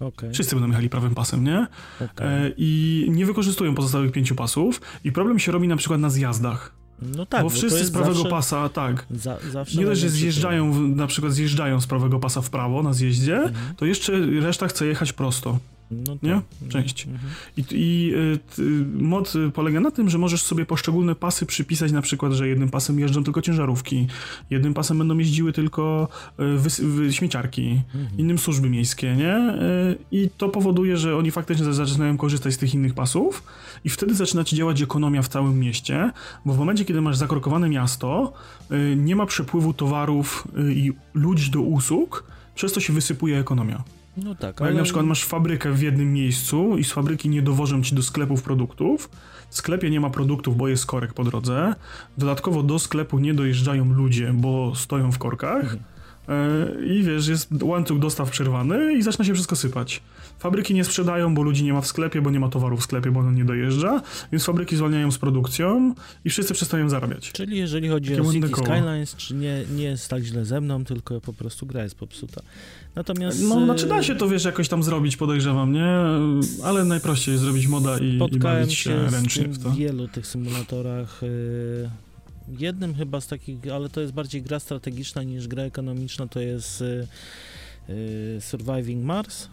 Okay. 0.00 0.32
Wszyscy 0.32 0.54
będą 0.54 0.68
jechali 0.68 0.88
prawym 0.88 1.14
pasem, 1.14 1.44
nie? 1.44 1.66
Okay. 2.00 2.28
E, 2.28 2.50
I 2.56 3.06
nie 3.10 3.26
wykorzystują 3.26 3.74
pozostałych 3.74 4.12
pięciu 4.12 4.34
pasów. 4.34 4.80
I 5.04 5.12
problem 5.12 5.38
się 5.38 5.52
robi 5.52 5.68
na 5.68 5.76
przykład 5.76 6.00
na 6.00 6.10
zjazdach. 6.10 6.72
No 7.02 7.26
tak, 7.26 7.42
bo 7.42 7.48
wszyscy 7.48 7.84
z 7.84 7.90
prawego 7.90 8.14
zawsze, 8.14 8.30
pasa, 8.30 8.68
tak. 8.68 9.06
Za, 9.10 9.38
nie 9.76 9.84
dość, 9.84 10.00
że 10.00 10.10
zjeżdżają, 10.10 10.80
na 10.80 11.06
przykład 11.06 11.32
zjeżdżają 11.32 11.80
z 11.80 11.86
prawego 11.86 12.18
pasa 12.18 12.42
w 12.42 12.50
prawo 12.50 12.82
na 12.82 12.92
zjeździe, 12.92 13.36
mhm. 13.36 13.74
to 13.76 13.86
jeszcze 13.86 14.26
reszta 14.40 14.68
chce 14.68 14.86
jechać 14.86 15.12
prosto. 15.12 15.58
No 16.06 16.12
tak. 16.12 16.22
Nie? 16.22 16.40
Część. 16.68 17.06
Mhm. 17.06 17.32
I, 17.56 17.64
i 17.70 18.14
y, 18.58 18.84
mod 18.94 19.32
polega 19.54 19.80
na 19.80 19.90
tym, 19.90 20.10
że 20.10 20.18
możesz 20.18 20.42
sobie 20.42 20.66
poszczególne 20.66 21.14
pasy 21.14 21.46
przypisać, 21.46 21.92
na 21.92 22.02
przykład, 22.02 22.32
że 22.32 22.48
jednym 22.48 22.70
pasem 22.70 22.98
jeżdżą 23.00 23.24
tylko 23.24 23.42
ciężarówki, 23.42 24.06
jednym 24.50 24.74
pasem 24.74 24.98
będą 24.98 25.18
jeździły 25.18 25.52
tylko 25.52 26.08
y, 27.08 27.12
śmieciarki, 27.12 27.82
mhm. 27.94 28.18
innym 28.18 28.38
służby 28.38 28.70
miejskie, 28.70 29.16
nie? 29.16 29.36
Y, 29.36 29.98
I 30.10 30.30
to 30.38 30.48
powoduje, 30.48 30.96
że 30.96 31.16
oni 31.16 31.30
faktycznie 31.30 31.72
zaczynają 31.72 32.16
korzystać 32.16 32.54
z 32.54 32.58
tych 32.58 32.74
innych 32.74 32.94
pasów 32.94 33.42
i 33.84 33.88
wtedy 33.88 34.14
zaczyna 34.14 34.44
ci 34.44 34.56
działać 34.56 34.82
ekonomia 34.82 35.22
w 35.22 35.28
całym 35.28 35.58
mieście, 35.58 36.10
bo 36.44 36.54
w 36.54 36.58
momencie, 36.58 36.84
kiedy 36.84 37.00
masz 37.00 37.16
zakrokowane 37.16 37.68
miasto, 37.68 38.32
nie 38.96 39.16
ma 39.16 39.26
przepływu 39.26 39.74
towarów 39.74 40.48
i 40.74 40.92
ludzi 41.14 41.50
do 41.50 41.60
usług, 41.60 42.24
przez 42.54 42.72
to 42.72 42.80
się 42.80 42.92
wysypuje 42.92 43.38
ekonomia. 43.38 43.84
No 44.16 44.34
tak, 44.34 44.60
ale... 44.60 44.70
jak 44.70 44.78
na 44.78 44.84
przykład 44.84 45.06
masz 45.06 45.24
fabrykę 45.24 45.72
w 45.72 45.82
jednym 45.82 46.12
miejscu 46.12 46.78
i 46.78 46.84
z 46.84 46.92
fabryki 46.92 47.28
nie 47.28 47.42
dowożą 47.42 47.82
ci 47.82 47.94
do 47.94 48.02
sklepów 48.02 48.42
produktów, 48.42 49.10
w 49.50 49.56
sklepie 49.56 49.90
nie 49.90 50.00
ma 50.00 50.10
produktów, 50.10 50.56
bo 50.56 50.68
jest 50.68 50.86
korek 50.86 51.14
po 51.14 51.24
drodze, 51.24 51.74
dodatkowo 52.18 52.62
do 52.62 52.78
sklepu 52.78 53.18
nie 53.18 53.34
dojeżdżają 53.34 53.92
ludzie, 53.92 54.32
bo 54.34 54.74
stoją 54.74 55.12
w 55.12 55.18
korkach, 55.18 55.62
mhm. 55.62 55.80
E, 56.28 56.66
i 56.86 57.02
wiesz, 57.02 57.28
jest 57.28 57.62
łańcuch 57.62 57.98
dostaw 57.98 58.30
przerwany 58.30 58.94
i 58.94 59.02
zaczyna 59.02 59.24
się 59.24 59.34
wszystko 59.34 59.56
sypać. 59.56 60.02
Fabryki 60.38 60.74
nie 60.74 60.84
sprzedają, 60.84 61.34
bo 61.34 61.42
ludzi 61.42 61.64
nie 61.64 61.72
ma 61.72 61.80
w 61.80 61.86
sklepie, 61.86 62.22
bo 62.22 62.30
nie 62.30 62.40
ma 62.40 62.48
towaru 62.48 62.76
w 62.76 62.82
sklepie, 62.82 63.10
bo 63.10 63.20
on 63.20 63.34
nie 63.34 63.44
dojeżdża, 63.44 64.02
więc 64.32 64.44
fabryki 64.44 64.76
zwalniają 64.76 65.10
z 65.10 65.18
produkcją 65.18 65.94
i 66.24 66.30
wszyscy 66.30 66.54
przestają 66.54 66.88
zarabiać. 66.88 67.32
Czyli 67.32 67.58
jeżeli 67.58 67.88
chodzi 67.88 68.10
Takie 68.10 68.22
o 68.22 68.32
City. 68.32 68.48
Skylines, 68.48 69.16
czy 69.16 69.34
nie, 69.34 69.64
nie 69.76 69.84
jest 69.84 70.08
tak 70.08 70.22
źle 70.22 70.44
ze 70.44 70.60
mną, 70.60 70.84
tylko 70.84 71.20
po 71.20 71.32
prostu 71.32 71.66
gra 71.66 71.82
jest 71.82 71.94
popsuta. 71.94 72.42
Natomiast... 72.94 73.42
No, 73.42 73.64
znaczy 73.64 73.86
da 73.86 74.02
się 74.02 74.14
to, 74.14 74.28
wiesz, 74.28 74.44
jakoś 74.44 74.68
tam 74.68 74.82
zrobić, 74.82 75.16
podejrzewam, 75.16 75.72
nie? 75.72 75.86
Ale 76.64 76.84
najprościej 76.84 77.32
jest 77.32 77.44
zrobić 77.44 77.66
moda 77.66 77.98
i, 77.98 78.18
i 78.32 78.38
bawić 78.38 78.74
się, 78.74 79.10
ręcznie 79.10 79.48
w 79.48 79.62
to. 79.62 79.70
w 79.70 79.76
wielu 79.76 80.08
tych 80.08 80.26
symulatorach... 80.26 81.20
Yy 81.22 82.04
jednym 82.48 82.94
chyba 82.94 83.20
z 83.20 83.26
takich, 83.26 83.58
ale 83.74 83.88
to 83.88 84.00
jest 84.00 84.12
bardziej 84.12 84.42
gra 84.42 84.60
strategiczna 84.60 85.22
niż 85.22 85.48
gra 85.48 85.62
ekonomiczna, 85.62 86.26
to 86.26 86.40
jest 86.40 86.80
y, 86.80 87.06
y, 87.88 88.38
Surviving 88.40 89.04
Mars. 89.04 89.48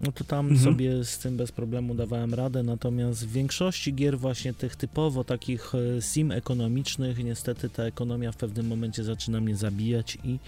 No 0.00 0.12
to 0.12 0.24
tam 0.24 0.48
mhm. 0.48 0.64
sobie 0.64 1.04
z 1.04 1.18
tym 1.18 1.36
bez 1.36 1.52
problemu 1.52 1.94
dawałem 1.94 2.34
radę, 2.34 2.62
natomiast 2.62 3.26
w 3.26 3.32
większości 3.32 3.94
gier 3.94 4.18
właśnie 4.18 4.54
tych 4.54 4.76
typowo 4.76 5.24
takich 5.24 5.74
y, 5.74 6.02
sim 6.02 6.32
ekonomicznych, 6.32 7.24
niestety 7.24 7.70
ta 7.70 7.82
ekonomia 7.82 8.32
w 8.32 8.36
pewnym 8.36 8.66
momencie 8.66 9.04
zaczyna 9.04 9.40
mnie 9.40 9.56
zabijać 9.56 10.18
i 10.24 10.38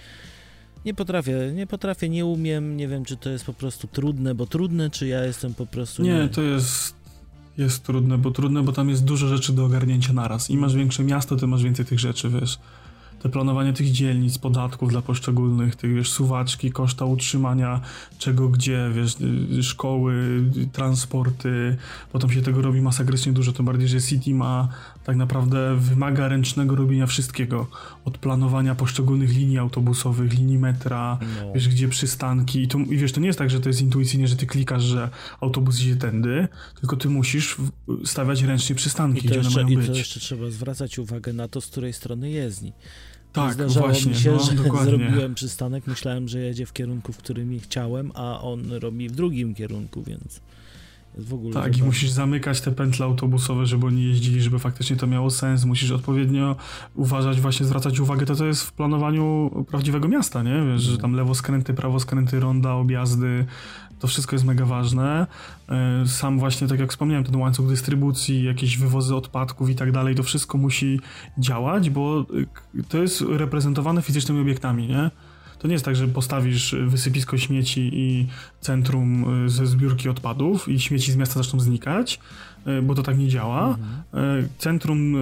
nie 0.85 0.95
potrafię, 0.95 1.53
nie 1.55 1.67
potrafię, 1.67 2.09
nie 2.09 2.27
umiem, 2.27 2.77
nie 2.77 2.89
wiem 2.89 3.05
czy 3.05 3.17
to 3.17 3.31
jest 3.31 3.45
po 3.45 3.53
prostu 3.53 3.89
trudne, 3.89 4.35
bo 4.35 4.47
trudne, 4.47 4.91
czy 4.91 5.07
ja 5.07 5.25
jestem 5.25 5.55
po 5.55 5.67
prostu... 5.67 6.03
Nie, 6.03 6.15
nie... 6.15 6.29
to 6.29 6.43
jest 6.43 7.03
jest 7.59 7.83
trudne, 7.85 8.19
bo 8.19 8.31
trudne, 8.31 8.63
bo 8.63 8.73
tam 8.73 8.89
jest 8.89 9.05
dużo 9.05 9.29
rzeczy 9.29 9.53
do 9.53 9.65
ogarnięcia 9.65 10.13
naraz. 10.13 10.51
Im 10.51 10.61
masz 10.61 10.75
większe 10.75 11.05
miasto, 11.05 11.37
tym 11.37 11.51
masz 11.51 11.63
więcej 11.63 11.85
tych 11.85 12.01
rzeczy, 12.01 12.31
wiesz 12.31 12.59
te 13.23 13.29
planowanie 13.29 13.73
tych 13.73 13.93
dzielnic, 13.93 14.39
podatków 14.39 14.91
dla 14.91 15.03
poszczególnych, 15.03 15.77
tych, 15.77 15.95
wiesz, 15.95 16.11
suwaczki, 16.11 16.73
koszta 16.73 17.05
utrzymania, 17.05 17.81
czego 18.19 18.49
gdzie, 18.49 18.91
wiesz, 18.95 19.17
y, 19.59 19.63
szkoły, 19.63 20.43
transporty, 20.73 21.77
potem 22.13 22.31
się 22.31 22.43
tego 22.43 22.63
robi 22.63 22.81
masakrycznie 22.81 23.33
dużo, 23.33 23.53
to 23.53 23.63
bardziej, 23.63 23.89
że 23.89 24.01
City 24.01 24.35
ma 24.35 24.69
tak 25.05 25.17
naprawdę 25.17 25.77
wymaga 25.77 26.29
ręcznego 26.29 26.77
robienia 26.77 27.07
wszystkiego, 27.07 27.67
od 28.05 28.19
planowania 28.19 28.75
poszczególnych 28.75 29.35
linii 29.35 29.59
autobusowych, 29.59 30.33
linii 30.33 30.59
metra, 30.59 31.19
no. 31.21 31.53
wiesz, 31.53 31.69
gdzie 31.69 31.89
przystanki 31.89 32.63
i, 32.63 32.69
to, 32.69 32.79
i 32.79 32.97
wiesz, 32.97 33.13
to 33.13 33.21
nie 33.21 33.27
jest 33.27 33.39
tak, 33.39 33.51
że 33.51 33.61
to 33.61 33.69
jest 33.69 33.81
intuicyjnie, 33.81 34.29
że 34.29 34.37
ty 34.37 34.47
klikasz, 34.47 34.83
że 34.83 35.11
autobus 35.41 35.81
idzie 35.81 35.97
tędy, 35.97 36.49
tylko 36.81 36.97
ty 36.97 37.09
musisz 37.09 37.57
stawiać 38.05 38.43
ręcznie 38.43 38.77
przystanki, 38.77 39.29
gdzie 39.29 39.35
jeszcze, 39.35 39.61
one 39.61 39.65
mają 39.65 39.77
być. 39.77 39.89
I 39.89 39.91
to 39.91 39.97
jeszcze 39.97 40.21
trzeba 40.21 40.51
zwracać 40.51 40.99
uwagę 40.99 41.33
na 41.33 41.49
to, 41.49 41.61
z 41.61 41.67
której 41.67 41.93
strony 41.93 42.31
jezdni. 42.31 42.73
Tak, 43.33 43.55
Zdarzało 43.55 43.87
właśnie, 43.87 44.13
mi 44.13 44.19
się, 44.19 44.33
no, 44.33 44.39
że 44.39 44.53
dokładnie. 44.63 44.91
zrobiłem 44.91 45.35
przystanek, 45.35 45.87
myślałem, 45.87 46.29
że 46.29 46.39
jedzie 46.39 46.67
w 46.67 46.73
kierunku, 46.73 47.13
w 47.13 47.17
którym 47.17 47.61
chciałem, 47.61 48.13
a 48.15 48.41
on 48.41 48.73
robi 48.73 49.09
w 49.09 49.13
drugim 49.13 49.55
kierunku, 49.55 50.03
więc 50.03 50.41
w 51.19 51.35
ogóle... 51.35 51.55
Tak, 51.55 51.79
i 51.79 51.83
musisz 51.83 52.11
zamykać 52.11 52.61
te 52.61 52.73
pętle 52.73 53.07
autobusowe, 53.07 53.67
żeby 53.67 53.87
oni 53.87 54.05
jeździli, 54.05 54.43
żeby 54.43 54.59
faktycznie 54.59 54.97
to 54.97 55.07
miało 55.07 55.31
sens, 55.31 55.65
musisz 55.65 55.91
odpowiednio 55.91 56.57
uważać, 56.95 57.41
właśnie 57.41 57.67
zwracać 57.67 58.01
uwagę, 58.01 58.27
to 58.27 58.35
to 58.35 58.47
jest 58.47 58.63
w 58.63 58.73
planowaniu 58.73 59.51
prawdziwego 59.69 60.09
miasta, 60.09 60.43
nie? 60.43 60.63
Wiesz, 60.73 60.83
że 60.83 60.99
tam 60.99 61.15
lewo 61.15 61.35
skręty, 61.35 61.75
prawo 61.75 62.01
skręty, 62.01 62.41
ronda, 62.41 62.73
objazdy, 62.73 63.47
to 64.03 64.09
wszystko 64.09 64.37
jest 64.37 64.45
mega 64.45 64.65
ważne. 64.65 65.27
E, 65.69 66.07
sam 66.07 66.39
właśnie, 66.39 66.69
tak 66.69 66.81
jak 66.81 66.91
wspomniałem, 66.91 67.25
ten 67.25 67.37
łańcuch 67.37 67.69
dystrybucji, 67.69 68.45
jakieś 68.45 68.79
wywozy 68.79 69.17
odpadków 69.17 69.71
i 69.71 69.75
tak 69.75 69.93
dalej, 69.93 70.15
to 70.15 70.23
wszystko 70.23 70.59
musi 70.59 71.01
działać, 71.39 71.91
bo 71.91 72.27
e, 72.79 72.83
to 72.89 72.99
jest 72.99 73.25
reprezentowane 73.29 74.03
fizycznymi 74.03 74.41
obiektami, 74.41 74.89
nie? 74.89 75.11
To 75.59 75.69
nie 75.69 75.73
jest 75.73 75.85
tak, 75.85 75.97
że 75.97 76.09
postawisz 76.09 76.77
wysypisko 76.87 77.39
śmieci 77.39 77.91
i 77.93 78.27
centrum 78.61 79.25
e, 79.45 79.49
ze 79.49 79.67
zbiórki 79.67 80.09
odpadów 80.09 80.69
i 80.69 80.81
śmieci 80.81 81.13
z 81.13 81.17
miasta 81.17 81.43
zaczną 81.43 81.61
znikać, 81.61 82.21
bo 82.83 82.95
to 82.95 83.03
tak 83.03 83.19
nie 83.19 83.29
działa. 83.29 83.69
Mhm. 83.69 84.03
E, 84.15 84.49
centrum 84.59 85.17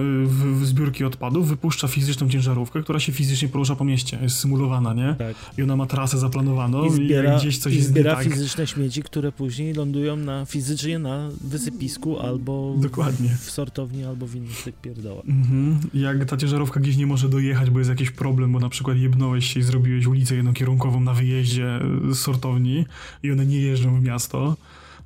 e, 0.61 0.65
zbiórki 0.65 1.03
odpadów 1.03 1.47
wypuszcza 1.47 1.87
fizyczną 1.87 2.29
ciężarówkę, 2.29 2.83
która 2.83 2.99
się 2.99 3.11
fizycznie 3.11 3.47
porusza 3.47 3.75
po 3.75 3.85
mieście, 3.85 4.19
jest 4.21 4.39
symulowana, 4.39 4.93
nie? 4.93 5.15
Tak. 5.17 5.35
I 5.57 5.63
ona 5.63 5.75
ma 5.75 5.85
trasę 5.85 6.17
zaplanowaną 6.17 6.85
i, 6.85 6.91
zbiera, 6.91 7.35
i 7.35 7.39
gdzieś 7.39 7.57
coś 7.57 7.73
i 7.73 7.75
jest 7.75 7.89
zbiera 7.89 8.15
tak. 8.15 8.23
fizyczne 8.23 8.67
śmieci, 8.67 9.03
które 9.03 9.31
później 9.31 9.73
lądują 9.73 10.15
na, 10.15 10.45
fizycznie 10.45 10.99
na 10.99 11.29
wysypisku 11.41 12.19
albo 12.19 12.75
Dokładnie. 12.77 13.29
W, 13.29 13.45
w 13.45 13.51
sortowni, 13.51 14.03
albo 14.03 14.27
w 14.27 14.35
innych 14.35 14.63
tych 14.63 14.75
pierdołach. 14.75 15.25
Mhm. 15.27 15.79
Jak 15.93 16.25
ta 16.25 16.37
ciężarówka 16.37 16.79
gdzieś 16.79 16.97
nie 16.97 17.07
może 17.07 17.29
dojechać, 17.29 17.69
bo 17.69 17.79
jest 17.79 17.89
jakiś 17.89 18.11
problem, 18.11 18.51
bo 18.51 18.59
na 18.59 18.69
przykład 18.69 18.97
jebnąłeś 18.97 19.53
się 19.53 19.59
i 19.59 19.63
zrobiłeś 19.63 20.05
ulicę 20.05 20.35
jednokierunkową 20.35 20.99
na 20.99 21.13
wyjeździe 21.13 21.79
z 22.09 22.17
sortowni 22.17 22.85
i 23.23 23.31
one 23.31 23.45
nie 23.45 23.59
jeżdżą 23.59 23.99
w 23.99 24.03
miasto, 24.03 24.55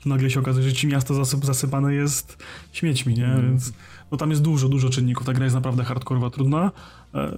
nagle 0.05 0.29
się 0.29 0.39
okazuje, 0.39 0.69
że 0.69 0.75
ci 0.75 0.87
miasto 0.87 1.13
zasyp, 1.13 1.45
zasypane 1.45 1.93
jest 1.93 2.37
śmiećmi, 2.71 3.13
nie? 3.13 3.25
Mm. 3.25 3.49
Więc 3.49 3.73
no 4.11 4.17
tam 4.17 4.29
jest 4.29 4.41
dużo, 4.41 4.69
dużo 4.69 4.89
czynników. 4.89 5.25
Ta 5.25 5.33
gra 5.33 5.43
jest 5.43 5.55
naprawdę 5.55 5.83
hardkorowa, 5.83 6.29
trudna, 6.29 6.71
e, 7.13 7.37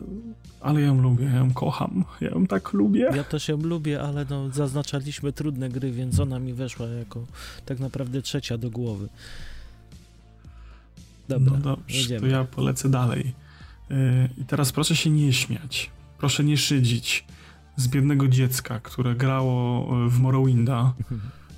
ale 0.61 0.81
ja 0.81 0.87
ją 0.87 1.01
lubię, 1.01 1.25
ja 1.25 1.35
ją 1.35 1.53
kocham, 1.53 2.05
ja 2.21 2.29
ją 2.29 2.47
tak 2.47 2.73
lubię. 2.73 3.09
Ja 3.15 3.23
też 3.23 3.47
ją 3.47 3.57
lubię, 3.57 4.01
ale 4.01 4.25
no, 4.29 4.49
zaznaczaliśmy 4.49 5.33
trudne 5.33 5.69
gry, 5.69 5.91
więc 5.91 6.19
ona 6.19 6.39
mi 6.39 6.53
weszła 6.53 6.87
jako 6.87 7.25
tak 7.65 7.79
naprawdę 7.79 8.21
trzecia 8.21 8.57
do 8.57 8.69
głowy. 8.69 9.09
Dobra, 11.29 11.53
no 11.53 11.59
dobrze, 11.59 11.97
jedziemy. 11.97 12.21
to 12.21 12.27
ja 12.27 12.43
polecę 12.43 12.89
dalej. 12.89 13.33
E, 13.91 14.29
I 14.37 14.45
teraz 14.45 14.71
proszę 14.71 14.95
się 14.95 15.09
nie 15.09 15.33
śmiać, 15.33 15.89
proszę 16.17 16.43
nie 16.43 16.57
szydzić 16.57 17.25
z 17.75 17.87
biednego 17.87 18.27
dziecka, 18.27 18.79
które 18.79 19.15
grało 19.15 19.87
e, 20.05 20.09
w 20.09 20.19
Morrowinda 20.19 20.93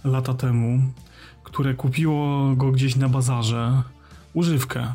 lata 0.04 0.34
temu, 0.34 0.82
które 1.44 1.74
kupiło 1.74 2.56
go 2.56 2.72
gdzieś 2.72 2.96
na 2.96 3.10
bazarze, 3.10 3.84
używkę, 4.34 4.94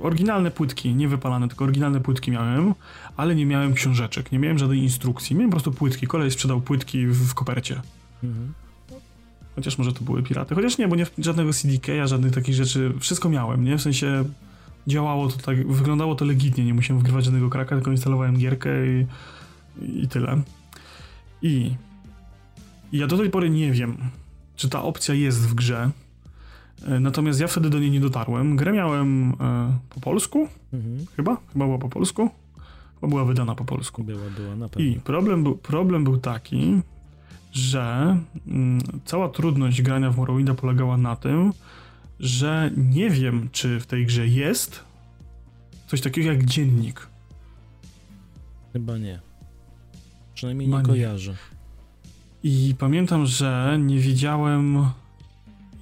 oryginalne 0.00 0.50
płytki, 0.50 0.94
nie 0.94 1.08
wypalane, 1.08 1.48
tylko 1.48 1.64
oryginalne 1.64 2.00
płytki 2.00 2.30
miałem, 2.30 2.74
ale 3.16 3.34
nie 3.34 3.46
miałem 3.46 3.74
książeczek, 3.74 4.32
nie 4.32 4.38
miałem 4.38 4.58
żadnej 4.58 4.82
instrukcji, 4.82 5.36
miałem 5.36 5.50
po 5.50 5.54
prostu 5.54 5.72
płytki, 5.72 6.06
kolej 6.06 6.30
sprzedał 6.30 6.60
płytki 6.60 7.06
w, 7.06 7.28
w 7.28 7.34
kopercie. 7.34 7.80
Mhm. 8.24 8.52
Chociaż 9.54 9.78
może 9.78 9.92
to 9.92 10.04
były 10.04 10.22
piraty, 10.22 10.54
chociaż 10.54 10.78
nie, 10.78 10.88
bo 10.88 10.96
nie 10.96 11.06
żadnego 11.18 11.52
CDK, 11.52 12.06
żadnych 12.06 12.32
takich 12.32 12.54
rzeczy, 12.54 12.92
wszystko 13.00 13.28
miałem, 13.28 13.64
nie? 13.64 13.78
W 13.78 13.82
sensie 13.82 14.24
działało 14.86 15.28
to 15.28 15.36
tak, 15.36 15.72
wyglądało 15.72 16.14
to 16.14 16.24
legitnie, 16.24 16.64
nie 16.64 16.74
musiałem 16.74 17.00
wgrywać 17.00 17.24
żadnego 17.24 17.50
kraka, 17.50 17.76
tylko 17.76 17.90
instalowałem 17.90 18.36
gierkę 18.36 18.70
i, 18.86 19.06
i 19.82 20.08
tyle. 20.08 20.42
I 21.42 21.74
ja 22.98 23.06
do 23.06 23.16
tej 23.18 23.30
pory 23.30 23.50
nie 23.50 23.72
wiem, 23.72 23.96
czy 24.56 24.68
ta 24.68 24.82
opcja 24.82 25.14
jest 25.14 25.48
w 25.48 25.54
grze, 25.54 25.90
e, 26.86 27.00
natomiast 27.00 27.40
ja 27.40 27.46
wtedy 27.46 27.70
do 27.70 27.78
niej 27.78 27.90
nie 27.90 28.00
dotarłem. 28.00 28.56
Grę 28.56 28.72
miałem 28.72 29.32
e, 29.40 29.78
po 29.90 30.00
polsku, 30.00 30.48
Mhm. 30.72 31.06
chyba, 31.16 31.36
chyba 31.52 31.64
była 31.64 31.78
po 31.78 31.88
polsku, 31.88 32.30
chyba 32.94 33.08
była 33.08 33.24
wydana 33.24 33.54
po 33.54 33.64
polsku. 33.64 34.04
Była, 34.04 34.30
była, 34.36 34.56
na 34.56 34.68
pewno. 34.68 34.88
I 34.88 34.94
problem 35.00 35.42
był, 35.42 35.56
problem 35.56 36.04
był 36.04 36.16
taki, 36.16 36.80
że 37.52 38.16
mm, 38.46 38.80
cała 39.04 39.28
trudność 39.28 39.82
grania 39.82 40.10
w 40.10 40.16
Morrowinda 40.16 40.54
polegała 40.54 40.96
na 40.96 41.16
tym, 41.16 41.52
że 42.20 42.70
nie 42.76 43.10
wiem, 43.10 43.48
czy 43.52 43.80
w 43.80 43.86
tej 43.86 44.06
grze 44.06 44.26
jest 44.26 44.84
coś 45.86 46.00
takiego 46.00 46.32
jak 46.32 46.44
dziennik. 46.44 47.08
Chyba 48.72 48.98
nie. 48.98 49.20
Przynajmniej 50.34 50.68
Chyba 50.68 50.82
nie 50.82 50.88
nie. 51.00 51.34
I 52.46 52.74
pamiętam, 52.78 53.26
że 53.26 53.78
nie 53.80 53.98
wiedziałem, 53.98 54.86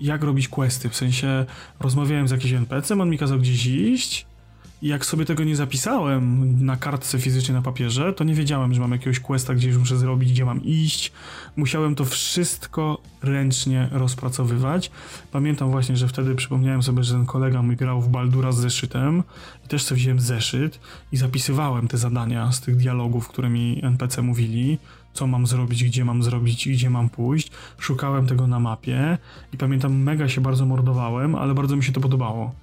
jak 0.01 0.23
robić 0.23 0.49
questy. 0.49 0.89
W 0.89 0.97
sensie 0.97 1.47
rozmawiałem 1.81 2.29
z 2.29 2.31
jakimś 2.31 2.53
NPC-em, 2.53 3.01
on 3.01 3.11
mi 3.11 3.19
kazał 3.19 3.39
gdzieś 3.39 3.67
iść. 3.67 4.27
I 4.83 4.89
jak 4.89 5.07
sobie 5.07 5.25
tego 5.25 5.45
nie 5.45 5.57
zapisałem 5.57 6.57
na 6.65 6.77
kartce 6.77 7.19
fizycznie 7.19 7.55
na 7.55 7.63
papierze, 7.63 8.13
to 8.13 8.25
nie 8.25 8.35
wiedziałem, 8.35 8.75
że 8.75 8.81
mam 8.81 8.93
jakiegoś 8.93 9.21
questa 9.21 9.55
gdzieś 9.55 9.77
muszę 9.77 9.97
zrobić, 9.97 10.33
gdzie 10.33 10.45
mam 10.45 10.65
iść. 10.65 11.13
Musiałem 11.57 11.95
to 11.95 12.05
wszystko 12.05 12.99
ręcznie 13.23 13.89
rozpracowywać. 13.93 14.91
Pamiętam 15.33 15.71
właśnie, 15.71 15.97
że 15.97 16.09
wtedy 16.09 16.35
przypomniałem 16.35 16.83
sobie, 16.83 17.05
że 17.05 17.15
ten 17.15 17.27
kolega 17.27 17.63
mój 17.63 17.77
grał 17.77 18.01
w 18.01 18.09
Baldura 18.09 18.53
z 18.53 18.57
zeszytem 18.57 19.23
i 19.65 19.69
też 19.69 19.83
sobie 19.83 20.01
wziąłem 20.01 20.21
zeszyt 20.21 20.81
i 21.13 21.17
zapisywałem 21.17 21.89
te 21.89 21.99
zadania 21.99 22.53
z 22.53 22.61
tych 22.61 22.77
dialogów, 22.77 23.29
które 23.29 23.51
mi 23.51 23.81
NPC 23.83 24.23
mówili 24.23 24.79
co 25.13 25.27
mam 25.27 25.47
zrobić, 25.47 25.85
gdzie 25.85 26.05
mam 26.05 26.23
zrobić 26.23 26.67
i 26.67 26.73
gdzie 26.73 26.91
mam 26.91 27.09
pójść. 27.09 27.51
Szukałem 27.79 28.27
tego 28.27 28.47
na 28.47 28.61
mapie 28.61 29.19
i 29.53 29.57
pamiętam, 29.57 30.03
mega 30.03 30.29
się 30.29 30.41
bardzo 30.41 30.67
mordowałem, 30.67 31.35
ale 31.35 31.55
bardzo 31.55 31.77
mi 31.77 31.85
się 31.85 31.93
to 31.93 32.01
podobało. 32.01 32.55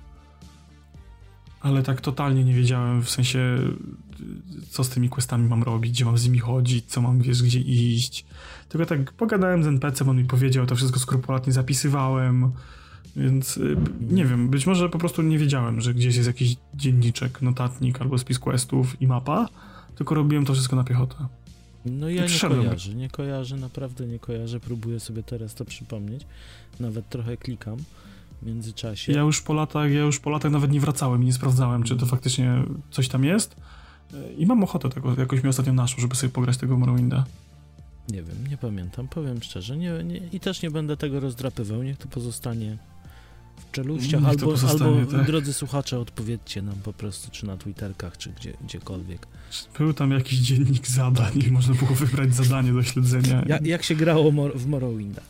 Ale 1.61 1.83
tak 1.83 2.01
totalnie 2.01 2.43
nie 2.43 2.53
wiedziałem, 2.53 3.01
w 3.01 3.09
sensie, 3.09 3.57
co 4.69 4.83
z 4.83 4.89
tymi 4.89 5.09
questami 5.09 5.49
mam 5.49 5.63
robić, 5.63 5.91
gdzie 5.91 6.05
mam 6.05 6.17
z 6.17 6.25
nimi 6.25 6.39
chodzić, 6.39 6.85
co 6.85 7.01
mam, 7.01 7.21
wiesz, 7.21 7.43
gdzie 7.43 7.59
iść. 7.59 8.25
Tylko 8.69 8.85
tak 8.85 9.13
pogadałem 9.13 9.63
z 9.63 9.67
NPC, 9.67 10.09
on 10.09 10.17
mi 10.17 10.25
powiedział, 10.25 10.65
to 10.65 10.75
wszystko 10.75 10.99
skrupulatnie 10.99 11.53
zapisywałem, 11.53 12.51
więc 13.15 13.57
y, 13.57 13.77
nie 14.01 14.25
wiem, 14.25 14.49
być 14.49 14.67
może 14.67 14.89
po 14.89 14.97
prostu 14.97 15.21
nie 15.21 15.37
wiedziałem, 15.37 15.81
że 15.81 15.93
gdzieś 15.93 16.15
jest 16.15 16.27
jakiś 16.27 16.55
dzienniczek, 16.73 17.41
notatnik 17.41 18.01
albo 18.01 18.17
spis 18.17 18.39
questów 18.39 19.01
i 19.01 19.07
mapa, 19.07 19.47
tylko 19.95 20.15
robiłem 20.15 20.45
to 20.45 20.53
wszystko 20.53 20.75
na 20.75 20.83
piechotę. 20.83 21.15
No 21.89 22.09
ja 22.09 22.25
nie 22.25 22.39
kojarzę, 22.39 22.93
nie 22.93 23.09
kojarzę, 23.09 23.55
naprawdę 23.55 24.07
nie 24.07 24.19
kojarzę. 24.19 24.59
Próbuję 24.59 24.99
sobie 24.99 25.23
teraz 25.23 25.55
to 25.55 25.65
przypomnieć. 25.65 26.25
Nawet 26.79 27.09
trochę 27.09 27.37
klikam 27.37 27.77
w 28.41 28.45
międzyczasie. 28.45 29.11
Ja 29.11 29.21
już 29.21 29.41
po 29.41 29.53
latach, 29.53 29.91
ja 29.91 29.99
już 29.99 30.19
po 30.19 30.29
latach 30.29 30.51
nawet 30.51 30.71
nie 30.71 30.79
wracałem 30.79 31.23
i 31.23 31.25
nie 31.25 31.33
sprawdzałem, 31.33 31.83
czy 31.83 31.95
to 31.95 32.05
faktycznie 32.05 32.63
coś 32.91 33.07
tam 33.07 33.23
jest. 33.23 33.55
I 34.37 34.45
mam 34.45 34.63
ochotę 34.63 34.89
tego, 34.89 35.15
jakoś 35.17 35.43
mi 35.43 35.49
ostatnio 35.49 35.73
naszło, 35.73 36.01
żeby 36.01 36.15
sobie 36.15 36.31
pograć 36.31 36.57
tego 36.57 36.77
Morrowinda. 36.77 37.25
Nie 38.09 38.23
wiem, 38.23 38.47
nie 38.49 38.57
pamiętam, 38.57 39.07
powiem 39.07 39.43
szczerze. 39.43 39.77
Nie, 39.77 40.03
nie, 40.03 40.17
I 40.17 40.39
też 40.39 40.61
nie 40.61 40.71
będę 40.71 40.97
tego 40.97 41.19
rozdrapywał, 41.19 41.83
niech 41.83 41.97
to 41.97 42.07
pozostanie 42.07 42.77
w 43.59 43.71
czeluściach, 43.71 44.21
Niech 44.21 44.29
albo, 44.29 44.55
albo 44.69 45.11
tak. 45.11 45.25
drodzy 45.25 45.53
słuchacze, 45.53 45.99
odpowiedzcie 45.99 46.61
nam 46.61 46.75
po 46.75 46.93
prostu, 46.93 47.31
czy 47.31 47.45
na 47.45 47.57
Twitterkach, 47.57 48.17
czy 48.17 48.29
gdzie, 48.29 48.53
gdziekolwiek. 48.63 49.27
Był 49.77 49.93
tam 49.93 50.11
jakiś 50.11 50.39
dziennik 50.39 50.87
zadań 50.87 51.31
i 51.47 51.51
można 51.51 51.73
było 51.73 51.95
wybrać 51.95 52.35
zadanie 52.35 52.73
do 52.73 52.83
śledzenia. 52.83 53.43
Ja, 53.47 53.59
jak 53.63 53.83
się 53.83 53.95
grało 53.95 54.31
w 54.55 54.67
Morrowinda? 54.67 55.21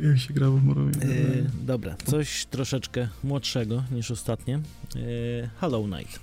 Jak 0.00 0.18
się 0.18 0.34
grało 0.34 0.56
w 0.56 0.64
Morrowinda? 0.64 1.06
Yy, 1.06 1.50
dobra, 1.62 1.96
coś 2.04 2.46
troszeczkę 2.46 3.08
młodszego 3.24 3.82
niż 3.90 4.10
ostatnie. 4.10 4.60
Yy, 4.94 5.02
Hollow 5.56 5.86
Knight. 5.86 6.20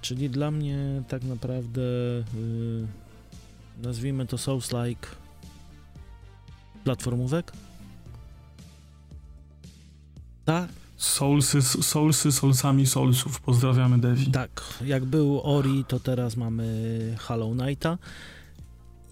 Czyli 0.00 0.30
dla 0.30 0.50
mnie 0.50 1.02
tak 1.08 1.24
naprawdę 1.24 1.80
yy, 1.80 2.86
nazwijmy 3.82 4.26
to 4.26 4.36
Souls-like 4.36 5.06
platformówek. 6.84 7.52
Tak, 10.50 10.68
Soulsy, 10.96 11.62
soulsy, 11.62 12.32
soulsami 12.32 12.86
soulsów. 12.86 13.40
Pozdrawiamy 13.40 13.98
Devi. 13.98 14.30
tak. 14.30 14.62
Jak 14.84 15.04
był 15.04 15.40
Ori, 15.42 15.84
to 15.88 16.00
teraz 16.00 16.36
mamy 16.36 17.16
Hollow 17.18 17.56
Knighta. 17.58 17.98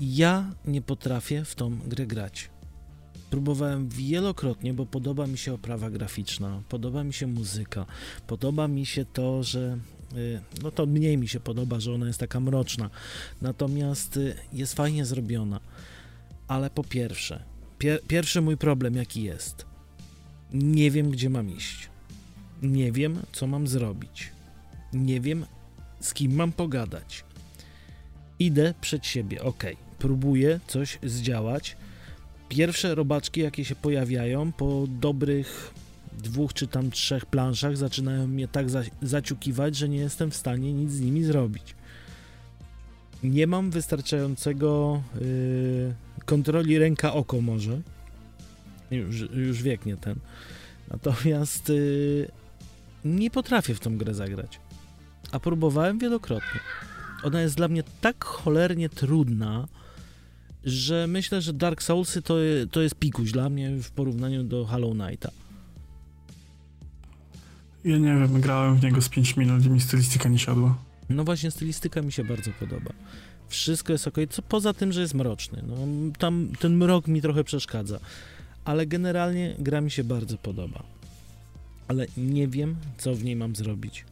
Ja 0.00 0.50
nie 0.66 0.82
potrafię 0.82 1.44
w 1.44 1.54
tą 1.54 1.78
grę 1.78 2.06
grać. 2.06 2.50
Próbowałem 3.30 3.88
wielokrotnie, 3.88 4.74
bo 4.74 4.86
podoba 4.86 5.26
mi 5.26 5.38
się 5.38 5.54
oprawa 5.54 5.90
graficzna, 5.90 6.62
podoba 6.68 7.04
mi 7.04 7.12
się 7.12 7.26
muzyka, 7.26 7.86
podoba 8.26 8.68
mi 8.68 8.86
się 8.86 9.04
to, 9.04 9.42
że. 9.42 9.78
y, 10.16 10.40
No 10.62 10.70
to 10.70 10.86
mniej 10.86 11.18
mi 11.18 11.28
się 11.28 11.40
podoba, 11.40 11.80
że 11.80 11.92
ona 11.94 12.06
jest 12.06 12.20
taka 12.20 12.40
mroczna. 12.40 12.90
Natomiast 13.42 14.16
y, 14.16 14.34
jest 14.52 14.74
fajnie 14.74 15.04
zrobiona. 15.04 15.60
Ale 16.48 16.70
po 16.70 16.84
pierwsze, 16.84 17.42
pier 17.78 18.00
pierwszy 18.08 18.40
mój 18.40 18.56
problem 18.56 18.94
jaki 18.96 19.22
jest? 19.22 19.67
Nie 20.52 20.90
wiem, 20.90 21.10
gdzie 21.10 21.30
mam 21.30 21.50
iść. 21.56 21.88
Nie 22.62 22.92
wiem, 22.92 23.18
co 23.32 23.46
mam 23.46 23.66
zrobić. 23.66 24.32
Nie 24.92 25.20
wiem, 25.20 25.46
z 26.00 26.14
kim 26.14 26.34
mam 26.34 26.52
pogadać. 26.52 27.24
Idę 28.38 28.74
przed 28.80 29.06
siebie, 29.06 29.42
ok. 29.42 29.64
Próbuję 29.98 30.60
coś 30.66 30.98
zdziałać. 31.02 31.76
Pierwsze 32.48 32.94
robaczki, 32.94 33.40
jakie 33.40 33.64
się 33.64 33.74
pojawiają, 33.74 34.52
po 34.52 34.86
dobrych 34.88 35.74
dwóch 36.18 36.54
czy 36.54 36.66
tam 36.66 36.90
trzech 36.90 37.26
planszach, 37.26 37.76
zaczynają 37.76 38.26
mnie 38.26 38.48
tak 38.48 38.70
za 38.70 38.82
zaciukiwać, 39.02 39.76
że 39.76 39.88
nie 39.88 39.98
jestem 39.98 40.30
w 40.30 40.36
stanie 40.36 40.72
nic 40.72 40.90
z 40.90 41.00
nimi 41.00 41.24
zrobić. 41.24 41.74
Nie 43.22 43.46
mam 43.46 43.70
wystarczającego 43.70 45.02
yy, 45.20 45.94
kontroli 46.24 46.78
ręka-oko 46.78 47.40
może. 47.40 47.80
Już, 48.90 49.20
już 49.20 49.62
wiek 49.62 49.86
nie 49.86 49.96
ten. 49.96 50.14
Natomiast 50.90 51.68
yy, 51.68 52.28
nie 53.04 53.30
potrafię 53.30 53.74
w 53.74 53.80
tą 53.80 53.98
grę 53.98 54.14
zagrać. 54.14 54.60
A 55.32 55.40
próbowałem 55.40 55.98
wielokrotnie. 55.98 56.60
Ona 57.22 57.40
jest 57.40 57.56
dla 57.56 57.68
mnie 57.68 57.82
tak 58.00 58.24
cholernie 58.24 58.88
trudna, 58.88 59.68
że 60.64 61.06
myślę, 61.06 61.42
że 61.42 61.52
Dark 61.52 61.82
Soulsy 61.82 62.22
to, 62.22 62.34
to 62.70 62.82
jest 62.82 62.94
pikuś 62.94 63.32
dla 63.32 63.48
mnie 63.48 63.70
w 63.70 63.90
porównaniu 63.90 64.44
do 64.44 64.66
Hollow 64.66 64.92
Knighta. 64.92 65.30
Ja 67.84 67.98
nie 67.98 68.14
wiem, 68.14 68.40
grałem 68.40 68.76
w 68.76 68.82
niego 68.82 69.02
z 69.02 69.08
5 69.08 69.36
minut 69.36 69.64
i 69.64 69.70
mi 69.70 69.80
stylistyka 69.80 70.28
nie 70.28 70.38
siadła. 70.38 70.78
No 71.08 71.24
właśnie, 71.24 71.50
stylistyka 71.50 72.02
mi 72.02 72.12
się 72.12 72.24
bardzo 72.24 72.50
podoba. 72.60 72.90
Wszystko 73.48 73.92
jest 73.92 74.08
ok, 74.08 74.16
co 74.30 74.42
poza 74.42 74.72
tym, 74.72 74.92
że 74.92 75.00
jest 75.00 75.14
mroczny. 75.14 75.62
No, 75.66 75.76
tam 76.18 76.48
ten 76.58 76.76
mrok 76.76 77.08
mi 77.08 77.22
trochę 77.22 77.44
przeszkadza. 77.44 78.00
Ale 78.68 78.86
generalnie 78.86 79.54
gra 79.58 79.80
mi 79.80 79.90
się 79.90 80.04
bardzo 80.04 80.38
podoba. 80.38 80.82
Ale 81.88 82.06
nie 82.16 82.48
wiem, 82.48 82.76
co 82.98 83.14
w 83.14 83.24
niej 83.24 83.36
mam 83.36 83.56
zrobić. 83.56 84.04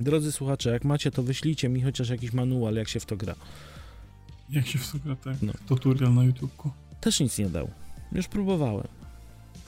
Drodzy 0.00 0.32
słuchacze, 0.32 0.70
jak 0.70 0.84
macie, 0.84 1.10
to 1.10 1.22
wyślijcie 1.22 1.68
mi 1.68 1.82
chociaż 1.82 2.08
jakiś 2.08 2.32
manual, 2.32 2.74
jak 2.74 2.88
się 2.88 3.00
w 3.00 3.06
to 3.06 3.16
gra. 3.16 3.34
Jak 4.50 4.66
się 4.66 4.78
w 4.78 4.92
to 4.92 4.98
gra, 5.04 5.16
tak? 5.16 5.36
No. 5.42 5.52
Tutorial 5.68 6.14
na 6.14 6.24
YouTubeku. 6.24 6.70
Też 7.00 7.20
nic 7.20 7.38
nie 7.38 7.50
dał. 7.50 7.70
Już 8.12 8.28
próbowałem. 8.28 8.88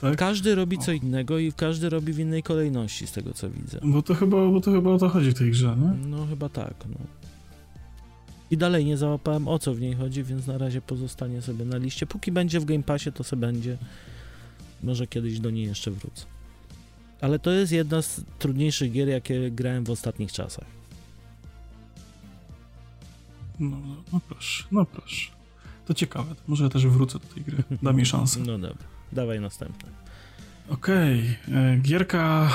Tak? 0.01 0.17
Każdy 0.17 0.55
robi 0.55 0.77
co 0.77 0.91
innego 0.91 1.39
i 1.39 1.53
każdy 1.53 1.89
robi 1.89 2.13
w 2.13 2.19
innej 2.19 2.43
kolejności, 2.43 3.07
z 3.07 3.11
tego 3.11 3.33
co 3.33 3.49
widzę. 3.49 3.79
Bo 3.83 4.01
to 4.01 4.13
chyba, 4.13 4.37
bo 4.37 4.61
to 4.61 4.71
chyba 4.71 4.91
o 4.91 4.97
to 4.97 5.09
chodzi 5.09 5.31
w 5.31 5.33
tej 5.33 5.51
grze, 5.51 5.77
nie? 5.81 6.07
No 6.07 6.27
chyba 6.27 6.49
tak, 6.49 6.73
no. 6.89 6.97
I 8.55 8.57
dalej 8.57 8.85
nie 8.85 8.97
załapałem 8.97 9.47
o 9.47 9.59
co 9.59 9.73
w 9.73 9.81
niej 9.81 9.95
chodzi, 9.95 10.23
więc 10.23 10.47
na 10.47 10.57
razie 10.57 10.81
pozostanie 10.81 11.41
sobie 11.41 11.65
na 11.65 11.77
liście. 11.77 12.05
Póki 12.05 12.31
będzie 12.31 12.59
w 12.59 12.65
Game 12.65 12.83
Passie, 12.83 13.11
to 13.11 13.23
sobie 13.23 13.47
będzie. 13.47 13.77
Może 14.83 15.07
kiedyś 15.07 15.39
do 15.39 15.49
niej 15.49 15.65
jeszcze 15.65 15.91
wrócę. 15.91 16.25
Ale 17.21 17.39
to 17.39 17.51
jest 17.51 17.71
jedna 17.71 18.01
z 18.01 18.21
trudniejszych 18.39 18.91
gier, 18.91 19.07
jakie 19.07 19.51
grałem 19.51 19.83
w 19.83 19.89
ostatnich 19.89 20.31
czasach. 20.31 20.65
No, 23.59 23.77
no 24.13 24.19
proszę, 24.29 24.63
no 24.71 24.85
proszę. 24.85 25.31
To 25.85 25.93
ciekawe, 25.93 26.35
może 26.47 26.63
ja 26.63 26.69
też 26.69 26.87
wrócę 26.87 27.19
do 27.19 27.27
tej 27.27 27.43
gry. 27.43 27.63
Da 27.83 27.93
mi 27.93 28.05
szansę. 28.05 28.39
No 28.39 28.57
dobra, 28.57 28.85
dawaj 29.11 29.39
następne. 29.39 29.89
Okej, 30.69 31.37
okay. 31.47 31.57
E, 31.57 31.77
gierka 31.77 32.51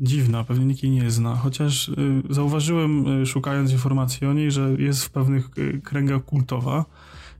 dziwna, 0.00 0.44
pewnie 0.44 0.66
nikt 0.66 0.82
jej 0.82 0.92
nie 0.92 1.10
zna, 1.10 1.36
chociaż 1.36 1.88
y, 1.88 1.94
zauważyłem, 2.30 3.22
y, 3.22 3.26
szukając 3.26 3.72
informacji 3.72 4.26
o 4.26 4.32
niej, 4.32 4.50
że 4.50 4.70
jest 4.78 5.04
w 5.04 5.10
pewnych 5.10 5.58
y, 5.58 5.80
kręgach 5.84 6.24
kultowa. 6.24 6.84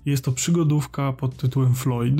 Jest 0.07 0.25
to 0.25 0.33
przygodówka 0.33 1.13
pod 1.13 1.37
tytułem 1.37 1.75
Floyd. 1.75 2.15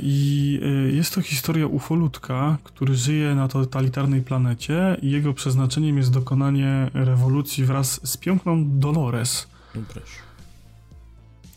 I 0.00 0.60
jest 0.92 1.14
to 1.14 1.22
historia 1.22 1.66
ufolutka, 1.66 2.58
który 2.64 2.94
żyje 2.94 3.34
na 3.34 3.48
totalitarnej 3.48 4.22
planecie 4.22 4.96
i 5.02 5.10
jego 5.10 5.34
przeznaczeniem 5.34 5.96
jest 5.96 6.12
dokonanie 6.12 6.90
rewolucji 6.94 7.64
wraz 7.64 8.00
z 8.08 8.16
piękną 8.16 8.78
Dolores. 8.78 9.48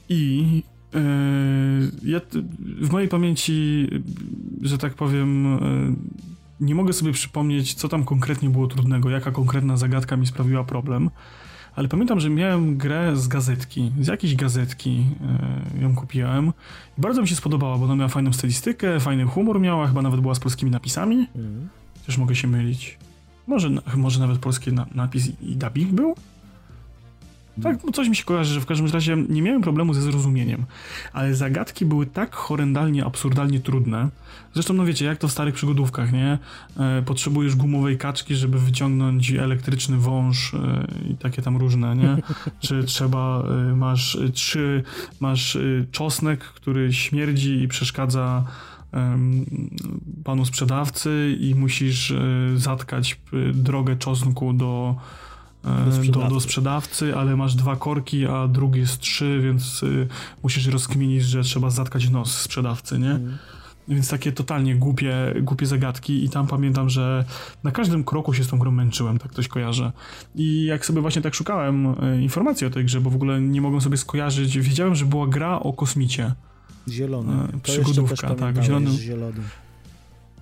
I 0.10 0.64
ja, 2.04 2.22
w 2.82 2.92
mojej 2.92 3.10
pamięci, 3.10 3.88
że 4.62 4.78
tak 4.78 4.94
powiem, 4.94 5.60
nie 6.60 6.76
mogę 6.76 6.94
sobie 6.94 7.12
przypomnieć, 7.12 7.74
co 7.74 7.90
tam 7.90 8.04
konkretnie 8.04 8.50
było 8.50 8.68
trudnego, 8.68 9.10
jaka 9.10 9.32
konkretna 9.32 9.78
zagadka 9.78 10.18
mi 10.18 10.28
sprawiła 10.28 10.64
problem, 10.64 11.10
ale 11.76 11.88
pamiętam, 11.88 12.20
że 12.20 12.30
miałem 12.30 12.78
grę 12.78 13.18
z 13.18 13.28
gazetki, 13.28 13.92
z 14.02 14.08
jakiejś 14.08 14.36
gazetki 14.36 15.06
yy, 15.76 15.82
ją 15.82 15.96
kupiłem 15.96 16.54
i 16.98 17.02
bardzo 17.02 17.22
mi 17.22 17.28
się 17.28 17.36
spodobała, 17.36 17.78
bo 17.78 17.86
ona 17.86 17.96
miała 17.96 18.10
fajną 18.10 18.34
stylistykę, 18.34 19.00
fajny 19.00 19.26
humor 19.26 19.60
miała, 19.60 19.88
chyba 19.88 20.02
nawet 20.02 20.20
była 20.20 20.36
z 20.36 20.40
polskimi 20.40 20.72
napisami, 20.72 21.28
mm. 21.36 21.70
też 22.06 22.18
mogę 22.18 22.36
się 22.36 22.48
mylić. 22.48 22.98
Może, 23.48 23.70
może 23.96 24.20
nawet 24.20 24.40
polski 24.40 24.74
na, 24.74 24.86
napis 24.96 25.28
i 25.42 25.56
dubbing 25.56 25.92
był? 25.92 26.16
Tak, 27.64 27.78
coś 27.94 28.10
mi 28.10 28.16
się 28.16 28.24
kojarzy, 28.24 28.54
że 28.54 28.62
w 28.62 28.66
każdym 28.66 28.92
razie 28.92 29.18
nie 29.30 29.42
miałem 29.42 29.62
problemu 29.62 29.94
ze 29.94 30.02
zrozumieniem, 30.02 30.66
ale 31.14 31.36
zagadki 31.36 31.86
były 31.86 32.06
tak 32.06 32.36
horrendalnie, 32.36 33.06
absurdalnie 33.06 33.60
trudne. 33.60 34.10
Zresztą, 34.54 34.74
no 34.74 34.86
wiecie, 34.86 35.06
jak 35.06 35.18
to 35.18 35.28
w 35.28 35.32
starych 35.32 35.56
przygodówkach, 35.56 36.14
nie? 36.14 36.38
E, 36.78 37.02
potrzebujesz 37.02 37.56
gumowej 37.56 37.98
kaczki, 37.98 38.36
żeby 38.36 38.60
wyciągnąć 38.60 39.32
elektryczny 39.32 39.98
wąż 39.98 40.54
e, 40.54 40.88
i 41.10 41.16
takie 41.16 41.42
tam 41.42 41.58
różne, 41.58 41.96
nie? 41.96 42.18
Czy 42.60 42.84
trzeba, 42.84 43.44
e, 43.44 43.76
masz 43.76 44.18
trzy, 44.34 44.84
masz 45.20 45.58
czosnek, 45.92 46.40
który 46.40 46.94
śmierdzi 46.94 47.64
i 47.64 47.68
przeszkadza 47.68 48.44
panu 50.24 50.46
sprzedawcy 50.46 51.38
i 51.40 51.56
musisz 51.56 52.14
zatkać 52.56 53.20
drogę 53.54 53.96
czosnku 53.96 54.54
do 54.54 54.96
do 55.86 55.92
sprzedawcy. 55.92 56.30
Do, 56.30 56.36
do 56.36 56.40
sprzedawcy. 56.40 57.16
ale 57.16 57.36
masz 57.36 57.56
dwa 57.56 57.76
korki, 57.76 58.26
a 58.26 58.48
drugi 58.48 58.80
jest 58.80 59.00
trzy, 59.00 59.40
więc 59.44 59.84
y, 59.84 60.08
musisz 60.44 60.68
rozkminić, 60.68 61.24
że 61.24 61.44
trzeba 61.44 61.70
zatkać 61.70 62.10
nos 62.10 62.42
sprzedawcy, 62.42 63.00
nie? 63.00 63.12
Mm. 63.12 63.38
Więc 63.88 64.10
takie 64.10 64.32
totalnie 64.32 64.76
głupie, 64.76 65.14
głupie 65.42 65.66
zagadki 65.66 66.26
i 66.26 66.30
tam 66.30 66.48
pamiętam, 66.48 66.90
że 66.90 67.26
na 67.64 67.72
każdym 67.72 68.04
kroku 68.04 68.34
się 68.34 68.44
z 68.44 68.48
tą 68.48 68.60
grą 68.60 68.72
męczyłem, 68.72 69.18
tak 69.18 69.32
ktoś 69.32 69.48
kojarzę. 69.48 69.92
I 70.36 70.66
jak 70.66 70.86
sobie 70.86 71.02
właśnie 71.02 71.22
tak 71.22 71.36
szukałem 71.36 71.86
y, 71.86 72.22
informacji 72.22 72.68
o 72.68 72.70
tej 72.70 72.86
grze, 72.86 73.02
bo 73.02 73.10
w 73.10 73.16
ogóle 73.16 73.42
nie 73.42 73.62
mogłem 73.62 73.82
sobie 73.82 73.98
skojarzyć, 73.98 74.60
wiedziałem, 74.60 74.96
że 74.96 75.06
była 75.06 75.28
gra 75.28 75.60
o 75.60 75.74
kosmicie. 75.74 76.34
Zielony. 76.88 77.34
Y, 77.56 77.60
przygodówka, 77.60 78.36
tak, 78.36 78.64
zielony. 78.64 78.92
zielony. 78.92 79.42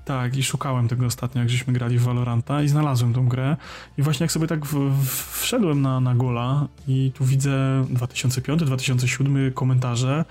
Tak, 0.06 0.38
i 0.38 0.44
szukałem 0.44 0.88
tego 0.88 1.06
ostatnio, 1.06 1.42
jak 1.42 1.50
żeśmy 1.50 1.74
grali 1.74 2.00
w 2.00 2.04
Valoranta 2.04 2.62
i 2.62 2.68
znalazłem 2.68 3.14
tą 3.14 3.28
grę. 3.28 3.58
I 3.98 4.02
właśnie 4.02 4.24
jak 4.24 4.32
sobie 4.32 4.48
tak 4.48 4.66
w, 4.66 4.74
w, 5.06 5.42
wszedłem 5.42 5.82
na, 5.82 6.00
na 6.00 6.16
Gola 6.16 6.68
i 6.88 7.12
tu 7.16 7.26
widzę 7.26 7.86
2005-2007 7.94 9.54
komentarze 9.54 10.26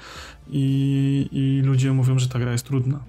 i, 0.50 1.28
i 1.32 1.66
ludzie 1.66 1.92
mówią, 1.92 2.18
że 2.18 2.28
ta 2.28 2.38
gra 2.38 2.52
jest 2.52 2.66
trudna. 2.66 3.00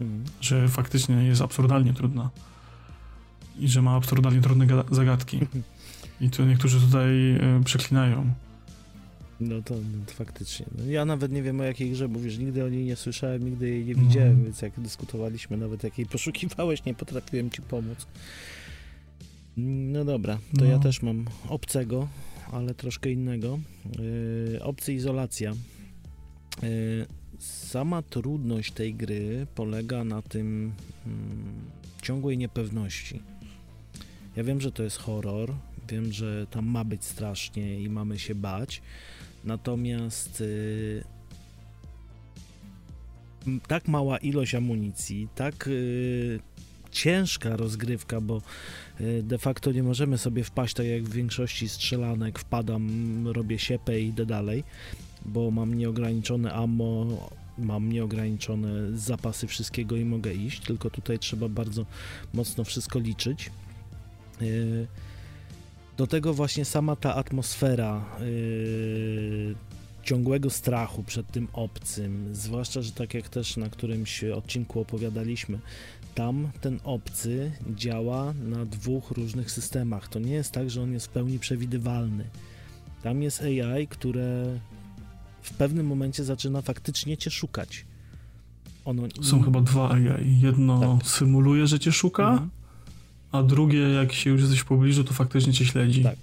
Mhm. 0.00 0.24
Że 0.40 0.68
faktycznie 0.68 1.16
jest 1.16 1.42
absurdalnie 1.42 1.92
trudna. 1.92 2.30
I 3.58 3.68
że 3.68 3.82
ma 3.82 3.96
absurdalnie 3.96 4.40
trudne 4.40 4.66
zagadki. 4.90 5.40
I 6.20 6.30
to 6.30 6.44
niektórzy 6.44 6.80
tutaj 6.80 7.36
y, 7.60 7.64
przeklinają. 7.64 8.32
No 9.40 9.62
to, 9.62 9.74
no, 9.74 10.04
to 10.06 10.12
faktycznie. 10.12 10.66
No, 10.78 10.84
ja 10.84 11.04
nawet 11.04 11.32
nie 11.32 11.42
wiem 11.42 11.60
o 11.60 11.64
jakiej 11.64 11.90
grze, 11.90 12.08
bo 12.08 12.20
wiesz, 12.20 12.38
nigdy 12.38 12.64
o 12.64 12.68
niej 12.68 12.84
nie 12.84 12.96
słyszałem, 12.96 13.44
nigdy 13.44 13.68
jej 13.68 13.84
nie 13.84 13.94
widziałem, 13.94 14.32
mm. 14.32 14.44
więc 14.44 14.62
jak 14.62 14.80
dyskutowaliśmy, 14.80 15.56
nawet 15.56 15.84
jak 15.84 15.98
jej 15.98 16.06
poszukiwałeś, 16.16 16.84
nie 16.84 16.94
potrafiłem 16.94 17.50
ci 17.50 17.62
pomóc. 17.62 18.06
No 19.56 20.04
dobra, 20.04 20.38
to 20.58 20.64
no. 20.64 20.70
ja 20.70 20.78
też 20.78 21.02
mam 21.02 21.24
obcego, 21.48 22.08
ale 22.52 22.74
troszkę 22.74 23.10
innego. 23.10 23.58
Yy, 24.52 24.62
obcy 24.62 24.92
izolacja. 24.92 25.54
Yy, 26.62 26.68
sama 27.38 28.02
trudność 28.02 28.72
tej 28.72 28.94
gry 28.94 29.46
polega 29.54 30.04
na 30.04 30.22
tym 30.22 30.72
yy, 31.06 31.12
ciągłej 32.02 32.38
niepewności. 32.38 33.22
Ja 34.36 34.44
wiem, 34.44 34.60
że 34.60 34.72
to 34.72 34.82
jest 34.82 34.96
horror, 34.96 35.54
wiem, 35.88 36.12
że 36.12 36.46
tam 36.50 36.66
ma 36.66 36.84
być 36.84 37.04
strasznie 37.04 37.80
i 37.80 37.88
mamy 37.88 38.18
się 38.18 38.34
bać, 38.34 38.82
Natomiast 39.46 40.40
y, 40.40 41.04
tak 43.68 43.88
mała 43.88 44.18
ilość 44.18 44.54
amunicji, 44.54 45.28
tak 45.34 45.66
y, 45.66 46.40
ciężka 46.90 47.56
rozgrywka, 47.56 48.20
bo 48.20 48.42
y, 49.00 49.22
de 49.22 49.38
facto 49.38 49.72
nie 49.72 49.82
możemy 49.82 50.18
sobie 50.18 50.44
wpaść 50.44 50.74
tak 50.74 50.86
jak 50.86 51.02
w 51.02 51.12
większości 51.12 51.68
strzelanek, 51.68 52.38
wpadam, 52.38 53.28
robię 53.28 53.58
siepę 53.58 54.00
i 54.00 54.06
idę 54.06 54.26
dalej, 54.26 54.64
bo 55.24 55.50
mam 55.50 55.74
nieograniczone 55.74 56.52
ammo, 56.52 57.06
mam 57.58 57.92
nieograniczone 57.92 58.98
zapasy 58.98 59.46
wszystkiego 59.46 59.96
i 59.96 60.04
mogę 60.04 60.34
iść, 60.34 60.60
tylko 60.60 60.90
tutaj 60.90 61.18
trzeba 61.18 61.48
bardzo 61.48 61.86
mocno 62.34 62.64
wszystko 62.64 62.98
liczyć. 62.98 63.50
Do 65.96 66.06
tego 66.06 66.34
właśnie 66.34 66.64
sama 66.64 66.96
ta 66.96 67.14
atmosfera 67.14 68.04
yy, 68.20 69.54
ciągłego 70.02 70.50
strachu 70.50 71.02
przed 71.02 71.30
tym 71.30 71.48
obcym, 71.52 72.34
zwłaszcza, 72.34 72.82
że 72.82 72.92
tak 72.92 73.14
jak 73.14 73.28
też 73.28 73.56
na 73.56 73.68
którymś 73.68 74.24
odcinku 74.24 74.80
opowiadaliśmy, 74.80 75.58
tam 76.14 76.48
ten 76.60 76.80
obcy 76.84 77.52
działa 77.76 78.32
na 78.32 78.64
dwóch 78.64 79.10
różnych 79.10 79.50
systemach. 79.50 80.08
To 80.08 80.18
nie 80.18 80.32
jest 80.32 80.52
tak, 80.52 80.70
że 80.70 80.82
on 80.82 80.92
jest 80.92 81.06
w 81.06 81.10
pełni 81.10 81.38
przewidywalny. 81.38 82.24
Tam 83.02 83.22
jest 83.22 83.42
AI, 83.42 83.86
które 83.88 84.58
w 85.42 85.54
pewnym 85.54 85.86
momencie 85.86 86.24
zaczyna 86.24 86.62
faktycznie 86.62 87.16
cię 87.16 87.30
szukać. 87.30 87.84
Ono... 88.84 89.02
Są 89.22 89.42
chyba 89.42 89.60
dwa 89.60 89.90
AI. 89.90 90.40
Jedno 90.40 90.98
tak. 90.98 91.08
symuluje, 91.08 91.66
że 91.66 91.78
cię 91.78 91.92
szuka, 91.92 92.30
mhm 92.30 92.50
a 93.36 93.42
drugie, 93.42 93.78
jak 93.78 94.12
się 94.12 94.30
już 94.30 94.40
jesteś 94.40 94.58
w 94.58 94.64
pobliżu, 94.64 95.04
to 95.04 95.12
faktycznie 95.12 95.52
cię 95.52 95.64
śledzi. 95.64 96.02
Tak. 96.02 96.16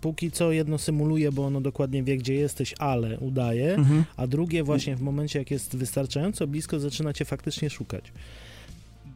Póki 0.00 0.30
co 0.30 0.52
jedno 0.52 0.78
symuluje, 0.78 1.32
bo 1.32 1.46
ono 1.46 1.60
dokładnie 1.60 2.02
wie, 2.02 2.16
gdzie 2.16 2.34
jesteś, 2.34 2.74
ale 2.78 3.18
udaje, 3.18 3.74
mhm. 3.74 4.04
a 4.16 4.26
drugie 4.26 4.64
właśnie 4.64 4.96
w 4.96 5.00
momencie, 5.00 5.38
jak 5.38 5.50
jest 5.50 5.76
wystarczająco 5.76 6.46
blisko, 6.46 6.80
zaczyna 6.80 7.12
cię 7.12 7.24
faktycznie 7.24 7.70
szukać. 7.70 8.04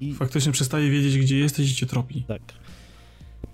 I... 0.00 0.14
Faktycznie 0.14 0.52
przestaje 0.52 0.90
wiedzieć, 0.90 1.18
gdzie 1.18 1.38
jesteś 1.38 1.70
i 1.70 1.74
cię 1.74 1.86
tropi. 1.86 2.22
Tak. 2.22 2.42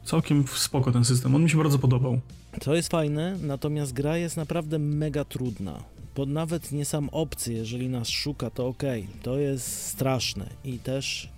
Całkiem 0.05 0.45
spoko 0.55 0.93
ten 0.93 1.05
system, 1.05 1.35
on 1.35 1.43
mi 1.43 1.51
się 1.51 1.59
bardzo 1.59 1.79
podobał. 1.79 2.21
To 2.61 2.75
jest 2.75 2.91
fajne, 2.91 3.39
natomiast 3.43 3.93
gra 3.93 4.17
jest 4.17 4.37
naprawdę 4.37 4.79
mega 4.79 5.25
trudna. 5.25 5.83
Bo 6.17 6.27
nawet 6.27 6.73
nie 6.73 6.85
sam 6.85 7.09
obcy, 7.13 7.53
jeżeli 7.53 7.89
nas 7.89 8.09
szuka, 8.09 8.51
to 8.51 8.67
ok, 8.67 8.83
to 9.23 9.39
jest 9.39 9.87
straszne 9.87 10.47
i 10.65 10.79
też 10.79 11.29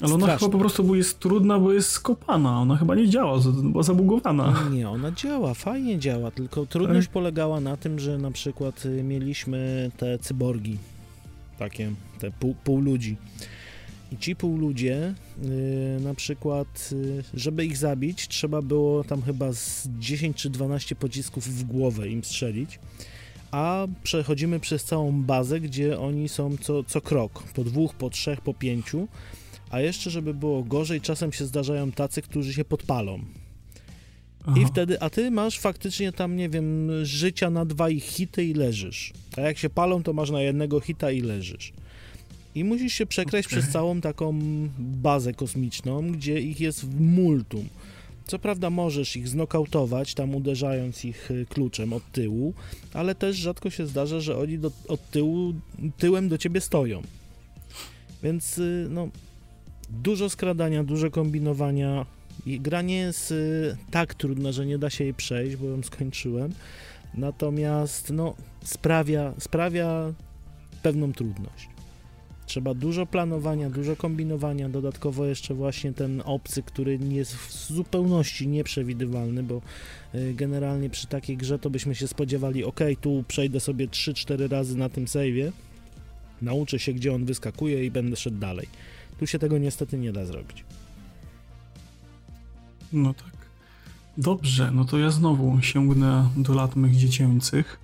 ale 0.00 0.14
ona 0.14 0.36
chyba 0.36 0.52
po 0.52 0.58
prostu 0.58 0.94
jest 0.94 1.18
trudna, 1.18 1.58
bo 1.58 1.72
jest 1.72 1.90
skopana. 1.90 2.60
Ona 2.60 2.76
chyba 2.76 2.94
nie 2.94 3.08
działa, 3.08 3.38
była 3.62 3.82
zabugowana. 3.82 4.54
Nie, 4.70 4.90
ona 4.90 5.12
działa, 5.12 5.54
fajnie 5.54 5.98
działa, 5.98 6.30
tylko 6.30 6.66
trudność 6.66 7.06
tak. 7.06 7.12
polegała 7.12 7.60
na 7.60 7.76
tym, 7.76 7.98
że 7.98 8.18
na 8.18 8.30
przykład 8.30 8.86
y, 8.86 9.02
mieliśmy 9.02 9.90
te 9.96 10.18
cyborgi, 10.18 10.78
takie, 11.58 11.92
te 12.18 12.30
pół, 12.30 12.54
pół 12.64 12.80
ludzi. 12.80 13.16
I 14.12 14.18
ci 14.18 14.36
półludzie, 14.36 15.14
yy, 15.42 16.00
na 16.00 16.14
przykład, 16.14 16.90
yy, 16.92 17.24
żeby 17.34 17.64
ich 17.64 17.76
zabić, 17.76 18.28
trzeba 18.28 18.62
było 18.62 19.04
tam 19.04 19.22
chyba 19.22 19.52
z 19.52 19.88
10 19.98 20.36
czy 20.36 20.50
12 20.50 20.96
pocisków 20.96 21.44
w 21.44 21.64
głowę 21.64 22.08
im 22.08 22.24
strzelić 22.24 22.78
a 23.50 23.86
przechodzimy 24.02 24.60
przez 24.60 24.84
całą 24.84 25.22
bazę, 25.22 25.60
gdzie 25.60 26.00
oni 26.00 26.28
są 26.28 26.56
co, 26.60 26.84
co 26.84 27.00
krok, 27.00 27.42
po 27.42 27.64
dwóch, 27.64 27.94
po 27.94 28.10
trzech, 28.10 28.40
po 28.40 28.54
pięciu, 28.54 29.08
a 29.70 29.80
jeszcze, 29.80 30.10
żeby 30.10 30.34
było 30.34 30.62
gorzej, 30.62 31.00
czasem 31.00 31.32
się 31.32 31.46
zdarzają 31.46 31.92
tacy, 31.92 32.22
którzy 32.22 32.54
się 32.54 32.64
podpalą. 32.64 33.20
Aha. 34.46 34.60
I 34.60 34.66
wtedy, 34.66 35.00
a 35.00 35.10
ty 35.10 35.30
masz 35.30 35.58
faktycznie 35.58 36.12
tam, 36.12 36.36
nie 36.36 36.48
wiem, 36.48 36.90
życia 37.02 37.50
na 37.50 37.64
dwa 37.64 37.90
ich 37.90 38.04
hity 38.04 38.44
i 38.44 38.54
leżysz. 38.54 39.12
A 39.36 39.40
jak 39.40 39.58
się 39.58 39.70
palą, 39.70 40.02
to 40.02 40.12
masz 40.12 40.30
na 40.30 40.42
jednego 40.42 40.80
hita 40.80 41.10
i 41.10 41.20
leżysz. 41.20 41.72
I 42.54 42.64
musisz 42.64 42.92
się 42.92 43.06
przekraść 43.06 43.48
okay. 43.48 43.58
przez 43.58 43.72
całą 43.72 44.00
taką 44.00 44.40
bazę 44.78 45.32
kosmiczną, 45.32 46.12
gdzie 46.12 46.40
ich 46.40 46.60
jest 46.60 46.84
w 46.84 47.00
multum. 47.00 47.68
Co 48.26 48.38
prawda 48.38 48.70
możesz 48.70 49.16
ich 49.16 49.28
znokautować, 49.28 50.14
tam 50.14 50.34
uderzając 50.34 51.04
ich 51.04 51.30
y, 51.30 51.46
kluczem 51.48 51.92
od 51.92 52.12
tyłu, 52.12 52.54
ale 52.94 53.14
też 53.14 53.36
rzadko 53.36 53.70
się 53.70 53.86
zdarza, 53.86 54.20
że 54.20 54.38
oni 54.38 54.58
do, 54.58 54.70
od 54.88 55.10
tyłu, 55.10 55.54
tyłem 55.98 56.28
do 56.28 56.38
ciebie 56.38 56.60
stoją. 56.60 57.02
Więc 58.22 58.58
y, 58.58 58.86
no, 58.90 59.08
dużo 59.90 60.30
skradania, 60.30 60.84
dużo 60.84 61.10
kombinowania. 61.10 62.06
I 62.46 62.60
gra 62.60 62.82
nie 62.82 62.96
jest 62.96 63.30
y, 63.30 63.76
tak 63.90 64.14
trudna, 64.14 64.52
że 64.52 64.66
nie 64.66 64.78
da 64.78 64.90
się 64.90 65.04
jej 65.04 65.14
przejść, 65.14 65.56
bo 65.56 65.66
ją 65.66 65.82
skończyłem. 65.82 66.52
Natomiast 67.14 68.10
no, 68.10 68.34
sprawia, 68.64 69.34
sprawia 69.38 70.12
pewną 70.82 71.12
trudność. 71.12 71.68
Trzeba 72.46 72.74
dużo 72.74 73.06
planowania, 73.06 73.70
dużo 73.70 73.96
kombinowania, 73.96 74.68
dodatkowo 74.68 75.26
jeszcze 75.26 75.54
właśnie 75.54 75.92
ten 75.92 76.22
obcy, 76.24 76.62
który 76.62 76.98
jest 77.08 77.36
w 77.36 77.72
zupełności 77.72 78.48
nieprzewidywalny, 78.48 79.42
bo 79.42 79.60
y, 80.14 80.34
generalnie 80.34 80.90
przy 80.90 81.06
takiej 81.06 81.36
grze 81.36 81.58
to 81.58 81.70
byśmy 81.70 81.94
się 81.94 82.08
spodziewali, 82.08 82.64
ok, 82.64 82.80
tu 83.00 83.24
przejdę 83.28 83.60
sobie 83.60 83.88
3-4 83.88 84.50
razy 84.50 84.76
na 84.76 84.88
tym 84.88 85.04
save'ie, 85.04 85.52
nauczę 86.42 86.78
się, 86.78 86.92
gdzie 86.92 87.14
on 87.14 87.24
wyskakuje 87.24 87.84
i 87.84 87.90
będę 87.90 88.16
szedł 88.16 88.38
dalej. 88.38 88.68
Tu 89.18 89.26
się 89.26 89.38
tego 89.38 89.58
niestety 89.58 89.98
nie 89.98 90.12
da 90.12 90.24
zrobić. 90.24 90.64
No 92.92 93.14
tak. 93.14 93.38
Dobrze, 94.18 94.70
no 94.74 94.84
to 94.84 94.98
ja 94.98 95.10
znowu 95.10 95.60
sięgnę 95.60 96.28
do 96.36 96.54
lat 96.54 96.76
mych 96.76 96.96
dziecięcych. 96.96 97.80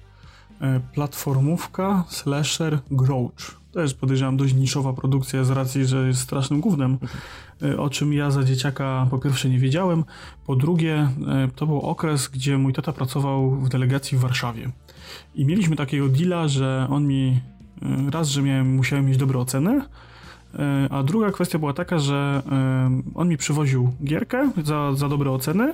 E, 0.61 0.80
platformówka, 0.93 2.05
slasher, 2.09 2.78
Grouch. 2.91 3.61
Jest 3.74 3.99
podejrzewam 3.99 4.37
dość 4.37 4.55
niszowa 4.55 4.93
produkcja 4.93 5.45
z 5.45 5.51
racji, 5.51 5.85
że 5.85 6.07
jest 6.07 6.20
strasznym 6.20 6.61
głównym, 6.61 6.99
e, 7.62 7.78
o 7.78 7.91
czym 7.91 8.12
ja 8.12 8.30
za 8.30 8.45
dzieciaka 8.45 9.07
po 9.11 9.18
pierwsze 9.18 9.49
nie 9.49 9.59
wiedziałem, 9.59 10.05
po 10.47 10.57
drugie 10.57 10.95
e, 10.95 11.49
to 11.57 11.66
był 11.66 11.80
okres, 11.80 12.28
gdzie 12.28 12.59
mój 12.59 12.72
tata 12.72 12.93
pracował 12.93 13.51
w 13.51 13.68
delegacji 13.68 14.18
w 14.18 14.20
Warszawie. 14.20 14.70
I 15.35 15.45
mieliśmy 15.45 15.76
takiego 15.76 16.09
deala, 16.09 16.49
że 16.49 16.87
on 16.91 17.07
mi 17.07 17.41
raz, 18.11 18.28
że 18.28 18.43
miałem, 18.43 18.74
musiałem 18.74 19.07
mieć 19.07 19.16
dobre 19.16 19.39
oceny, 19.39 19.82
a 20.91 21.03
druga 21.03 21.31
kwestia 21.31 21.59
była 21.59 21.73
taka, 21.73 21.99
że 21.99 22.43
on 23.15 23.29
mi 23.29 23.37
przywoził 23.37 23.93
gierkę 24.05 24.51
za, 24.65 24.95
za 24.95 25.09
dobre 25.09 25.31
oceny 25.31 25.73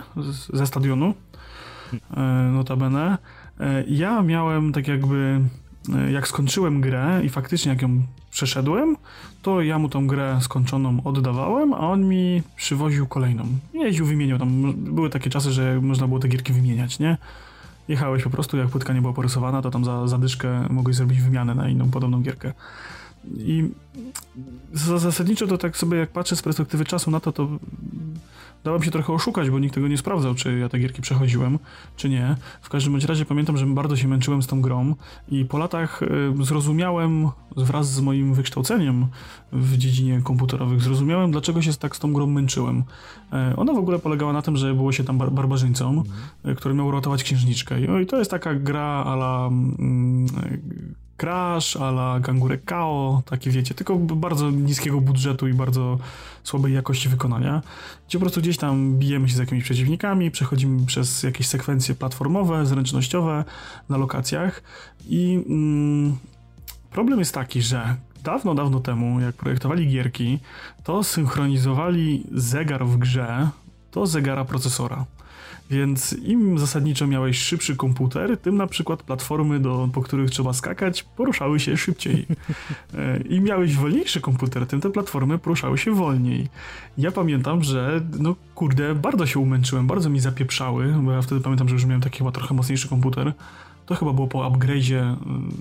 ze 0.52 0.66
stadionu, 0.66 1.14
notabene, 2.52 3.18
E, 3.60 3.84
ja 3.88 4.22
miałem 4.22 4.72
tak 4.72 4.88
jakby, 4.88 5.40
e, 5.94 6.12
jak 6.12 6.28
skończyłem 6.28 6.80
grę 6.80 7.20
i 7.24 7.28
faktycznie 7.28 7.72
jak 7.72 7.82
ją 7.82 8.02
przeszedłem, 8.30 8.96
to 9.42 9.62
ja 9.62 9.78
mu 9.78 9.88
tą 9.88 10.06
grę 10.06 10.38
skończoną 10.40 11.02
oddawałem, 11.04 11.74
a 11.74 11.78
on 11.78 12.08
mi 12.08 12.42
przywoził 12.56 13.06
kolejną. 13.06 13.44
Jeździł, 13.74 14.06
wymieniał. 14.06 14.38
Tam 14.38 14.72
były 14.76 15.10
takie 15.10 15.30
czasy, 15.30 15.52
że 15.52 15.80
można 15.80 16.06
było 16.06 16.20
te 16.20 16.28
gierki 16.28 16.52
wymieniać, 16.52 16.98
nie? 16.98 17.16
Jechałeś 17.88 18.22
po 18.22 18.30
prostu, 18.30 18.56
jak 18.56 18.68
płytka 18.68 18.92
nie 18.92 19.00
była 19.00 19.12
porysowana, 19.12 19.62
to 19.62 19.70
tam 19.70 19.84
za 19.84 20.08
zadyszkę 20.08 20.66
mogłeś 20.70 20.96
zrobić 20.96 21.20
wymianę 21.20 21.54
na 21.54 21.68
inną 21.68 21.90
podobną 21.90 22.22
gierkę. 22.22 22.52
I 23.24 23.70
zasadniczo 24.72 25.46
to 25.46 25.58
tak 25.58 25.76
sobie 25.76 25.98
jak 25.98 26.10
patrzę 26.10 26.36
z 26.36 26.42
perspektywy 26.42 26.84
czasu 26.84 27.10
na 27.10 27.20
to, 27.20 27.32
to 27.32 27.48
dałem 28.64 28.82
się 28.82 28.90
trochę 28.90 29.12
oszukać, 29.12 29.50
bo 29.50 29.58
nikt 29.58 29.74
tego 29.74 29.88
nie 29.88 29.98
sprawdzał, 29.98 30.34
czy 30.34 30.58
ja 30.58 30.68
te 30.68 30.78
gierki 30.78 31.02
przechodziłem, 31.02 31.58
czy 31.96 32.08
nie. 32.08 32.36
W 32.62 32.68
każdym 32.68 32.92
bądź 32.92 33.04
razie 33.04 33.24
pamiętam, 33.24 33.56
że 33.56 33.66
bardzo 33.66 33.96
się 33.96 34.08
męczyłem 34.08 34.42
z 34.42 34.46
tą 34.46 34.60
grą 34.60 34.94
i 35.28 35.44
po 35.44 35.58
latach 35.58 36.02
y, 36.02 36.44
zrozumiałem 36.44 37.28
wraz 37.56 37.92
z 37.92 38.00
moim 38.00 38.34
wykształceniem 38.34 39.06
w 39.52 39.76
dziedzinie 39.76 40.20
komputerowych, 40.24 40.82
zrozumiałem, 40.82 41.30
dlaczego 41.30 41.62
się 41.62 41.72
tak 41.72 41.96
z 41.96 41.98
tą 41.98 42.12
grą 42.12 42.26
męczyłem. 42.26 42.84
E, 43.32 43.56
ona 43.56 43.72
w 43.72 43.78
ogóle 43.78 43.98
polegała 43.98 44.32
na 44.32 44.42
tym, 44.42 44.56
że 44.56 44.74
było 44.74 44.92
się 44.92 45.04
tam 45.04 45.18
bar 45.18 45.32
barbarzyńcą, 45.32 45.88
mhm. 45.88 46.56
który 46.56 46.74
miał 46.74 46.86
uratować 46.86 47.22
księżniczkę. 47.22 48.02
I 48.02 48.06
to 48.06 48.18
jest 48.18 48.30
taka 48.30 48.54
gra 48.54 49.04
ala 49.04 49.46
mm, 49.46 50.26
Crash, 51.20 51.76
a 51.76 51.88
la 51.88 52.20
Gangurek 52.20 52.64
Kao, 52.64 53.22
takie 53.26 53.50
wiecie, 53.50 53.74
tylko 53.74 53.96
bardzo 53.96 54.50
niskiego 54.50 55.00
budżetu 55.00 55.48
i 55.48 55.54
bardzo 55.54 55.98
słabej 56.44 56.74
jakości 56.74 57.08
wykonania, 57.08 57.62
gdzie 58.08 58.18
po 58.18 58.20
prostu 58.20 58.40
gdzieś 58.40 58.56
tam 58.56 58.98
bijemy 58.98 59.28
się 59.28 59.34
z 59.34 59.38
jakimiś 59.38 59.64
przeciwnikami, 59.64 60.30
przechodzimy 60.30 60.86
przez 60.86 61.22
jakieś 61.22 61.46
sekwencje 61.46 61.94
platformowe, 61.94 62.66
zręcznościowe 62.66 63.44
na 63.88 63.96
lokacjach 63.96 64.62
i 65.08 65.44
mm, 65.48 66.16
problem 66.90 67.18
jest 67.18 67.34
taki, 67.34 67.62
że 67.62 67.96
dawno, 68.24 68.54
dawno 68.54 68.80
temu, 68.80 69.20
jak 69.20 69.34
projektowali 69.34 69.88
gierki, 69.88 70.38
to 70.84 71.04
synchronizowali 71.04 72.26
zegar 72.32 72.86
w 72.86 72.98
grze 72.98 73.48
do 73.92 74.06
zegara 74.06 74.44
procesora. 74.44 75.04
Więc 75.70 76.12
im 76.12 76.58
zasadniczo 76.58 77.06
miałeś 77.06 77.38
szybszy 77.38 77.76
komputer, 77.76 78.36
tym 78.36 78.56
na 78.56 78.66
przykład 78.66 79.02
platformy, 79.02 79.60
do, 79.60 79.88
po 79.92 80.02
których 80.02 80.30
trzeba 80.30 80.52
skakać, 80.52 81.02
poruszały 81.02 81.60
się 81.60 81.76
szybciej. 81.76 82.26
E, 82.94 83.20
I 83.20 83.40
miałeś 83.40 83.76
wolniejszy 83.76 84.20
komputer, 84.20 84.66
tym 84.66 84.80
te 84.80 84.90
platformy 84.90 85.38
poruszały 85.38 85.78
się 85.78 85.94
wolniej. 85.94 86.48
Ja 86.98 87.10
pamiętam, 87.10 87.64
że 87.64 88.00
no 88.18 88.36
kurde, 88.54 88.94
bardzo 88.94 89.26
się 89.26 89.38
umęczyłem, 89.38 89.86
bardzo 89.86 90.10
mi 90.10 90.20
zapieprzały, 90.20 90.94
bo 91.02 91.12
ja 91.12 91.22
wtedy 91.22 91.40
pamiętam, 91.40 91.68
że 91.68 91.74
już 91.74 91.84
miałem 91.84 92.00
taki 92.00 92.18
chyba 92.18 92.32
trochę 92.32 92.54
mocniejszy 92.54 92.88
komputer. 92.88 93.32
To 93.86 93.94
chyba 93.94 94.12
było 94.12 94.26
po 94.26 94.38
upgrade'zie 94.38 94.96
mm, 94.96 95.52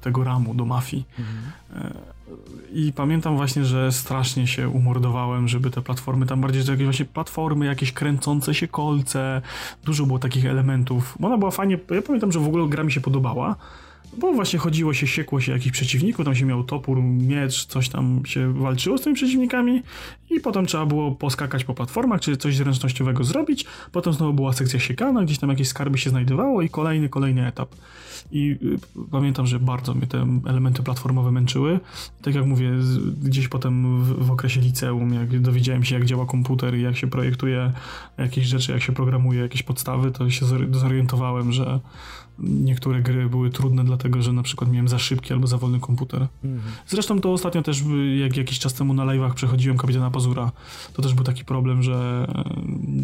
tego 0.00 0.24
RAMu 0.24 0.54
do 0.54 0.64
Mafii. 0.64 1.04
Mhm. 1.18 1.92
I 2.72 2.92
pamiętam 2.92 3.36
właśnie, 3.36 3.64
że 3.64 3.92
strasznie 3.92 4.46
się 4.46 4.68
umordowałem, 4.68 5.48
żeby 5.48 5.70
te 5.70 5.82
platformy, 5.82 6.26
tam 6.26 6.40
bardziej 6.40 6.62
jakieś 6.68 6.84
właśnie 6.84 7.04
platformy, 7.04 7.66
jakieś 7.66 7.92
kręcące 7.92 8.54
się 8.54 8.68
kolce, 8.68 9.42
dużo 9.84 10.06
było 10.06 10.18
takich 10.18 10.46
elementów. 10.46 11.18
Ona 11.22 11.38
była 11.38 11.50
fajnie, 11.50 11.78
ja 11.90 12.02
pamiętam, 12.02 12.32
że 12.32 12.40
w 12.40 12.46
ogóle 12.46 12.68
gra 12.68 12.84
mi 12.84 12.92
się 12.92 13.00
podobała, 13.00 13.56
bo 14.18 14.32
właśnie 14.32 14.58
chodziło 14.58 14.94
się, 14.94 15.06
siekło 15.06 15.40
się 15.40 15.52
jakichś 15.52 15.72
przeciwników, 15.72 16.24
tam 16.24 16.34
się 16.34 16.44
miał 16.44 16.64
topór, 16.64 17.02
miecz, 17.02 17.66
coś 17.66 17.88
tam 17.88 18.22
się 18.24 18.52
walczyło 18.52 18.98
z 18.98 19.02
tymi 19.02 19.16
przeciwnikami 19.16 19.82
i 20.30 20.40
potem 20.40 20.66
trzeba 20.66 20.86
było 20.86 21.12
poskakać 21.12 21.64
po 21.64 21.74
platformach, 21.74 22.20
czy 22.20 22.36
coś 22.36 22.56
zręcznościowego 22.56 23.24
zrobić, 23.24 23.64
potem 23.92 24.12
znowu 24.12 24.32
była 24.32 24.52
sekcja 24.52 24.80
siekana, 24.80 25.24
gdzieś 25.24 25.38
tam 25.38 25.50
jakieś 25.50 25.68
skarby 25.68 25.98
się 25.98 26.10
znajdowało 26.10 26.62
i 26.62 26.68
kolejny, 26.68 27.08
kolejny 27.08 27.46
etap. 27.46 27.74
I 28.32 28.58
y, 28.62 29.06
pamiętam, 29.10 29.46
że 29.46 29.58
bardzo 29.58 29.94
mnie 29.94 30.06
te 30.06 30.26
elementy 30.46 30.82
platformowe 30.82 31.30
męczyły. 31.30 31.80
Tak 32.22 32.34
jak 32.34 32.46
mówię, 32.46 32.70
gdzieś 33.22 33.48
potem 33.48 34.04
w, 34.04 34.26
w 34.26 34.30
okresie 34.30 34.60
liceum, 34.60 35.14
jak 35.14 35.40
dowiedziałem 35.40 35.84
się, 35.84 35.94
jak 35.94 36.04
działa 36.04 36.26
komputer 36.26 36.74
i 36.74 36.82
jak 36.82 36.96
się 36.96 37.06
projektuje 37.06 37.72
jakieś 38.18 38.46
rzeczy, 38.46 38.72
jak 38.72 38.82
się 38.82 38.92
programuje 38.92 39.40
jakieś 39.40 39.62
podstawy, 39.62 40.10
to 40.10 40.30
się 40.30 40.46
zorientowałem, 40.70 41.52
że 41.52 41.80
niektóre 42.42 43.02
gry 43.02 43.28
były 43.28 43.50
trudne, 43.50 43.84
dlatego 43.84 44.22
że 44.22 44.32
na 44.32 44.42
przykład 44.42 44.70
miałem 44.70 44.88
za 44.88 44.98
szybki 44.98 45.32
albo 45.32 45.46
za 45.46 45.58
wolny 45.58 45.80
komputer. 45.80 46.26
Mhm. 46.44 46.72
Zresztą 46.86 47.20
to 47.20 47.32
ostatnio 47.32 47.62
też, 47.62 47.82
jak 48.20 48.36
jakiś 48.36 48.58
czas 48.58 48.74
temu 48.74 48.94
na 48.94 49.04
live'ach 49.04 49.34
przechodziłem 49.34 49.78
Kapitana 49.78 50.10
Pazura, 50.10 50.52
to 50.92 51.02
też 51.02 51.14
był 51.14 51.24
taki 51.24 51.44
problem, 51.44 51.82
że 51.82 52.26
e, 52.28 52.44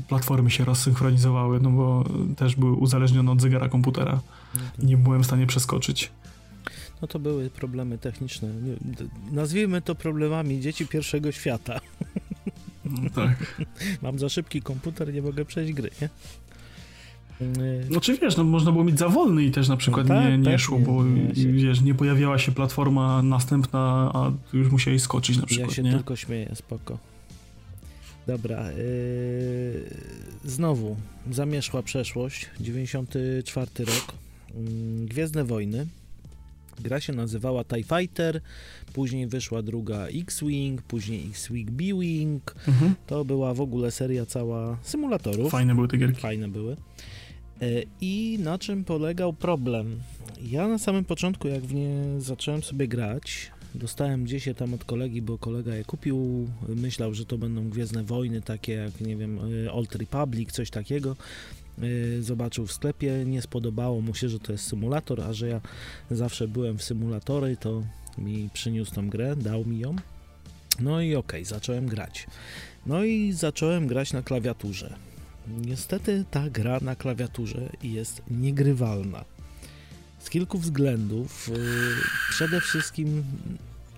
platformy 0.09 0.51
się 0.51 0.64
rozsynchronizowały, 0.64 1.61
no 1.61 1.70
bo 1.70 2.05
też 2.37 2.57
były 2.57 2.72
uzależnione 2.72 3.32
od 3.32 3.41
zegara 3.41 3.68
komputera 3.68 4.20
i 4.82 4.87
nie 4.87 4.97
byłem 4.97 5.22
w 5.22 5.26
stanie 5.26 5.47
przeskoczyć. 5.47 6.11
No 7.03 7.09
to 7.09 7.18
były 7.18 7.51
problemy 7.51 7.99
techniczne. 7.99 8.49
Nazwijmy 9.32 9.82
to 9.82 9.95
problemami 9.95 10.61
dzieci 10.61 10.87
pierwszego 10.87 11.32
świata. 11.32 11.80
No 12.84 13.11
tak. 13.11 13.64
Mam 14.03 14.18
za 14.18 14.28
szybki 14.28 14.62
komputer, 14.62 15.14
nie 15.14 15.22
mogę 15.22 15.45
przejść 15.45 15.72
gry, 15.72 15.91
nie? 16.03 16.09
No 17.91 18.01
czy 18.01 18.18
wiesz, 18.18 18.37
no 18.37 18.45
można 18.45 18.72
było 18.72 18.84
mieć 18.84 18.99
za 18.99 19.09
wolny 19.09 19.45
i 19.45 19.51
też 19.51 19.68
na 19.68 19.76
przykład 19.76 20.09
no 20.09 20.14
tak, 20.14 20.24
nie, 20.24 20.39
nie 20.39 20.45
tak, 20.45 20.61
szło, 20.61 20.78
bo 20.78 21.05
nie, 21.05 21.53
wiesz, 21.53 21.80
nie 21.80 21.95
pojawiała 21.95 22.39
się 22.39 22.53
platforma 22.53 23.22
następna, 23.22 24.11
a 24.14 24.32
już 24.53 24.70
musiałeś 24.70 25.03
skoczyć 25.03 25.39
na 25.39 25.47
przykład, 25.47 25.68
Ja 25.68 25.74
się 25.74 25.82
nie? 25.82 25.93
tylko 25.93 26.16
śmieję, 26.16 26.51
spoko. 26.55 26.99
Dobra, 28.26 28.70
yy, 28.72 29.91
znowu 30.45 30.97
zamierzchła 31.30 31.82
przeszłość, 31.82 32.51
94 32.61 33.70
rok, 33.78 34.14
yy, 34.55 35.07
Gwiezdne 35.07 35.45
Wojny, 35.45 35.87
gra 36.80 37.01
się 37.01 37.12
nazywała 37.12 37.64
TIE 37.64 37.82
Fighter, 37.82 38.41
później 38.93 39.26
wyszła 39.26 39.62
druga 39.62 40.07
X-Wing, 40.07 40.82
później 40.82 41.26
X-Wing 41.30 41.70
B-Wing, 41.70 42.55
mhm. 42.68 42.95
to 43.07 43.24
była 43.24 43.55
w 43.55 43.61
ogóle 43.61 43.91
seria 43.91 44.26
cała 44.26 44.76
symulatorów. 44.82 45.53
Fajne 45.53 45.74
były 45.74 45.89
te 45.89 45.97
gierki. 45.97 46.20
Fajne 46.20 46.49
były. 46.49 46.76
E, 47.63 47.83
I 48.01 48.39
na 48.43 48.59
czym 48.59 48.85
polegał 48.85 49.33
problem 49.33 50.01
Ja 50.43 50.69
na 50.69 50.79
samym 50.79 51.05
początku, 51.05 51.49
jak 51.49 51.63
w 51.63 51.75
nie 51.75 51.91
zacząłem 52.19 52.63
sobie 52.63 52.89
grać, 52.89 53.51
dostałem 53.75 54.25
gdzieś 54.25 54.47
je 54.47 54.55
tam 54.55 54.75
od 54.75 54.85
kolegi, 54.85 55.23
bo 55.23 55.39
kolega 55.39 55.75
je 55.75 55.85
kupił, 55.85 56.49
myślał, 56.69 57.15
że 57.15 57.25
to 57.27 57.39
będą 57.39 57.71
Gwiezdne 57.71 58.05
Wojny, 58.05 58.43
takie 58.43 58.73
jak, 58.73 59.01
nie 59.01 59.17
wiem, 59.17 59.53
y, 59.53 59.73
Old 59.73 59.95
Republic, 59.95 60.53
coś 60.53 60.71
takiego. 60.71 61.17
Y, 61.83 62.23
zobaczył 62.23 62.67
w 62.67 62.73
sklepie, 62.73 63.25
nie 63.27 63.43
spodobało 63.43 64.01
mu 64.01 64.15
się, 64.15 64.29
że 64.29 64.39
to 64.41 64.53
jest 64.53 64.65
symulator, 64.67 65.21
a 65.21 65.33
że 65.33 65.49
ja 65.49 65.61
zawsze 66.11 66.49
byłem 66.49 66.79
w 66.79 66.83
symulatory, 66.83 67.57
to 67.57 67.83
mi 68.19 68.51
przyniósł 68.53 68.95
tą 68.95 69.09
grę, 69.09 69.37
dał 69.37 69.65
mi 69.65 69.79
ją. 69.79 69.97
No 70.81 71.01
i 71.01 71.15
okej, 71.15 71.41
okay, 71.41 71.45
zacząłem 71.45 71.87
grać. 71.87 72.27
No 72.87 73.05
i 73.05 73.33
zacząłem 73.33 73.87
grać 73.87 74.13
na 74.13 74.23
klawiaturze. 74.23 74.97
Niestety 75.49 76.24
ta 76.30 76.51
gra 76.51 76.80
na 76.80 76.97
klawiaturze 76.97 77.68
jest 77.82 78.22
niegrywalna. 78.30 79.24
Z 80.18 80.30
kilku 80.30 80.59
względów. 80.59 81.49
Y, 81.49 81.53
przede 82.30 82.61
wszystkim 82.61 83.24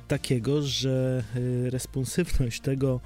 takiego, 0.09 0.63
że 0.63 1.25
y, 1.37 1.71
responsywność 1.71 2.61
tego 2.61 3.01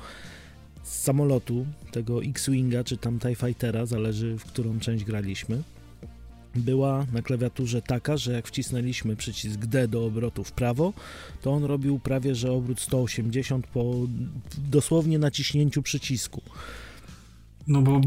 samolotu, 0.82 1.66
tego 1.92 2.22
X-Winga 2.24 2.84
czy 2.84 2.96
tam 2.96 3.18
TIE 3.18 3.34
Fightera, 3.34 3.86
zależy 3.86 4.38
w 4.38 4.44
którą 4.44 4.80
część 4.80 5.04
graliśmy, 5.04 5.62
była 6.54 7.06
na 7.12 7.22
klawiaturze 7.22 7.82
taka, 7.82 8.16
że 8.16 8.32
jak 8.32 8.48
wcisnęliśmy 8.48 9.16
przycisk 9.16 9.58
D 9.58 9.88
do 9.88 10.04
obrotu 10.04 10.44
w 10.44 10.52
prawo, 10.52 10.92
to 11.42 11.52
on 11.52 11.64
robił 11.64 11.98
prawie 11.98 12.34
że 12.34 12.52
obrót 12.52 12.80
180 12.80 13.66
po 13.66 13.94
dosłownie 14.70 15.18
naciśnięciu 15.18 15.82
przycisku. 15.82 16.42
No 17.66 17.82
bo 17.82 18.00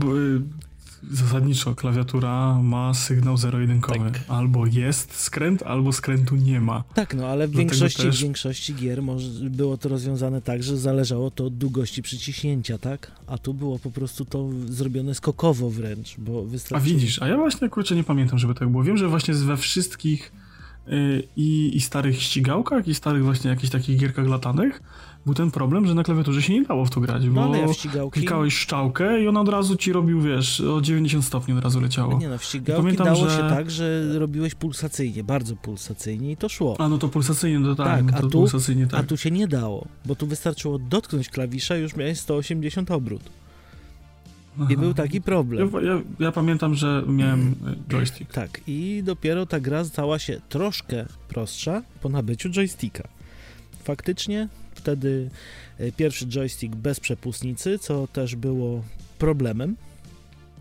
zasadniczo 1.11 1.75
klawiatura 1.75 2.61
ma 2.61 2.93
sygnał 2.93 3.37
zero-jedynkowy. 3.37 4.11
Tak. 4.11 4.23
Albo 4.27 4.65
jest 4.65 5.13
skręt, 5.13 5.63
albo 5.63 5.91
skrętu 5.91 6.35
nie 6.35 6.61
ma. 6.61 6.83
Tak, 6.93 7.15
no 7.15 7.27
ale 7.27 7.47
w 7.47 7.51
większości, 7.51 8.03
też... 8.03 8.19
w 8.19 8.23
większości 8.23 8.75
gier 8.75 9.01
może, 9.01 9.49
było 9.49 9.77
to 9.77 9.89
rozwiązane 9.89 10.41
tak, 10.41 10.63
że 10.63 10.77
zależało 10.77 11.31
to 11.31 11.45
od 11.45 11.57
długości 11.57 12.01
przyciśnięcia, 12.01 12.77
tak? 12.77 13.11
A 13.27 13.37
tu 13.37 13.53
było 13.53 13.79
po 13.79 13.91
prostu 13.91 14.25
to 14.25 14.49
zrobione 14.69 15.15
skokowo 15.15 15.69
wręcz, 15.69 16.15
bo 16.17 16.45
wystarczy... 16.45 16.85
A 16.85 16.87
widzisz, 16.89 17.21
a 17.21 17.27
ja 17.27 17.37
właśnie 17.37 17.69
kurczę 17.69 17.95
nie 17.95 18.03
pamiętam, 18.03 18.39
żeby 18.39 18.55
tak 18.55 18.69
było. 18.69 18.83
Wiem, 18.83 18.97
że 18.97 19.07
właśnie 19.07 19.33
we 19.33 19.57
wszystkich 19.57 20.31
yy, 20.87 21.23
i, 21.35 21.77
i 21.77 21.81
starych 21.81 22.21
ścigałkach, 22.21 22.87
i 22.87 22.95
starych 22.95 23.23
właśnie 23.23 23.49
jakichś 23.49 23.71
takich 23.71 23.99
gierkach 23.99 24.27
latanych 24.27 24.81
był 25.25 25.33
ten 25.33 25.51
problem, 25.51 25.87
że 25.87 25.93
na 25.95 26.03
klawiaturze 26.03 26.41
się 26.41 26.53
nie 26.53 26.61
dało 26.61 26.85
w 26.85 26.89
to 26.89 27.01
grać, 27.01 27.29
bo 27.29 27.47
no, 27.47 27.55
ja 27.55 27.67
klikałeś 28.11 28.57
szczałkę 28.57 29.21
i 29.21 29.27
on 29.27 29.37
od 29.37 29.49
razu 29.49 29.75
ci 29.75 29.93
robił, 29.93 30.21
wiesz, 30.21 30.61
o 30.61 30.81
90 30.81 31.25
stopni 31.25 31.53
od 31.53 31.63
razu 31.63 31.79
leciało. 31.79 32.17
Nie 32.17 32.29
no, 32.29 32.37
w 32.37 32.43
ścigałki 32.43 32.83
pamiętam, 32.83 33.05
dało 33.05 33.29
że... 33.29 33.37
się 33.37 33.41
tak, 33.41 33.71
że 33.71 34.19
robiłeś 34.19 34.55
pulsacyjnie, 34.55 35.23
bardzo 35.23 35.55
pulsacyjnie 35.55 36.31
i 36.31 36.37
to 36.37 36.49
szło. 36.49 36.75
A 36.79 36.89
no 36.89 36.97
to 36.97 37.07
pulsacyjnie, 37.07 37.65
to 37.65 37.75
tak, 37.75 37.87
tak, 37.87 38.05
no 38.05 38.11
to 38.11 38.17
a, 38.17 38.21
tu, 38.21 38.29
pulsacyjnie, 38.29 38.87
tak. 38.87 38.99
a 38.99 39.03
tu 39.03 39.17
się 39.17 39.31
nie 39.31 39.47
dało, 39.47 39.87
bo 40.05 40.15
tu 40.15 40.27
wystarczyło 40.27 40.79
dotknąć 40.79 41.29
klawisza 41.29 41.77
i 41.77 41.81
już 41.81 41.95
miałeś 41.95 42.19
180 42.19 42.91
obrót. 42.91 43.21
Aha. 44.59 44.67
I 44.69 44.77
był 44.77 44.93
taki 44.93 45.21
problem. 45.21 45.71
Ja, 45.73 45.81
ja, 45.81 46.01
ja, 46.19 46.31
pamiętam, 46.31 46.75
że 46.75 47.03
miałem 47.07 47.55
joystick. 47.89 48.33
Tak, 48.33 48.61
i 48.67 49.01
dopiero 49.05 49.45
ta 49.45 49.59
gra 49.59 49.85
stała 49.85 50.19
się 50.19 50.41
troszkę 50.49 51.05
prostsza 51.27 51.81
po 52.01 52.09
nabyciu 52.09 52.49
joysticka. 52.49 53.07
Faktycznie 53.83 54.47
wtedy 54.85 55.29
e, 55.79 55.91
pierwszy 55.91 56.25
joystick 56.27 56.75
bez 56.75 56.99
przepustnicy, 56.99 57.79
co 57.79 58.07
też 58.07 58.35
było 58.35 58.83
problemem, 59.17 59.75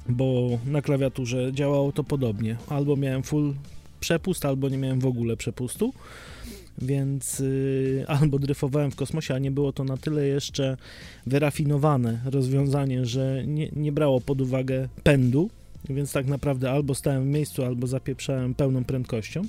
bo 0.08 0.58
na 0.66 0.82
klawiaturze 0.82 1.52
działało 1.52 1.92
to 1.92 2.04
podobnie. 2.04 2.56
Albo 2.68 2.96
miałem 2.96 3.22
full 3.22 3.54
przepust, 4.00 4.44
albo 4.44 4.68
nie 4.68 4.78
miałem 4.78 5.00
w 5.00 5.06
ogóle 5.06 5.36
przepustu, 5.36 5.92
więc 6.78 7.38
yy, 7.38 8.04
albo 8.20 8.38
dryfowałem 8.38 8.90
w 8.90 8.96
kosmosie, 8.96 9.34
a 9.34 9.38
nie 9.38 9.50
było 9.50 9.72
to 9.72 9.84
na 9.84 9.96
tyle 9.96 10.26
jeszcze 10.26 10.76
wyrafinowane 11.26 12.20
rozwiązanie, 12.24 13.06
że 13.06 13.42
nie, 13.46 13.68
nie 13.76 13.92
brało 13.92 14.20
pod 14.20 14.40
uwagę 14.40 14.88
pędu, 15.02 15.50
więc 15.88 16.12
tak 16.12 16.26
naprawdę 16.26 16.70
albo 16.70 16.94
stałem 16.94 17.24
w 17.24 17.26
miejscu, 17.26 17.64
albo 17.64 17.86
zapieprzałem 17.86 18.54
pełną 18.54 18.84
prędkością. 18.84 19.42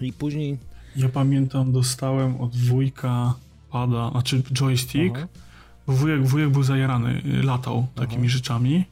I 0.00 0.12
później. 0.12 0.58
Ja 0.96 1.08
pamiętam, 1.08 1.72
dostałem 1.72 2.40
od 2.40 2.56
wujka 2.56 3.34
pada, 3.74 4.10
znaczy 4.10 4.42
joystick, 4.52 5.16
Aha. 5.16 5.26
bo 5.86 5.92
wujek, 5.92 6.26
wujek 6.26 6.50
był 6.50 6.62
zajarany, 6.62 7.22
y, 7.40 7.42
latał 7.42 7.86
takimi 7.94 8.26
Aha. 8.26 8.32
rzeczami 8.36 8.84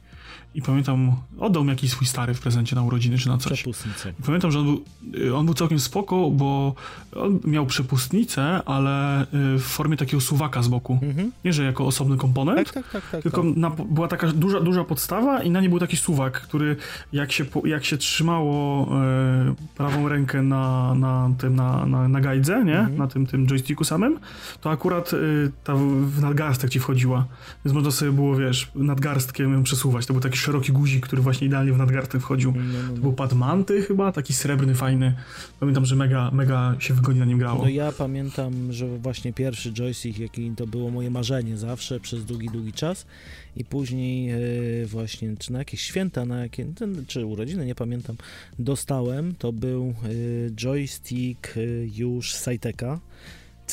i 0.55 0.61
pamiętam, 0.61 1.15
oddał 1.39 1.63
mi 1.63 1.69
jakiś 1.69 1.91
swój 1.91 2.07
stary 2.07 2.33
w 2.33 2.39
prezencie 2.39 2.75
na 2.75 2.83
urodziny 2.83 3.17
czy 3.17 3.29
na 3.29 3.37
coś. 3.37 3.53
Przepustnicę. 3.53 4.13
I 4.19 4.23
pamiętam, 4.23 4.51
że 4.51 4.59
on 4.59 4.65
był, 4.65 4.83
y, 5.21 5.35
on 5.35 5.45
był 5.45 5.53
całkiem 5.53 5.79
spoko, 5.79 6.29
bo 6.31 6.75
on 7.15 7.39
miał 7.45 7.65
przepustnicę, 7.65 8.63
ale 8.65 9.23
y, 9.23 9.27
w 9.59 9.63
formie 9.63 9.97
takiego 9.97 10.21
suwaka 10.21 10.63
z 10.63 10.67
boku. 10.67 10.99
Mhm. 11.01 11.31
Nie, 11.45 11.53
że 11.53 11.63
jako 11.63 11.85
osobny 11.85 12.17
komponent, 12.17 12.73
tak, 12.73 12.73
tak, 12.73 12.91
tak, 12.91 13.11
tak 13.11 13.23
tylko 13.23 13.43
tak. 13.43 13.55
Na, 13.55 13.69
była 13.69 14.07
taka 14.07 14.27
duża, 14.27 14.59
duża 14.59 14.83
podstawa 14.83 15.43
i 15.43 15.49
na 15.49 15.61
niej 15.61 15.69
był 15.69 15.79
taki 15.79 15.97
suwak, 15.97 16.41
który 16.41 16.75
jak 17.13 17.31
się, 17.31 17.45
jak 17.65 17.85
się 17.85 17.97
trzymało 17.97 18.87
e, 19.01 19.55
prawą 19.75 20.09
rękę 20.09 20.41
na, 20.41 20.95
na 20.95 21.31
tym, 21.37 21.55
na, 21.55 21.85
na, 21.85 22.07
na 22.07 22.21
gajdze, 22.21 22.63
nie? 22.65 22.79
Mhm. 22.79 22.97
Na 22.97 23.07
tym, 23.07 23.27
tym 23.27 23.47
joysticku 23.47 23.83
samym, 23.83 24.19
to 24.61 24.71
akurat 24.71 25.13
e, 25.13 25.17
ta 25.63 25.75
w 26.05 26.21
nadgarstek 26.21 26.69
ci 26.69 26.79
wchodziła. 26.79 27.25
Więc 27.65 27.75
można 27.75 27.91
sobie 27.91 28.11
było, 28.11 28.35
wiesz, 28.35 28.71
nadgarstkiem 28.75 29.63
przesuwać. 29.63 30.05
To 30.05 30.13
był 30.13 30.21
taki 30.21 30.37
szeroki 30.43 30.71
guzik, 30.71 31.05
który 31.05 31.21
właśnie 31.21 31.47
idealnie 31.47 31.73
w 31.73 31.77
nadgarstek 31.77 32.21
wchodził. 32.21 32.51
No, 32.51 32.63
no, 32.63 32.89
no. 32.89 32.95
To 32.95 33.01
był 33.01 33.13
pad 33.13 33.33
manty 33.33 33.81
chyba, 33.81 34.11
taki 34.11 34.33
srebrny, 34.33 34.75
fajny. 34.75 35.15
Pamiętam, 35.59 35.85
że 35.85 35.95
mega, 35.95 36.31
mega 36.31 36.75
się 36.79 36.93
wygodnie 36.93 37.19
na 37.19 37.25
nim 37.25 37.37
grało. 37.37 37.63
No 37.63 37.69
ja 37.69 37.91
pamiętam, 37.91 38.73
że 38.73 38.97
właśnie 38.97 39.33
pierwszy 39.33 39.73
joystick, 39.73 40.19
jaki 40.19 40.51
to 40.51 40.67
było 40.67 40.91
moje 40.91 41.09
marzenie 41.09 41.57
zawsze 41.57 41.99
przez 41.99 42.25
długi, 42.25 42.49
długi 42.49 42.73
czas 42.73 43.05
i 43.55 43.65
później 43.65 44.31
e, 44.31 44.37
właśnie, 44.85 45.37
czy 45.39 45.53
na 45.53 45.59
jakieś 45.59 45.81
święta, 45.81 46.25
na 46.25 46.39
jakie, 46.39 46.65
czy 47.07 47.25
urodziny, 47.25 47.65
nie 47.65 47.75
pamiętam, 47.75 48.15
dostałem, 48.59 49.35
to 49.35 49.53
był 49.53 49.93
e, 50.03 50.51
joystick 50.51 51.57
e, 51.57 51.61
już 51.95 52.33
Saiteka, 52.33 52.99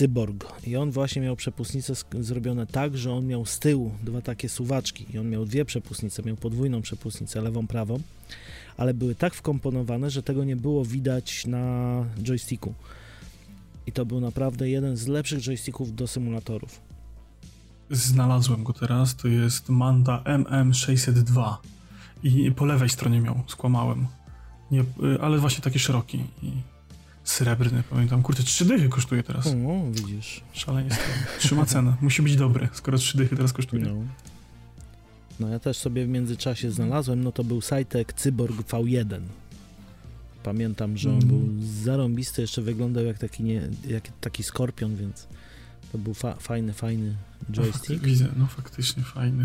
cyborg. 0.00 0.52
I 0.66 0.76
on 0.76 0.90
właśnie 0.90 1.22
miał 1.22 1.36
przepustnice 1.36 1.94
zrobione 2.20 2.66
tak, 2.66 2.96
że 2.96 3.12
on 3.12 3.26
miał 3.26 3.46
z 3.46 3.58
tyłu 3.58 3.92
dwa 4.02 4.22
takie 4.22 4.48
suwaczki 4.48 5.06
i 5.14 5.18
on 5.18 5.30
miał 5.30 5.46
dwie 5.46 5.64
przepustnice, 5.64 6.22
miał 6.22 6.36
podwójną 6.36 6.82
przepustnicę, 6.82 7.40
lewą, 7.40 7.66
prawą, 7.66 8.00
ale 8.76 8.94
były 8.94 9.14
tak 9.14 9.34
wkomponowane, 9.34 10.10
że 10.10 10.22
tego 10.22 10.44
nie 10.44 10.56
było 10.56 10.84
widać 10.84 11.46
na 11.46 11.64
joysticku. 12.22 12.74
I 13.86 13.92
to 13.92 14.06
był 14.06 14.20
naprawdę 14.20 14.70
jeden 14.70 14.96
z 14.96 15.06
lepszych 15.06 15.40
joysticków 15.40 15.94
do 15.94 16.06
symulatorów. 16.06 16.80
Znalazłem 17.90 18.64
go 18.64 18.72
teraz, 18.72 19.16
to 19.16 19.28
jest 19.28 19.68
Manda 19.68 20.22
MM602 20.24 21.54
i 22.22 22.52
po 22.52 22.64
lewej 22.64 22.88
stronie 22.88 23.20
miał, 23.20 23.42
skłamałem. 23.46 24.06
Nie, 24.70 24.84
ale 25.20 25.38
właśnie 25.38 25.60
taki 25.60 25.78
szeroki. 25.78 26.24
I 26.42 26.52
Srebrny, 27.24 27.82
pamiętam. 27.90 28.22
Kurczę, 28.22 28.42
trzy 28.42 28.64
dychy 28.64 28.88
kosztuje 28.88 29.22
teraz. 29.22 29.46
No, 29.56 29.90
widzisz. 29.90 30.40
Szaleństwo. 30.52 31.02
Trzyma 31.38 31.66
cenę. 31.66 31.96
Musi 32.00 32.22
być 32.22 32.36
dobry, 32.36 32.68
skoro 32.72 32.98
trzy 32.98 33.18
dychy 33.18 33.36
teraz 33.36 33.52
kosztuje. 33.52 33.84
No. 33.84 33.94
no 35.40 35.48
ja 35.48 35.58
też 35.58 35.76
sobie 35.76 36.06
w 36.06 36.08
międzyczasie 36.08 36.70
znalazłem, 36.70 37.24
no 37.24 37.32
to 37.32 37.44
był 37.44 37.60
Sajtek 37.60 38.12
Cyborg 38.12 38.56
V1. 38.56 39.20
Pamiętam, 40.42 40.96
że 40.96 41.10
on 41.10 41.22
mm. 41.22 41.28
był 41.28 41.66
zarąbisty, 41.82 42.42
jeszcze 42.42 42.62
wyglądał 42.62 43.04
jak 43.04 43.18
taki, 43.18 43.42
nie, 43.42 43.68
jak 43.88 44.08
taki 44.20 44.42
skorpion, 44.42 44.96
więc 44.96 45.26
to 45.92 45.98
był 45.98 46.14
fa 46.14 46.34
fajny, 46.34 46.72
fajny 46.72 47.14
joystick. 47.52 48.02
No, 48.02 48.08
widzę, 48.08 48.28
no 48.36 48.46
faktycznie 48.46 49.02
fajny. 49.02 49.42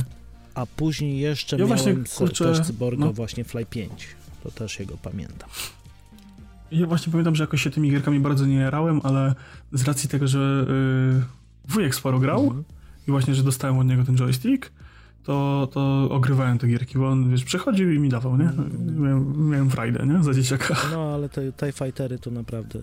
A 0.54 0.66
później 0.66 1.20
jeszcze 1.20 1.58
ja 1.58 1.66
miałem 1.66 1.78
właśnie, 1.78 2.18
kurczę, 2.18 2.46
też 2.46 2.68
Cyborga 2.68 3.06
no. 3.06 3.14
właśnie 3.14 3.44
Fly 3.44 3.66
5. 3.66 4.08
To 4.44 4.52
też 4.52 4.80
jego 4.80 4.98
pamiętam. 4.98 5.50
Ja 6.72 6.88
właśnie 6.88 7.12
pamiętam, 7.12 7.36
że 7.36 7.44
jakoś 7.44 7.62
się 7.62 7.70
tymi 7.70 7.92
gierkami 7.92 8.20
bardzo 8.20 8.46
nie 8.46 8.56
jarałem, 8.56 9.02
ale 9.04 9.36
z 9.72 9.84
racji 9.84 10.10
tego, 10.10 10.28
że 10.28 10.66
yy, 11.16 11.24
wujek 11.68 11.96
sporo 11.96 12.20
grał 12.20 12.44
mhm. 12.44 12.64
i 13.08 13.12
właśnie, 13.12 13.36
że 13.36 13.44
dostałem 13.44 13.78
od 13.78 13.88
niego 13.88 14.04
ten 14.04 14.16
joystick, 14.16 14.72
to, 15.24 15.68
to 15.72 16.08
ogrywałem 16.12 16.58
te 16.58 16.68
gierki, 16.68 16.98
bo 16.98 17.10
on, 17.10 17.30
wiesz, 17.30 17.44
przechodził 17.44 17.92
i 17.92 18.00
mi 18.00 18.10
dawał, 18.10 18.38
nie? 18.38 18.46
Mhm. 18.46 19.02
Miałem, 19.02 19.50
miałem 19.50 19.70
frajdę, 19.70 20.06
nie? 20.06 20.24
Za 20.24 20.34
dzieciaka. 20.34 20.76
No, 20.92 21.14
ale 21.14 21.30
te 21.30 21.52
TIE 21.54 21.72
Fightery 21.72 22.20
to 22.20 22.32
naprawdę 22.32 22.80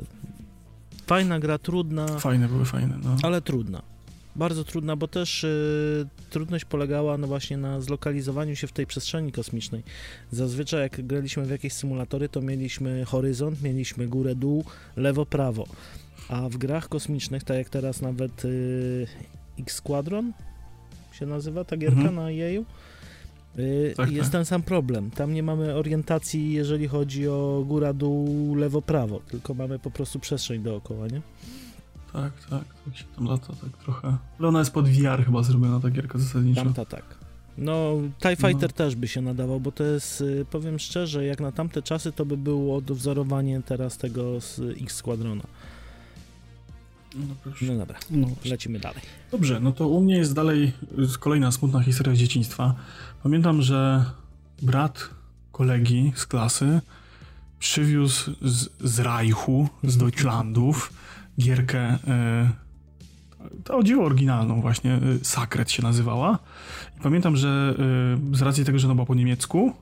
fajna 1.06 1.40
gra, 1.40 1.58
trudna. 1.58 2.06
Fajne 2.06 2.48
były, 2.48 2.64
fajne, 2.64 2.98
no. 3.04 3.16
Ale 3.22 3.42
trudna 3.42 3.91
bardzo 4.36 4.64
trudna, 4.64 4.96
bo 4.96 5.08
też 5.08 5.44
y, 5.44 6.06
trudność 6.30 6.64
polegała 6.64 7.18
no 7.18 7.26
właśnie 7.26 7.56
na 7.56 7.80
zlokalizowaniu 7.80 8.56
się 8.56 8.66
w 8.66 8.72
tej 8.72 8.86
przestrzeni 8.86 9.32
kosmicznej. 9.32 9.82
Zazwyczaj 10.30 10.80
jak 10.80 11.06
graliśmy 11.06 11.44
w 11.44 11.50
jakieś 11.50 11.72
symulatory, 11.72 12.28
to 12.28 12.40
mieliśmy 12.40 13.04
horyzont, 13.04 13.62
mieliśmy 13.62 14.06
górę, 14.08 14.34
dół, 14.34 14.64
lewo, 14.96 15.26
prawo. 15.26 15.66
A 16.28 16.48
w 16.48 16.56
grach 16.56 16.88
kosmicznych, 16.88 17.44
tak 17.44 17.56
jak 17.56 17.68
teraz 17.68 18.00
nawet 18.00 18.44
y, 18.44 19.06
X 19.58 19.74
Squadron 19.74 20.32
się 21.12 21.26
nazywa 21.26 21.64
ta 21.64 21.76
gierka 21.76 21.98
mhm. 21.98 22.14
na 22.14 22.30
jeju, 22.30 22.64
Yy, 23.56 23.94
tak, 23.96 24.10
jest 24.10 24.22
tak. 24.22 24.32
ten 24.32 24.44
sam 24.44 24.62
problem. 24.62 25.10
Tam 25.10 25.34
nie 25.34 25.42
mamy 25.42 25.74
orientacji, 25.74 26.52
jeżeli 26.52 26.88
chodzi 26.88 27.28
o 27.28 27.64
góra, 27.66 27.92
dół, 27.92 28.54
lewo, 28.54 28.82
prawo, 28.82 29.20
tylko 29.20 29.54
mamy 29.54 29.78
po 29.78 29.90
prostu 29.90 30.18
przestrzeń 30.18 30.62
dookoła, 30.62 31.06
nie? 31.06 31.20
Tak, 32.12 32.32
tak, 32.50 32.64
tak 32.84 32.96
się 32.96 33.04
tam 33.16 33.24
lata 33.24 33.46
tak 33.46 33.82
trochę. 33.84 34.16
Ale 34.38 34.48
ona 34.48 34.58
jest 34.58 34.70
pod 34.70 34.88
VR 34.88 35.24
chyba 35.24 35.42
zrobiona 35.42 35.80
ta 35.80 35.90
gierka 35.90 36.18
zasadniczo. 36.18 36.64
Tamta 36.64 36.84
tak. 36.84 37.04
No, 37.58 37.92
TIE 38.18 38.36
Fighter 38.36 38.70
no. 38.70 38.76
też 38.76 38.96
by 38.96 39.08
się 39.08 39.20
nadawał, 39.20 39.60
bo 39.60 39.72
to 39.72 39.84
jest, 39.84 40.20
y, 40.20 40.46
powiem 40.50 40.78
szczerze, 40.78 41.24
jak 41.24 41.40
na 41.40 41.52
tamte 41.52 41.82
czasy, 41.82 42.12
to 42.12 42.26
by 42.26 42.36
było 42.36 42.76
odwzorowanie 42.76 43.62
teraz 43.62 43.98
tego 43.98 44.40
z 44.40 44.60
X 44.82 44.96
Squadrona. 44.96 45.44
No, 47.14 47.34
no 47.62 47.76
dobra, 47.76 47.98
no. 48.10 48.28
lecimy 48.44 48.78
dalej. 48.78 49.00
Dobrze, 49.30 49.60
no 49.60 49.72
to 49.72 49.88
u 49.88 50.00
mnie 50.00 50.16
jest 50.16 50.34
dalej 50.34 50.72
kolejna 51.20 51.52
smutna 51.52 51.82
historia 51.82 52.14
z 52.14 52.18
dzieciństwa. 52.18 52.74
Pamiętam, 53.22 53.62
że 53.62 54.04
brat 54.62 55.10
kolegi 55.52 56.12
z 56.16 56.26
klasy 56.26 56.80
przywiózł 57.62 58.30
z, 58.42 58.68
z 58.80 58.98
Reichu, 58.98 59.68
z 59.84 59.96
Deutschlandów, 59.96 60.92
gierkę, 61.40 61.94
y, 61.94 61.98
to 63.64 63.76
o 63.76 63.82
dziwo 63.82 64.04
oryginalną 64.04 64.60
właśnie, 64.60 64.96
y, 65.22 65.24
Sakret 65.24 65.70
się 65.70 65.82
nazywała. 65.82 66.38
I 66.98 67.00
pamiętam, 67.00 67.36
że 67.36 67.74
y, 68.32 68.36
z 68.36 68.42
racji 68.42 68.64
tego, 68.64 68.78
że 68.78 68.86
ona 68.86 68.94
była 68.94 69.06
po 69.06 69.14
niemiecku, 69.14 69.72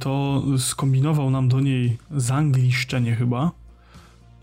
to 0.00 0.42
skombinował 0.58 1.30
nam 1.30 1.48
do 1.48 1.60
niej 1.60 1.98
zangliszczenie 2.10 3.16
chyba, 3.16 3.50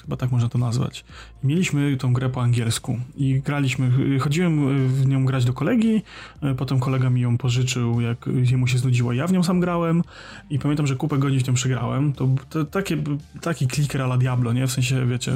chyba 0.06 0.18
tak 0.18 0.32
można 0.32 0.50
to 0.50 0.58
nazwać. 0.58 1.06
mieliśmy 1.44 1.98
tą 1.98 2.14
grę 2.14 2.30
po 2.30 2.42
angielsku 2.42 3.00
i 3.16 3.42
graliśmy, 3.42 3.92
chodziłem 4.20 4.88
w 4.88 5.08
nią 5.08 5.26
grać 5.26 5.46
do 5.46 5.54
kolegi, 5.54 6.02
e, 6.42 6.56
potem 6.56 6.80
kolega 6.80 7.10
mi 7.10 7.22
ją 7.22 7.38
pożyczył, 7.38 8.02
jak 8.02 8.28
mu 8.58 8.68
się 8.68 8.78
znudziło. 8.78 9.14
Ja 9.14 9.28
w 9.28 9.34
nią 9.34 9.44
sam 9.44 9.60
grałem 9.60 10.04
i 10.50 10.60
pamiętam, 10.60 10.88
że 10.88 10.96
kupę 10.96 11.18
godzin 11.18 11.40
w 11.40 11.48
nią 11.48 11.54
przegrałem. 11.54 12.14
To, 12.14 12.30
to 12.50 12.66
takie, 12.66 12.98
taki 13.42 13.68
kliker 13.68 14.02
a 14.02 14.06
la 14.06 14.18
Diablo, 14.18 14.54
nie? 14.54 14.68
W 14.68 14.72
sensie, 14.72 15.06
wiecie, 15.06 15.32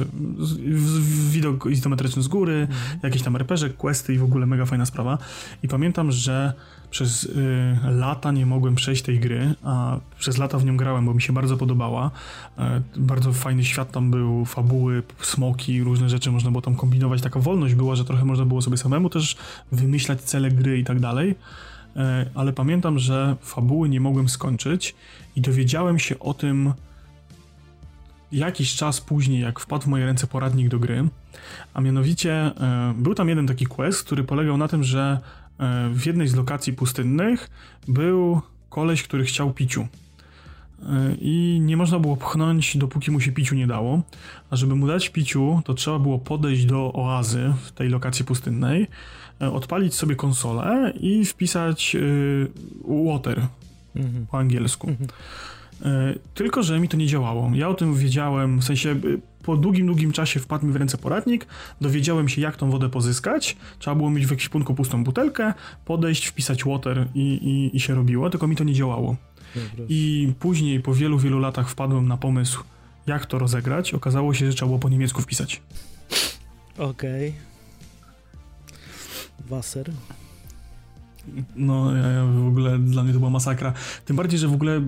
widok 1.30 1.66
izometryczny 1.66 2.22
z 2.22 2.28
góry, 2.28 2.54
mhm. 2.70 3.00
jakieś 3.02 3.22
tam 3.22 3.36
reperze, 3.36 3.70
questy 3.70 4.14
i 4.14 4.18
w 4.18 4.24
ogóle 4.24 4.46
mega 4.46 4.66
fajna 4.66 4.86
sprawa. 4.86 5.18
I 5.62 5.68
pamiętam, 5.68 6.12
że 6.12 6.52
przez 6.90 7.24
y, 7.24 7.76
lata 7.84 8.32
nie 8.32 8.46
mogłem 8.46 8.74
przejść 8.74 9.02
tej 9.02 9.20
gry, 9.20 9.54
a 9.62 9.98
przez 10.18 10.38
lata 10.38 10.58
w 10.58 10.64
nią 10.64 10.76
grałem, 10.76 11.06
bo 11.06 11.14
mi 11.14 11.22
się 11.22 11.32
bardzo 11.32 11.56
podobała. 11.56 12.10
E, 12.58 12.82
bardzo 12.96 13.32
fajny 13.32 13.64
świat 13.64 13.92
tam 13.92 14.10
był, 14.10 14.44
fabuły, 14.44 15.02
smoki, 15.20 15.82
różne 15.82 16.08
rzeczy 16.08 16.30
można 16.30 16.50
było 16.50 16.62
tam 16.62 16.74
kombinować. 16.74 17.22
Taka 17.22 17.40
wolność 17.40 17.74
była, 17.74 17.96
że 17.96 18.04
trochę 18.04 18.24
można 18.24 18.44
było 18.44 18.62
sobie 18.62 18.76
samemu 18.76 19.10
też 19.10 19.36
wymyślać 19.72 20.20
cele 20.20 20.50
gry 20.50 20.78
i 20.78 20.84
tak 20.84 21.00
dalej. 21.00 21.34
E, 21.96 22.30
ale 22.34 22.52
pamiętam, 22.52 22.98
że 22.98 23.36
fabuły 23.40 23.88
nie 23.88 24.00
mogłem 24.00 24.28
skończyć 24.28 24.94
i 25.36 25.40
dowiedziałem 25.40 25.98
się 25.98 26.18
o 26.18 26.34
tym 26.34 26.72
jakiś 28.32 28.74
czas 28.76 29.00
później, 29.00 29.40
jak 29.40 29.60
wpadł 29.60 29.84
w 29.84 29.86
moje 29.86 30.06
ręce 30.06 30.26
poradnik 30.26 30.68
do 30.68 30.78
gry, 30.78 31.08
a 31.74 31.80
mianowicie 31.80 32.32
e, 32.32 32.94
był 32.96 33.14
tam 33.14 33.28
jeden 33.28 33.46
taki 33.46 33.66
quest, 33.66 34.04
który 34.04 34.24
polegał 34.24 34.56
na 34.56 34.68
tym, 34.68 34.84
że 34.84 35.20
w 35.92 36.06
jednej 36.06 36.28
z 36.28 36.34
lokacji 36.34 36.72
pustynnych 36.72 37.50
był 37.88 38.40
koleś, 38.70 39.02
który 39.02 39.24
chciał 39.24 39.52
piciu. 39.52 39.86
E, 40.82 41.14
I 41.20 41.60
nie 41.60 41.76
można 41.76 41.98
było 41.98 42.16
pchnąć, 42.16 42.76
dopóki 42.76 43.10
mu 43.10 43.20
się 43.20 43.32
piciu 43.32 43.54
nie 43.54 43.66
dało. 43.66 44.02
A 44.50 44.56
żeby 44.56 44.74
mu 44.74 44.86
dać 44.86 45.08
piciu, 45.08 45.62
to 45.64 45.74
trzeba 45.74 45.98
było 45.98 46.18
podejść 46.18 46.64
do 46.64 46.92
oazy 46.92 47.54
w 47.62 47.72
tej 47.72 47.88
lokacji 47.88 48.24
pustynnej, 48.24 48.86
e, 49.40 49.52
odpalić 49.52 49.94
sobie 49.94 50.16
konsolę 50.16 50.92
i 51.00 51.24
wpisać 51.24 51.96
water 53.06 53.46
mhm. 53.96 54.26
po 54.26 54.38
angielsku. 54.38 54.88
Mhm. 54.88 55.08
Tylko, 56.34 56.62
że 56.62 56.80
mi 56.80 56.88
to 56.88 56.96
nie 56.96 57.06
działało. 57.06 57.50
Ja 57.54 57.68
o 57.68 57.74
tym 57.74 57.94
wiedziałem, 57.94 58.58
w 58.58 58.64
sensie 58.64 58.96
po 59.42 59.56
długim, 59.56 59.86
długim 59.86 60.12
czasie 60.12 60.40
wpadł 60.40 60.66
mi 60.66 60.72
w 60.72 60.76
ręce 60.76 60.98
poradnik, 60.98 61.46
dowiedziałem 61.80 62.28
się, 62.28 62.40
jak 62.40 62.56
tą 62.56 62.70
wodę 62.70 62.88
pozyskać. 62.88 63.56
Trzeba 63.78 63.94
było 63.94 64.10
mieć 64.10 64.26
w 64.26 64.32
ekwipunku 64.32 64.74
pustą 64.74 65.04
butelkę, 65.04 65.54
podejść, 65.84 66.26
wpisać 66.26 66.64
water 66.64 67.08
i, 67.14 67.20
i, 67.20 67.76
i 67.76 67.80
się 67.80 67.94
robiło, 67.94 68.30
tylko 68.30 68.46
mi 68.46 68.56
to 68.56 68.64
nie 68.64 68.74
działało. 68.74 69.16
I 69.88 70.32
później, 70.38 70.80
po 70.80 70.94
wielu, 70.94 71.18
wielu 71.18 71.38
latach 71.38 71.70
wpadłem 71.70 72.08
na 72.08 72.16
pomysł, 72.16 72.64
jak 73.06 73.26
to 73.26 73.38
rozegrać. 73.38 73.94
Okazało 73.94 74.34
się, 74.34 74.46
że 74.46 74.52
trzeba 74.52 74.66
było 74.66 74.78
po 74.78 74.88
niemiecku 74.88 75.22
wpisać. 75.22 75.62
Okej. 76.78 77.28
Okay. 77.28 77.50
Wasser. 79.48 79.90
No, 81.56 81.96
ja, 81.96 82.08
ja, 82.08 82.24
w 82.24 82.48
ogóle 82.48 82.78
dla 82.78 83.02
mnie 83.02 83.12
to 83.12 83.18
była 83.18 83.30
masakra. 83.30 83.72
Tym 84.04 84.16
bardziej, 84.16 84.38
że 84.38 84.48
w 84.48 84.54
ogóle 84.54 84.76
y, 84.76 84.82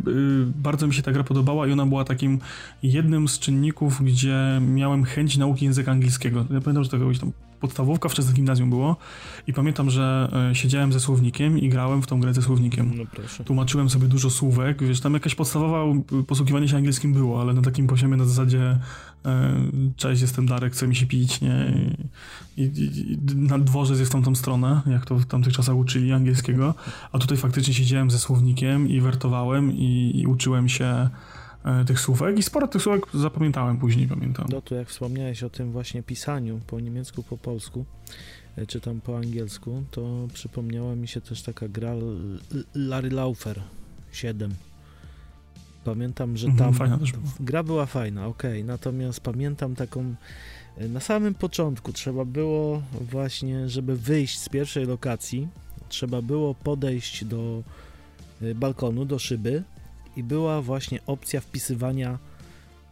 bardzo 0.56 0.86
mi 0.86 0.94
się 0.94 1.02
ta 1.02 1.12
gra 1.12 1.24
podobała 1.24 1.66
i 1.66 1.72
ona 1.72 1.86
była 1.86 2.04
takim 2.04 2.38
jednym 2.82 3.28
z 3.28 3.38
czynników, 3.38 4.04
gdzie 4.04 4.60
miałem 4.60 5.04
chęć 5.04 5.36
nauki 5.36 5.64
języka 5.64 5.92
angielskiego. 5.92 6.38
Ja 6.50 6.60
pamiętam, 6.60 6.84
że 6.84 6.90
to 6.90 6.96
jakaś 6.96 7.18
tam 7.18 7.32
podstawówka, 7.62 8.08
wczesne 8.08 8.32
gimnazjum 8.32 8.70
było 8.70 8.96
i 9.46 9.52
pamiętam, 9.52 9.90
że 9.90 10.28
e, 10.50 10.54
siedziałem 10.54 10.92
ze 10.92 11.00
słownikiem 11.00 11.58
i 11.58 11.68
grałem 11.68 12.02
w 12.02 12.06
tą 12.06 12.20
grę 12.20 12.34
ze 12.34 12.42
słownikiem. 12.42 12.92
No 12.96 13.04
proszę. 13.14 13.44
Tłumaczyłem 13.44 13.90
sobie 13.90 14.08
dużo 14.08 14.30
słówek, 14.30 14.82
wiesz, 14.82 15.00
tam 15.00 15.14
jakaś 15.14 15.34
podstawowa 15.34 15.84
posługiwanie 16.26 16.68
się 16.68 16.76
angielskim 16.76 17.12
było, 17.12 17.40
ale 17.40 17.52
na 17.52 17.62
takim 17.62 17.86
poziomie 17.86 18.16
na 18.16 18.24
zasadzie 18.24 18.78
e, 19.24 19.54
cześć, 19.96 20.22
jestem 20.22 20.46
Darek, 20.46 20.72
chce 20.72 20.88
mi 20.88 20.96
się 20.96 21.06
pić, 21.06 21.40
nie? 21.40 21.74
I, 22.56 22.62
i, 22.62 23.12
i 23.12 23.36
na 23.36 23.58
dworze 23.58 23.94
jest 23.94 24.10
w 24.10 24.12
tamtą 24.12 24.34
stronę, 24.34 24.82
jak 24.86 25.06
to 25.06 25.16
w 25.16 25.26
tamtych 25.26 25.52
czasach 25.52 25.76
uczyli 25.76 26.12
angielskiego, 26.12 26.74
a 27.12 27.18
tutaj 27.18 27.38
faktycznie 27.38 27.74
siedziałem 27.74 28.10
ze 28.10 28.18
słownikiem 28.18 28.88
i 28.88 29.00
wertowałem 29.00 29.72
i, 29.72 30.12
i 30.14 30.26
uczyłem 30.26 30.68
się 30.68 31.08
tych 31.86 32.00
słówek 32.00 32.38
i 32.38 32.42
sporo 32.42 32.68
tych 32.68 32.82
słówek 32.82 33.06
zapamiętałem 33.14 33.78
później, 33.78 34.08
pamiętam. 34.08 34.46
No 34.50 34.62
to 34.62 34.74
jak 34.74 34.88
wspomniałeś 34.88 35.42
o 35.42 35.50
tym 35.50 35.72
właśnie 35.72 36.02
pisaniu 36.02 36.60
po 36.66 36.80
niemiecku, 36.80 37.22
po 37.22 37.38
polsku, 37.38 37.84
e, 38.56 38.66
czy 38.66 38.80
tam 38.80 39.00
po 39.00 39.16
angielsku, 39.16 39.82
to 39.90 40.28
przypomniała 40.32 40.94
mi 40.94 41.08
się 41.08 41.20
też 41.20 41.42
taka 41.42 41.68
gra 41.68 41.94
Larry 42.74 43.10
Laufer 43.10 43.60
7. 44.12 44.54
Pamiętam, 45.84 46.36
że 46.36 46.46
mhm, 46.46 46.74
tam 46.74 46.82
mhm, 46.82 47.00
była. 47.00 47.22
gra 47.40 47.62
była 47.62 47.86
fajna, 47.86 48.26
ok, 48.26 48.42
natomiast 48.64 49.20
pamiętam 49.20 49.74
taką 49.74 50.14
e, 50.76 50.88
na 50.88 51.00
samym 51.00 51.34
początku 51.34 51.92
trzeba 51.92 52.24
było 52.24 52.82
właśnie, 53.00 53.68
żeby 53.68 53.96
wyjść 53.96 54.38
z 54.38 54.48
pierwszej 54.48 54.86
lokacji, 54.86 55.48
trzeba 55.88 56.22
było 56.22 56.54
podejść 56.54 57.24
do 57.24 57.62
balkonu, 58.54 59.04
do 59.04 59.18
szyby 59.18 59.62
i 60.16 60.22
była 60.22 60.62
właśnie 60.62 61.00
opcja 61.06 61.40
wpisywania 61.40 62.18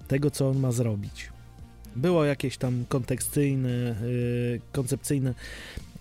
tego, 0.09 0.31
co 0.31 0.49
on 0.49 0.59
ma 0.59 0.73
zrobić. 0.73 1.29
Było 1.97 2.25
jakieś 2.25 2.57
tam 2.57 2.85
kontekstyjne, 2.89 3.69
yy, 3.69 4.61
koncepcyjne 4.73 5.35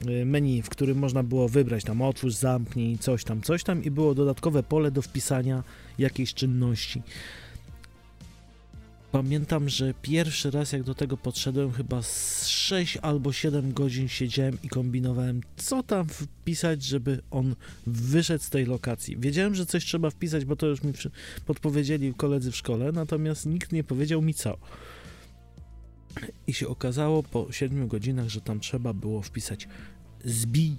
y, 0.07 0.25
menu, 0.25 0.61
w 0.61 0.69
którym 0.69 0.97
można 0.97 1.23
było 1.23 1.49
wybrać 1.49 1.83
tam 1.83 2.01
otwórz, 2.01 2.33
zamknij, 2.33 2.97
coś 2.97 3.23
tam, 3.23 3.41
coś 3.41 3.63
tam 3.63 3.83
i 3.83 3.91
było 3.91 4.15
dodatkowe 4.15 4.63
pole 4.63 4.91
do 4.91 5.01
wpisania 5.01 5.63
jakiejś 5.97 6.33
czynności. 6.33 7.01
Pamiętam, 9.11 9.69
że 9.69 9.93
pierwszy 10.01 10.51
raz 10.51 10.71
jak 10.71 10.83
do 10.83 10.95
tego 10.95 11.17
podszedłem, 11.17 11.71
chyba 11.71 12.01
z 12.01 12.47
6 12.47 12.97
albo 12.97 13.33
7 13.33 13.73
godzin 13.73 14.07
siedziałem 14.07 14.57
i 14.63 14.69
kombinowałem, 14.69 15.41
co 15.55 15.83
tam 15.83 16.07
wpisać, 16.07 16.83
żeby 16.83 17.21
on 17.31 17.55
wyszedł 17.87 18.43
z 18.43 18.49
tej 18.49 18.65
lokacji. 18.65 19.17
Wiedziałem, 19.17 19.55
że 19.55 19.65
coś 19.65 19.85
trzeba 19.85 20.09
wpisać, 20.09 20.45
bo 20.45 20.55
to 20.55 20.67
już 20.67 20.83
mi 20.83 20.93
podpowiedzieli 21.45 22.13
koledzy 22.13 22.51
w 22.51 22.55
szkole, 22.55 22.91
natomiast 22.91 23.45
nikt 23.45 23.71
nie 23.71 23.83
powiedział 23.83 24.21
mi 24.21 24.33
co. 24.33 24.57
I 26.47 26.53
się 26.53 26.67
okazało 26.67 27.23
po 27.23 27.51
7 27.51 27.87
godzinach, 27.87 28.29
że 28.29 28.41
tam 28.41 28.59
trzeba 28.59 28.93
było 28.93 29.21
wpisać 29.21 29.67
zbij 30.25 30.75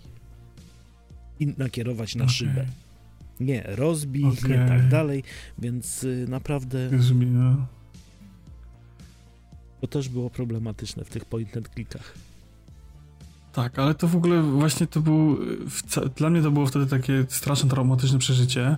i 1.41 1.47
nakierować 1.59 2.15
na 2.15 2.25
okay. 2.25 2.35
szybę. 2.35 2.67
Nie, 3.41 3.63
rozbij, 3.67 4.25
okay. 4.25 4.51
nie 4.51 4.69
tak 4.69 4.89
dalej, 4.89 5.23
więc 5.59 6.05
y, 6.05 6.27
naprawdę... 6.29 6.91
Rozumiem. 6.91 7.67
To 9.81 9.87
też 9.87 10.09
było 10.09 10.31
problematyczne 10.31 11.05
w 11.05 11.09
tych 11.09 11.25
point 11.25 11.57
and 11.57 11.69
clickach. 11.69 12.15
Tak, 13.53 13.79
ale 13.79 13.95
to 13.95 14.09
w 14.09 14.17
ogóle 14.17 14.43
właśnie 14.43 14.87
to 14.87 15.01
był. 15.01 15.39
Dla 16.17 16.31
mnie 16.31 16.43
to 16.43 16.51
było 16.51 16.67
wtedy 16.67 16.87
takie 16.87 17.25
strasznie 17.29 17.71
traumatyczne 17.71 18.19
przeżycie. 18.19 18.77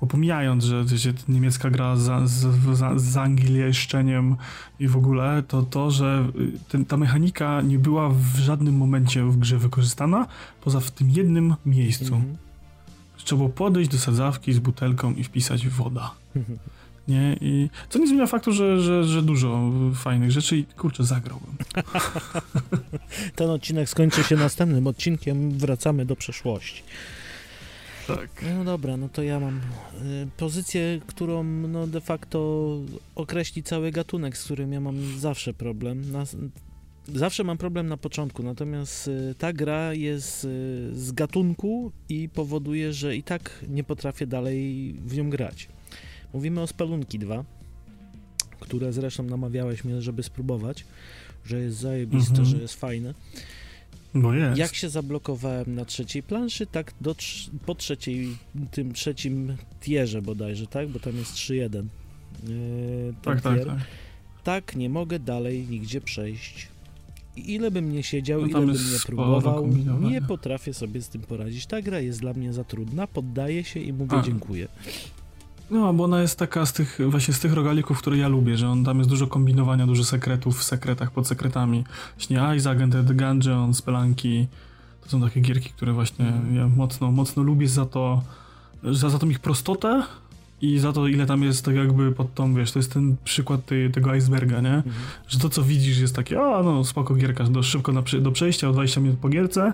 Bo 0.00 0.06
pomijając, 0.06 0.64
że 0.64 0.84
wiecie, 0.84 1.14
niemiecka 1.28 1.70
gra 1.70 1.96
z, 1.96 2.30
z, 2.30 2.40
z, 2.76 3.02
z 3.02 3.16
angielszczeniem 3.16 4.36
i 4.78 4.88
w 4.88 4.96
ogóle, 4.96 5.42
to 5.48 5.62
to, 5.62 5.90
że 5.90 6.28
ten, 6.68 6.84
ta 6.84 6.96
mechanika 6.96 7.62
nie 7.62 7.78
była 7.78 8.08
w 8.08 8.36
żadnym 8.36 8.76
momencie 8.76 9.24
w 9.24 9.36
grze 9.36 9.58
wykorzystana, 9.58 10.26
poza 10.60 10.80
w 10.80 10.90
tym 10.90 11.10
jednym 11.10 11.54
miejscu. 11.66 12.14
Mhm. 12.14 12.36
Trzeba 13.16 13.36
było 13.36 13.48
podejść 13.48 13.90
do 13.90 13.98
sadzawki 13.98 14.52
z 14.52 14.58
butelką 14.58 15.14
i 15.14 15.24
wpisać 15.24 15.68
woda. 15.68 16.10
nie? 17.08 17.36
I 17.40 17.70
co 17.88 17.98
nie 17.98 18.06
zmienia 18.06 18.26
faktu, 18.26 18.52
że, 18.52 18.80
że, 18.80 19.04
że 19.04 19.22
dużo 19.22 19.72
fajnych 19.94 20.30
rzeczy 20.30 20.56
i 20.56 20.64
kurczę, 20.64 21.04
zagrałbym. 21.04 21.56
Ten 23.36 23.50
odcinek 23.50 23.88
skończy 23.88 24.22
się 24.22 24.36
następnym 24.36 24.86
odcinkiem, 24.86 25.50
wracamy 25.50 26.06
do 26.06 26.16
przeszłości. 26.16 26.82
Tak. 28.06 28.44
No 28.56 28.64
dobra, 28.64 28.96
no 28.96 29.08
to 29.08 29.22
ja 29.22 29.40
mam 29.40 29.56
y, 29.56 29.60
pozycję, 30.36 31.00
którą 31.06 31.44
no 31.44 31.86
de 31.86 32.00
facto 32.00 32.68
określi 33.14 33.62
cały 33.62 33.90
gatunek, 33.90 34.36
z 34.36 34.44
którym 34.44 34.72
ja 34.72 34.80
mam 34.80 35.18
zawsze 35.18 35.54
problem. 35.54 36.12
Na, 36.12 36.24
zawsze 37.08 37.44
mam 37.44 37.58
problem 37.58 37.88
na 37.88 37.96
początku, 37.96 38.42
natomiast 38.42 39.08
y, 39.08 39.34
ta 39.38 39.52
gra 39.52 39.94
jest 39.94 40.44
y, 40.44 40.48
z 40.92 41.12
gatunku 41.12 41.92
i 42.08 42.28
powoduje, 42.28 42.92
że 42.92 43.16
i 43.16 43.22
tak 43.22 43.64
nie 43.68 43.84
potrafię 43.84 44.26
dalej 44.26 44.92
w 45.06 45.16
nią 45.16 45.30
grać. 45.30 45.68
Mówimy 46.34 46.60
o 46.60 46.66
Spelunki 46.66 47.18
2, 47.18 47.44
które 48.60 48.92
zresztą 48.92 49.22
namawiałeś 49.22 49.84
mnie, 49.84 50.02
żeby 50.02 50.22
spróbować, 50.22 50.84
że 51.44 51.60
jest 51.60 51.76
zajebiste, 51.76 52.30
Mhm. 52.30 52.46
że 52.48 52.56
jest 52.56 52.74
fajne. 52.74 53.14
Bo 54.14 54.34
jest. 54.34 54.58
Jak 54.58 54.74
się 54.74 54.88
zablokowałem 54.88 55.74
na 55.74 55.84
trzeciej 55.84 56.22
planszy, 56.22 56.66
tak 56.66 56.92
do, 57.00 57.14
po 57.66 57.74
trzeciej, 57.74 58.36
tym 58.70 58.92
trzecim 58.92 59.56
tierze 59.80 60.22
bodajże, 60.22 60.66
tak? 60.66 60.88
Bo 60.88 61.00
tam 61.00 61.16
jest 61.16 61.32
3-1. 61.34 61.84
Yy, 62.48 63.14
Tak, 63.22 63.40
tak, 63.40 63.64
tak. 63.64 63.78
tak, 64.44 64.76
nie 64.76 64.88
mogę 64.88 65.18
dalej 65.18 65.66
nigdzie 65.70 66.00
przejść. 66.00 66.68
Ile 67.36 67.70
bym 67.70 67.92
nie 67.92 68.02
siedział, 68.02 68.40
No 68.40 68.46
ile 68.46 68.60
bym 68.60 68.70
nie 68.70 68.98
próbował, 69.06 69.66
nie 70.00 70.22
potrafię 70.22 70.74
sobie 70.74 71.02
z 71.02 71.08
tym 71.08 71.22
poradzić. 71.22 71.66
Ta 71.66 71.82
gra 71.82 72.00
jest 72.00 72.20
dla 72.20 72.32
mnie 72.32 72.52
za 72.52 72.64
trudna, 72.64 73.06
poddaję 73.06 73.64
się 73.64 73.80
i 73.80 73.92
mówię 73.92 74.16
A. 74.16 74.22
dziękuję. 74.22 74.68
No, 75.70 75.94
bo 75.94 76.04
ona 76.04 76.22
jest 76.22 76.38
taka 76.38 76.66
z 76.66 76.72
tych, 76.72 76.98
właśnie 77.08 77.34
z 77.34 77.40
tych 77.40 77.52
rogalików, 77.52 77.98
które 77.98 78.18
ja 78.18 78.28
lubię, 78.28 78.56
że 78.56 78.68
on 78.68 78.84
tam 78.84 78.98
jest 78.98 79.10
dużo 79.10 79.26
kombinowania, 79.26 79.86
dużo 79.86 80.04
sekretów 80.04 80.58
w 80.58 80.62
sekretach, 80.62 81.10
pod 81.10 81.26
sekretami. 81.26 81.84
Właśnie 82.16 82.40
Ice, 82.56 82.70
Agent 82.70 83.12
Gungeon, 83.12 83.74
Spelanki, 83.74 84.46
to 85.02 85.10
są 85.10 85.20
takie 85.20 85.40
gierki, 85.40 85.70
które 85.70 85.92
właśnie 85.92 86.32
ja 86.52 86.68
mocno, 86.68 87.12
mocno 87.12 87.42
lubię 87.42 87.68
za 87.68 87.86
to, 87.86 88.22
za, 88.82 89.10
za 89.10 89.18
tą 89.18 89.28
ich 89.28 89.38
prostotę 89.38 90.02
i 90.60 90.78
za 90.78 90.92
to, 90.92 91.08
ile 91.08 91.26
tam 91.26 91.42
jest 91.42 91.64
tak 91.64 91.74
jakby 91.74 92.12
pod 92.12 92.34
tą, 92.34 92.54
wiesz, 92.54 92.72
to 92.72 92.78
jest 92.78 92.92
ten 92.92 93.16
przykład 93.24 93.66
tej, 93.66 93.90
tego 93.90 94.14
iceberga, 94.14 94.60
nie? 94.60 94.74
Mhm. 94.74 94.94
Że 95.28 95.38
to, 95.38 95.48
co 95.48 95.62
widzisz 95.62 95.98
jest 95.98 96.16
takie, 96.16 96.40
a 96.40 96.62
no 96.62 96.84
spoko 96.84 97.14
gierka, 97.14 97.44
do, 97.44 97.62
szybko 97.62 97.92
na, 97.92 98.02
do 98.20 98.32
przejścia, 98.32 98.68
o 98.68 98.72
20 98.72 99.00
minut 99.00 99.18
po 99.18 99.28
gierce, 99.28 99.72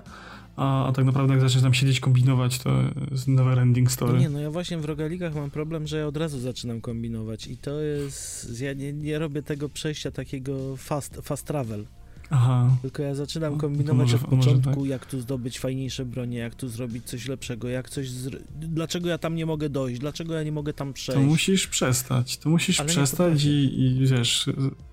a, 0.55 0.87
a 0.87 0.91
tak 0.91 1.05
naprawdę 1.05 1.33
jak 1.33 1.41
zaczniesz 1.41 1.63
tam 1.63 1.73
siedzieć, 1.73 1.99
kombinować, 1.99 2.59
to 2.59 2.69
jest 3.11 3.27
never 3.27 3.59
ending 3.59 3.87
No 3.87 3.91
story. 3.93 4.19
nie, 4.19 4.29
no 4.29 4.39
ja 4.39 4.51
właśnie 4.51 4.77
w 4.77 4.85
rogalikach 4.85 5.35
mam 5.35 5.51
problem, 5.51 5.87
że 5.87 5.97
ja 5.97 6.07
od 6.07 6.17
razu 6.17 6.39
zaczynam 6.39 6.81
kombinować 6.81 7.47
i 7.47 7.57
to 7.57 7.81
jest, 7.81 8.61
ja 8.61 8.73
nie, 8.73 8.93
nie 8.93 9.19
robię 9.19 9.43
tego 9.43 9.69
przejścia 9.69 10.11
takiego 10.11 10.77
fast, 10.77 11.15
fast 11.23 11.45
travel. 11.45 11.85
Aha. 12.33 12.77
Tylko 12.81 13.03
ja 13.03 13.15
zaczynam 13.15 13.53
No, 13.53 13.59
kombinować 13.59 14.11
może- 14.11 14.17
od 14.17 14.25
początku, 14.29 14.85
jak 14.85 15.05
tu 15.05 15.19
zdobyć 15.21 15.59
fajniejsze 15.59 16.05
bronie, 16.05 16.37
jak 16.37 16.55
tu 16.55 16.69
zrobić 16.69 17.03
coś 17.05 17.27
lepszego, 17.27 17.69
jak 17.69 17.89
coś. 17.89 18.09
Zr... 18.09 18.41
Dlaczego 18.55 19.09
ja 19.09 19.17
tam 19.17 19.35
nie 19.35 19.45
mogę 19.45 19.69
dojść? 19.69 19.99
Dlaczego 19.99 20.33
ja 20.33 20.43
nie 20.43 20.51
mogę 20.51 20.73
tam 20.73 20.93
przejść? 20.93 21.21
To 21.21 21.27
musisz 21.27 21.67
przestać. 21.67 22.37
To 22.37 22.49
musisz 22.49 22.79
Ale 22.79 22.89
przestać 22.89 23.43
i, 23.45 23.79
i 23.81 24.07
wiesz, 24.07 24.49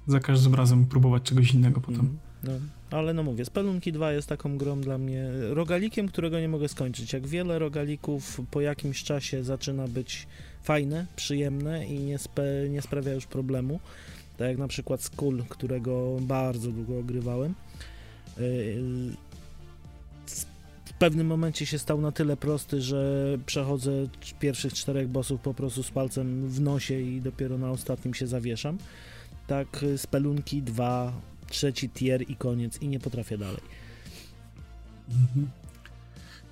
za 0.06 0.20
każdym 0.20 0.54
razem 0.54 0.86
próbować 0.86 1.22
czegoś 1.22 1.54
innego 1.54 1.80
potem. 1.80 2.00
Mhm, 2.00 2.18
No, 2.44 2.52
ale 2.90 3.14
no 3.14 3.22
mówię, 3.22 3.44
Spelunki 3.44 3.92
2 3.92 4.12
jest 4.12 4.28
taką 4.28 4.58
grą 4.58 4.80
dla 4.80 4.98
mnie, 4.98 5.30
rogalikiem, 5.50 6.08
którego 6.08 6.40
nie 6.40 6.48
mogę 6.48 6.68
skończyć. 6.68 7.12
Jak 7.12 7.26
wiele 7.26 7.58
rogalików 7.58 8.40
po 8.50 8.60
jakimś 8.60 9.04
czasie 9.04 9.44
zaczyna 9.44 9.88
być 9.88 10.26
fajne, 10.62 11.06
przyjemne 11.16 11.86
i 11.86 11.98
nie, 11.98 12.18
spe, 12.18 12.68
nie 12.70 12.82
sprawia 12.82 13.12
już 13.12 13.26
problemu, 13.26 13.80
tak 14.36 14.48
jak 14.48 14.58
na 14.58 14.68
przykład 14.68 15.02
Skull, 15.02 15.44
którego 15.48 16.16
bardzo 16.20 16.70
długo 16.70 16.98
ogrywałem. 16.98 17.54
Yy, 18.38 19.16
w 20.84 20.92
pewnym 20.98 21.26
momencie 21.26 21.66
się 21.66 21.78
stał 21.78 22.00
na 22.00 22.12
tyle 22.12 22.36
prosty, 22.36 22.80
że 22.80 23.24
przechodzę 23.46 23.90
pierwszych 24.40 24.74
czterech 24.74 25.08
bossów 25.08 25.40
po 25.40 25.54
prostu 25.54 25.82
z 25.82 25.90
palcem 25.90 26.48
w 26.48 26.60
nosie 26.60 27.00
i 27.00 27.20
dopiero 27.20 27.58
na 27.58 27.70
ostatnim 27.70 28.14
się 28.14 28.26
zawieszam. 28.26 28.78
Tak, 29.46 29.84
Spelunki 29.96 30.62
2, 30.62 31.12
trzeci 31.48 31.90
tier 31.90 32.30
i 32.30 32.36
koniec 32.36 32.82
i 32.82 32.88
nie 32.88 33.00
potrafię 33.00 33.38
dalej. 33.38 33.60
Mhm. 35.08 35.48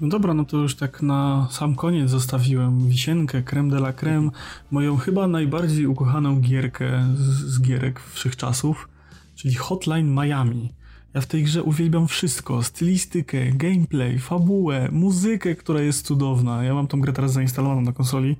No 0.01 0.09
dobra, 0.09 0.34
no 0.34 0.44
to 0.44 0.57
już 0.57 0.76
tak 0.76 1.03
na 1.03 1.49
sam 1.51 1.74
koniec 1.74 2.11
zostawiłem 2.11 2.88
wisienkę, 2.88 3.42
creme 3.42 3.70
de 3.70 3.76
la 3.76 3.92
creme, 3.92 4.30
moją 4.70 4.97
chyba 4.97 5.28
najbardziej 5.28 5.86
ukochaną 5.86 6.40
gierkę 6.40 7.14
z, 7.14 7.24
z 7.24 7.61
gierek 7.61 8.01
wszechczasów, 8.01 8.88
czyli 9.34 9.55
Hotline 9.55 10.14
Miami. 10.14 10.72
Ja 11.14 11.20
w 11.20 11.26
tej 11.26 11.44
grze 11.44 11.62
uwielbiam 11.62 12.09
wszystko, 12.09 12.62
stylistykę, 12.62 13.53
gameplay, 13.53 14.18
fabułę, 14.18 14.88
muzykę, 14.92 15.55
która 15.55 15.80
jest 15.80 16.07
cudowna. 16.07 16.64
Ja 16.64 16.74
mam 16.74 16.86
tą 16.86 17.01
grę 17.01 17.12
teraz 17.12 17.32
zainstalowaną 17.32 17.80
na 17.80 17.92
konsoli, 17.92 18.36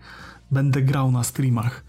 będę 0.50 0.82
grał 0.82 1.12
na 1.12 1.24
streamach, 1.24 1.84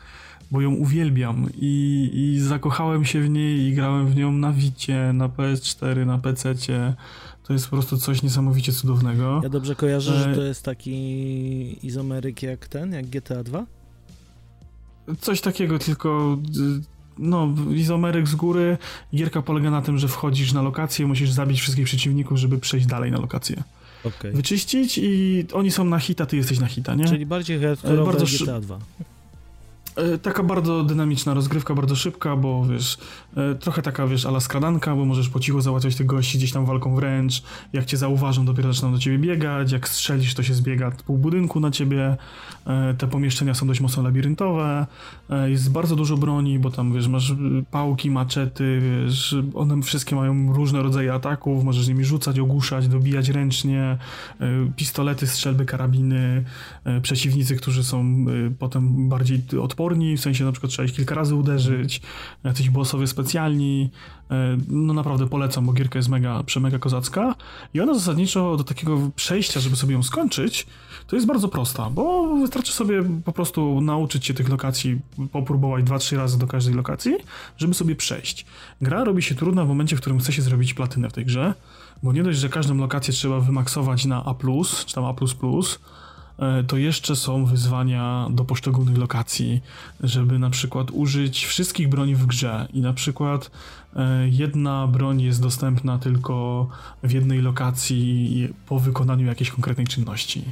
bo 0.51 0.61
ją 0.61 0.73
uwielbiam 0.73 1.49
i, 1.61 2.09
i 2.13 2.39
zakochałem 2.39 3.05
się 3.05 3.21
w 3.21 3.29
niej 3.29 3.59
i 3.59 3.73
grałem 3.73 4.07
w 4.07 4.15
nią 4.15 4.31
na 4.31 4.51
Wicie, 4.53 5.11
na 5.13 5.29
PS4, 5.29 6.05
na 6.05 6.17
PC-cie. 6.17 6.93
To 7.43 7.53
jest 7.53 7.65
po 7.65 7.75
prostu 7.75 7.97
coś 7.97 8.23
niesamowicie 8.23 8.71
cudownego. 8.73 9.39
Ja 9.43 9.49
dobrze 9.49 9.75
kojarzę, 9.75 10.23
że 10.23 10.31
E, 10.31 10.35
to 10.35 10.41
jest 10.43 10.63
taki 10.63 11.87
izomeryk 11.87 12.43
jak 12.43 12.67
ten, 12.67 12.93
jak 12.93 13.05
GTA 13.05 13.43
2? 13.43 13.65
Coś 15.21 15.41
takiego, 15.41 15.79
tylko 15.79 16.37
y, 16.57 16.81
no, 17.17 17.47
izomeryk 17.75 18.27
z 18.27 18.35
góry. 18.35 18.77
Gierka 19.15 19.41
polega 19.41 19.71
na 19.71 19.81
tym, 19.81 19.97
że 19.97 20.07
wchodzisz 20.07 20.53
na 20.53 20.61
lokację, 20.61 21.07
musisz 21.07 21.31
zabić 21.31 21.61
wszystkich 21.61 21.85
przeciwników, 21.85 22.37
żeby 22.37 22.57
przejść 22.57 22.85
dalej 22.85 23.11
na 23.11 23.19
lokację. 23.19 23.63
Okej. 24.03 24.31
Wyczyścić 24.31 24.97
i 24.97 25.45
oni 25.53 25.71
są 25.71 25.85
na 25.85 25.99
hita, 25.99 26.25
ty 26.25 26.37
jesteś 26.37 26.59
na 26.59 26.67
hita, 26.67 26.95
nie? 26.95 27.05
Czyli 27.05 27.25
bardziej 27.25 27.61
hardcore 27.61 28.05
bardzo 28.05 28.19
jak 28.19 28.27
szy- 28.29 28.43
GTA 28.43 28.59
2. 28.59 28.79
E, 29.97 30.17
Taka 30.17 30.43
bardzo 30.43 30.83
dynamiczna 30.83 31.33
rozgrywka, 31.33 31.75
bardzo 31.75 31.95
szybka, 31.95 32.35
bo 32.35 32.65
wiesz, 32.65 32.97
e, 33.37 33.55
trochę 33.55 33.81
taka 33.81 34.07
wiesz, 34.07 34.25
ala 34.25 34.39
skradanka, 34.39 34.95
bo 34.95 35.05
możesz 35.05 35.29
po 35.29 35.39
cichu 35.39 35.61
załatwiać 35.61 35.95
tych 35.95 36.05
gości 36.05 36.37
gdzieś 36.37 36.51
tam 36.51 36.65
walką 36.65 36.95
wręcz, 36.95 37.43
jak 37.73 37.85
cię 37.85 37.97
zauważą, 37.97 38.45
dopiero 38.45 38.73
zaczną 38.73 38.91
do 38.91 38.99
ciebie 38.99 39.19
biegać, 39.19 39.71
jak 39.71 39.89
strzelisz, 39.89 40.33
to 40.33 40.43
się 40.43 40.53
zbiega 40.53 40.91
pół 40.91 41.17
budynku 41.17 41.59
na 41.59 41.71
ciebie, 41.71 42.17
E, 42.67 42.93
te 42.93 43.07
pomieszczenia 43.07 43.53
są 43.53 43.67
dość 43.67 43.81
mocno 43.81 44.03
labiryntowe, 44.03 44.87
jest 45.45 45.71
bardzo 45.71 45.95
dużo 45.95 46.17
broni, 46.17 46.59
bo 46.59 46.71
tam 46.71 46.93
wiesz, 46.93 47.07
masz 47.07 47.29
y, 47.29 47.35
pałki, 47.71 48.11
maczety, 48.11 48.81
wiesz, 48.81 49.35
one 49.53 49.81
wszystkie 49.81 50.15
mają 50.15 50.53
różne 50.53 50.83
rodzaje 50.83 51.13
ataków, 51.13 51.63
możesz 51.63 51.87
nimi 51.87 52.05
rzucać, 52.05 52.39
ogłuszać, 52.39 52.87
dobijać 52.87 53.29
ręcznie, 53.29 53.97
pistolety, 54.75 55.27
strzelby, 55.27 55.65
karabiny, 55.65 56.43
przeciwnicy, 57.01 57.55
którzy 57.55 57.83
są 57.83 58.01
e, 58.01 58.51
potem 58.59 59.09
bardziej 59.09 59.41
odporni, 59.61 59.86
w 59.95 60.19
sensie 60.19 60.45
na 60.45 60.51
przykład 60.51 60.71
trzeba 60.71 60.85
ich 60.85 60.93
kilka 60.93 61.15
razy 61.15 61.35
uderzyć, 61.35 62.01
jacyś 62.43 62.69
bossowie 62.69 63.07
specjalni, 63.07 63.89
e, 64.31 64.57
no 64.67 64.93
naprawdę 64.93 65.27
polecam, 65.27 65.65
bo 65.65 65.73
gierka 65.73 65.99
jest 65.99 66.09
mega, 66.09 66.43
przemega 66.43 66.79
kozacka 66.79 67.35
i 67.73 67.81
ona 67.81 67.93
zasadniczo 67.93 68.57
do 68.57 68.63
takiego 68.63 69.11
przejścia, 69.15 69.59
żeby 69.59 69.75
sobie 69.75 69.93
ją 69.93 70.03
skończyć, 70.03 70.67
to 71.07 71.15
jest 71.15 71.27
bardzo 71.27 71.47
prosta, 71.47 71.89
bo 71.89 72.35
wystarczy 72.35 72.73
sobie 72.73 73.03
po 73.25 73.31
prostu 73.31 73.81
nauczyć 73.81 74.25
się 74.25 74.33
tych 74.33 74.49
lokacji, 74.49 74.99
popróbować 75.31 75.83
dwa, 75.83 75.99
trzy 75.99 76.17
razy 76.17 76.39
do 76.39 76.47
każdej 76.47 76.75
lokacji, 76.75 77.15
żeby 77.57 77.73
sobie 77.73 77.95
przejść. 77.95 78.45
Gra 78.81 79.03
robi 79.03 79.21
się 79.21 79.35
trudna 79.35 79.65
w 79.65 79.67
momencie, 79.67 79.95
w 79.95 80.01
którym 80.01 80.19
chce 80.19 80.33
się 80.33 80.41
zrobić 80.41 80.73
platynę 80.73 81.09
w 81.09 81.13
tej 81.13 81.25
grze, 81.25 81.53
bo 82.03 82.13
nie 82.13 82.23
dość, 82.23 82.39
że 82.39 82.49
każdą 82.49 82.77
lokację 82.77 83.13
trzeba 83.13 83.39
wymaksować 83.39 84.05
na 84.05 84.25
A+, 84.25 84.35
czy 84.85 84.95
tam 84.95 85.05
A++, 85.05 85.13
to 86.67 86.77
jeszcze 86.77 87.15
są 87.15 87.45
wyzwania 87.45 88.27
do 88.31 88.43
poszczególnych 88.43 88.97
lokacji, 88.97 89.61
żeby 90.03 90.39
na 90.39 90.49
przykład 90.49 90.91
użyć 90.91 91.45
wszystkich 91.45 91.89
broni 91.89 92.15
w 92.15 92.25
grze 92.25 92.67
i 92.73 92.81
na 92.81 92.93
przykład 92.93 93.51
e, 93.95 94.27
jedna 94.29 94.87
broń 94.87 95.21
jest 95.21 95.41
dostępna 95.41 95.99
tylko 95.99 96.67
w 97.03 97.11
jednej 97.11 97.41
lokacji 97.41 98.49
po 98.67 98.79
wykonaniu 98.79 99.25
jakiejś 99.25 99.51
konkretnej 99.51 99.87
czynności. 99.87 100.43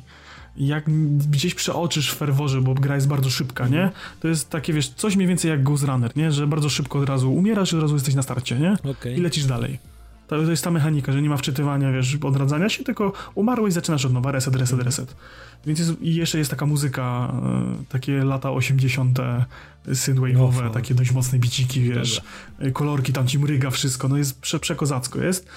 Jak 0.58 0.86
gdzieś 1.18 1.56
przeoczysz 1.56 2.12
w 2.12 2.16
ferworze, 2.16 2.62
bo 2.62 2.74
gra 2.74 2.96
jest 2.96 3.08
bardzo 3.08 3.30
szybka, 3.30 3.68
nie? 3.68 3.92
To 4.20 4.28
jest 4.28 4.50
takie, 4.50 4.74
wiesz, 4.74 4.90
coś 4.90 5.16
mniej 5.16 5.28
więcej 5.28 5.52
jak 5.52 5.64
Ghost 5.64 5.84
Runner, 5.84 6.12
nie? 6.16 6.32
Że 6.32 6.48
bardzo 6.48 6.70
szybko 6.70 7.00
od 7.00 7.10
razu 7.10 7.34
umierasz 7.34 7.74
i 7.74 7.76
od 7.76 7.82
razu 7.82 7.94
jesteś 7.94 8.16
na 8.16 8.22
starcie, 8.22 8.60
nie? 8.60 8.92
Okej. 8.92 9.18
I 9.18 9.22
lecisz 9.22 9.46
dalej. 9.46 9.80
To, 10.28 10.44
to 10.44 10.52
jest 10.52 10.64
ta 10.64 10.72
mechanika, 10.72 11.12
że 11.12 11.22
nie 11.22 11.30
ma 11.30 11.38
wczytywania, 11.38 11.92
wiesz, 11.92 12.18
odradzania 12.24 12.70
się, 12.70 12.84
tylko 12.84 13.14
umarłeś, 13.36 13.74
zaczynasz 13.74 14.06
od 14.06 14.14
nowa, 14.14 14.32
reset, 14.32 14.56
reset, 14.56 14.80
reset. 14.84 15.16
Więc 15.66 15.80
jest, 15.80 16.02
i 16.02 16.16
jeszcze 16.16 16.38
jest 16.38 16.50
taka 16.50 16.66
muzyka, 16.66 17.34
e, 17.82 17.84
takie 17.90 18.24
lata 18.24 18.52
80. 18.52 19.20
synthwave'owe, 19.88 20.60
Oho. 20.60 20.70
takie 20.70 20.96
dość 20.96 21.12
mocne 21.12 21.40
biciki, 21.40 21.82
wiesz, 21.82 22.16
Dobra. 22.16 22.68
e, 22.68 22.72
kolorki, 22.72 23.14
tam 23.14 23.28
ci 23.28 23.40
mryga 23.40 23.70
wszystko, 23.70 24.08
no 24.08 24.18
jest 24.18 24.42
prze, 24.42 24.60
przekozacko 24.60 25.22
jest. 25.24 25.48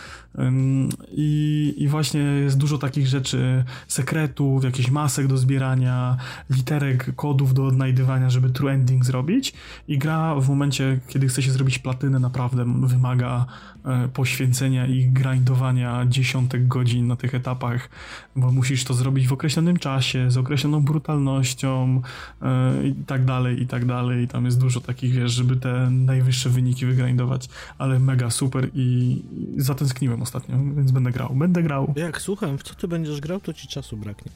I, 1.10 1.74
I 1.76 1.88
właśnie 1.88 2.20
jest 2.20 2.58
dużo 2.58 2.78
takich 2.78 3.06
rzeczy, 3.06 3.64
sekretów, 3.88 4.64
jakichś 4.64 4.90
masek 4.90 5.26
do 5.26 5.38
zbierania, 5.38 6.16
literek, 6.50 7.14
kodów 7.16 7.54
do 7.54 7.66
odnajdywania, 7.66 8.30
żeby 8.30 8.50
true 8.50 8.72
ending 8.72 9.04
zrobić. 9.04 9.52
I 9.88 9.98
gra 9.98 10.34
w 10.34 10.48
momencie, 10.48 11.00
kiedy 11.08 11.28
chce 11.28 11.42
się 11.42 11.52
zrobić 11.52 11.78
platynę, 11.78 12.18
naprawdę 12.18 12.64
wymaga 12.86 13.46
e, 13.84 14.08
poświęcenia 14.08 14.48
poświęcenia 14.48 14.86
i 14.86 15.10
grindowania 15.10 16.06
dziesiątek 16.08 16.68
godzin 16.68 17.06
na 17.06 17.16
tych 17.16 17.34
etapach, 17.34 17.88
bo 18.36 18.52
musisz 18.52 18.84
to 18.84 18.94
zrobić 18.94 19.28
w 19.28 19.32
określonym 19.32 19.76
czasie, 19.76 19.87
z 20.28 20.36
określoną 20.36 20.80
brutalnością 20.80 22.02
yy, 22.42 22.88
i 22.88 22.94
tak 22.94 23.24
dalej, 23.24 23.62
i 23.62 23.66
tak 23.66 23.84
dalej. 23.84 24.24
I 24.24 24.28
tam 24.28 24.44
jest 24.44 24.60
dużo 24.60 24.80
takich, 24.80 25.12
wiesz, 25.12 25.32
żeby 25.32 25.56
te 25.56 25.90
najwyższe 25.90 26.50
wyniki 26.50 26.86
wygrindować, 26.86 27.48
ale 27.78 27.98
mega 27.98 28.30
super 28.30 28.70
i 28.74 29.22
zatęskniłem 29.56 30.22
ostatnio, 30.22 30.56
więc 30.76 30.90
będę 30.90 31.12
grał. 31.12 31.34
Będę 31.34 31.62
grał. 31.62 31.94
Jak 31.96 32.20
słucham, 32.20 32.58
w 32.58 32.62
co 32.62 32.74
ty 32.74 32.88
będziesz 32.88 33.20
grał, 33.20 33.40
to 33.40 33.52
ci 33.52 33.68
czasu 33.68 33.96
braknie. 33.96 34.32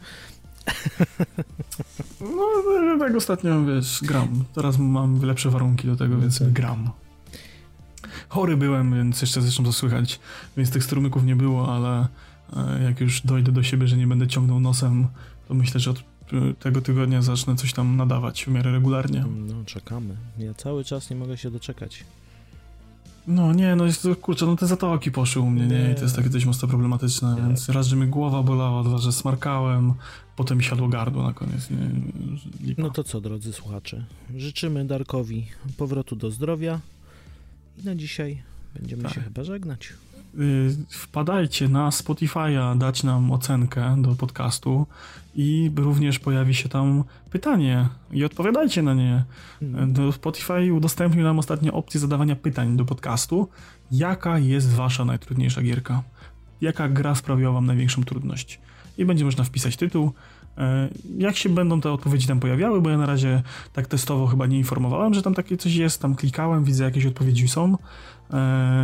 No, 2.20 2.98
tak 2.98 3.16
ostatnio, 3.16 3.64
wiesz, 3.64 4.00
gram. 4.02 4.44
Teraz 4.54 4.78
mam 4.78 5.22
lepsze 5.22 5.50
warunki 5.50 5.86
do 5.86 5.96
tego, 5.96 6.18
więc 6.18 6.38
tak. 6.38 6.52
gram. 6.52 6.90
Chory 8.28 8.56
byłem, 8.56 8.94
więc 8.94 9.20
jeszcze 9.20 9.42
zresztą 9.42 9.64
to 9.64 9.72
słychać, 9.72 10.20
więc 10.56 10.70
tych 10.70 10.84
strumyków 10.84 11.24
nie 11.24 11.36
było, 11.36 11.76
ale 11.76 12.08
e, 12.56 12.82
jak 12.82 13.00
już 13.00 13.20
dojdę 13.20 13.52
do 13.52 13.62
siebie, 13.62 13.86
że 13.86 13.96
nie 13.96 14.06
będę 14.06 14.26
ciągnął 14.26 14.60
nosem, 14.60 15.06
to 15.52 15.56
myślę, 15.56 15.80
że 15.80 15.90
od 15.90 15.98
e, 15.98 16.02
tego 16.58 16.80
tygodnia 16.80 17.22
zacznę 17.22 17.56
coś 17.56 17.72
tam 17.72 17.96
nadawać 17.96 18.44
w 18.44 18.48
miarę 18.48 18.72
regularnie. 18.72 19.24
No, 19.48 19.64
czekamy. 19.64 20.16
Ja 20.38 20.54
cały 20.54 20.84
czas 20.84 21.10
nie 21.10 21.16
mogę 21.16 21.36
się 21.36 21.50
doczekać. 21.50 22.04
No 23.26 23.52
nie, 23.52 23.76
no 23.76 23.86
jest, 23.86 24.08
kurczę, 24.20 24.46
no 24.46 24.56
te 24.56 24.66
zatoki 24.66 25.10
poszły 25.10 25.42
u 25.42 25.50
mnie, 25.50 25.66
nie, 25.66 25.78
nie 25.78 25.92
i 25.92 25.94
to 25.94 26.02
jest 26.02 26.16
takie 26.16 26.28
dość 26.28 26.46
mocno 26.46 26.68
problematyczne, 26.68 27.34
nie. 27.34 27.42
więc 27.42 27.68
raz, 27.68 27.86
że 27.86 27.96
mi 27.96 28.06
głowa 28.06 28.42
bolała, 28.42 28.82
dwa, 28.82 28.98
że 28.98 29.12
smarkałem, 29.12 29.94
potem 30.36 30.58
mi 30.58 30.64
siadło 30.64 30.88
gardło 30.88 31.22
na 31.22 31.32
koniec, 31.32 31.70
nie, 31.70 32.74
No 32.78 32.90
to 32.90 33.04
co, 33.04 33.20
drodzy 33.20 33.52
słuchacze, 33.52 34.04
życzymy 34.36 34.84
Darkowi 34.84 35.46
powrotu 35.76 36.16
do 36.16 36.30
zdrowia 36.30 36.80
i 37.78 37.84
na 37.84 37.94
dzisiaj 37.94 38.42
będziemy 38.74 39.02
tak. 39.02 39.14
się 39.14 39.20
chyba 39.20 39.44
żegnać. 39.44 39.92
Y, 40.38 40.76
wpadajcie 40.88 41.68
na 41.68 41.90
Spotify'a, 41.90 42.78
dać 42.78 43.02
nam 43.02 43.30
ocenkę 43.32 44.02
do 44.02 44.14
podcastu 44.14 44.86
i 45.34 45.70
również 45.76 46.18
pojawi 46.18 46.54
się 46.54 46.68
tam 46.68 47.04
pytanie 47.30 47.88
i 48.12 48.24
odpowiadajcie 48.24 48.82
na 48.82 48.94
nie. 48.94 49.24
Hmm. 49.60 49.92
Do 49.92 50.12
Spotify 50.12 50.72
udostępnił 50.72 51.24
nam 51.24 51.38
ostatnio 51.38 51.72
opcję 51.72 52.00
zadawania 52.00 52.36
pytań 52.36 52.76
do 52.76 52.84
podcastu. 52.84 53.48
Jaka 53.90 54.38
jest 54.38 54.74
wasza 54.74 55.04
najtrudniejsza 55.04 55.62
gierka? 55.62 56.02
Jaka 56.60 56.88
gra 56.88 57.14
sprawiła 57.14 57.52
wam 57.52 57.66
największą 57.66 58.04
trudność? 58.04 58.60
I 58.98 59.04
będzie 59.04 59.24
można 59.24 59.44
wpisać 59.44 59.76
tytuł. 59.76 60.12
E, 60.58 60.88
jak 61.18 61.36
się 61.36 61.48
będą 61.48 61.80
te 61.80 61.92
odpowiedzi 61.92 62.26
tam 62.26 62.40
pojawiały, 62.40 62.80
bo 62.80 62.90
ja 62.90 62.98
na 62.98 63.06
razie 63.06 63.42
tak 63.72 63.86
testowo 63.86 64.26
chyba 64.26 64.46
nie 64.46 64.58
informowałem, 64.58 65.14
że 65.14 65.22
tam 65.22 65.34
takie 65.34 65.56
coś 65.56 65.74
jest, 65.74 66.02
tam 66.02 66.14
klikałem, 66.14 66.64
widzę 66.64 66.84
jakieś 66.84 67.06
odpowiedzi 67.06 67.48
są, 67.48 67.76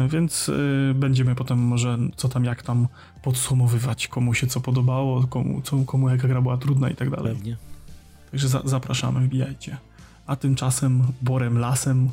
więc 0.09 0.49
e, 0.49 0.95
będziemy 0.95 1.35
potem 1.35 1.59
może 1.59 1.99
co 2.17 2.29
tam, 2.29 2.45
jak 2.45 2.63
tam 2.63 2.89
podsumowywać, 3.23 4.09
komu 4.09 4.35
się 4.35 4.47
co 4.47 4.61
podobało, 4.61 5.25
komu, 5.27 5.63
co, 5.63 5.79
komu 5.79 6.09
jaka 6.09 6.29
gra 6.29 6.43
była 6.43 6.57
trudna 6.57 6.91
i 6.91 6.95
tak 6.95 7.11
dalej. 7.11 7.35
Pewnie. 7.35 7.57
Także 8.31 8.49
za, 8.49 8.63
zapraszamy, 8.65 9.21
wbijajcie. 9.21 9.77
A 10.27 10.37
tymczasem 10.37 11.03
Borem 11.23 11.59
Lasem 11.59 12.11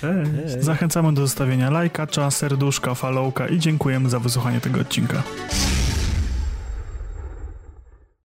Cześć. 0.00 0.30
Cześć. 0.52 0.64
Zachęcamy 0.64 1.14
do 1.14 1.20
zostawienia 1.20 1.70
lajka, 1.70 2.06
serduszka, 2.30 2.94
followka 2.94 3.48
i 3.48 3.58
dziękujemy 3.58 4.10
za 4.10 4.18
wysłuchanie 4.20 4.60
tego 4.60 4.80
odcinka. 4.80 5.22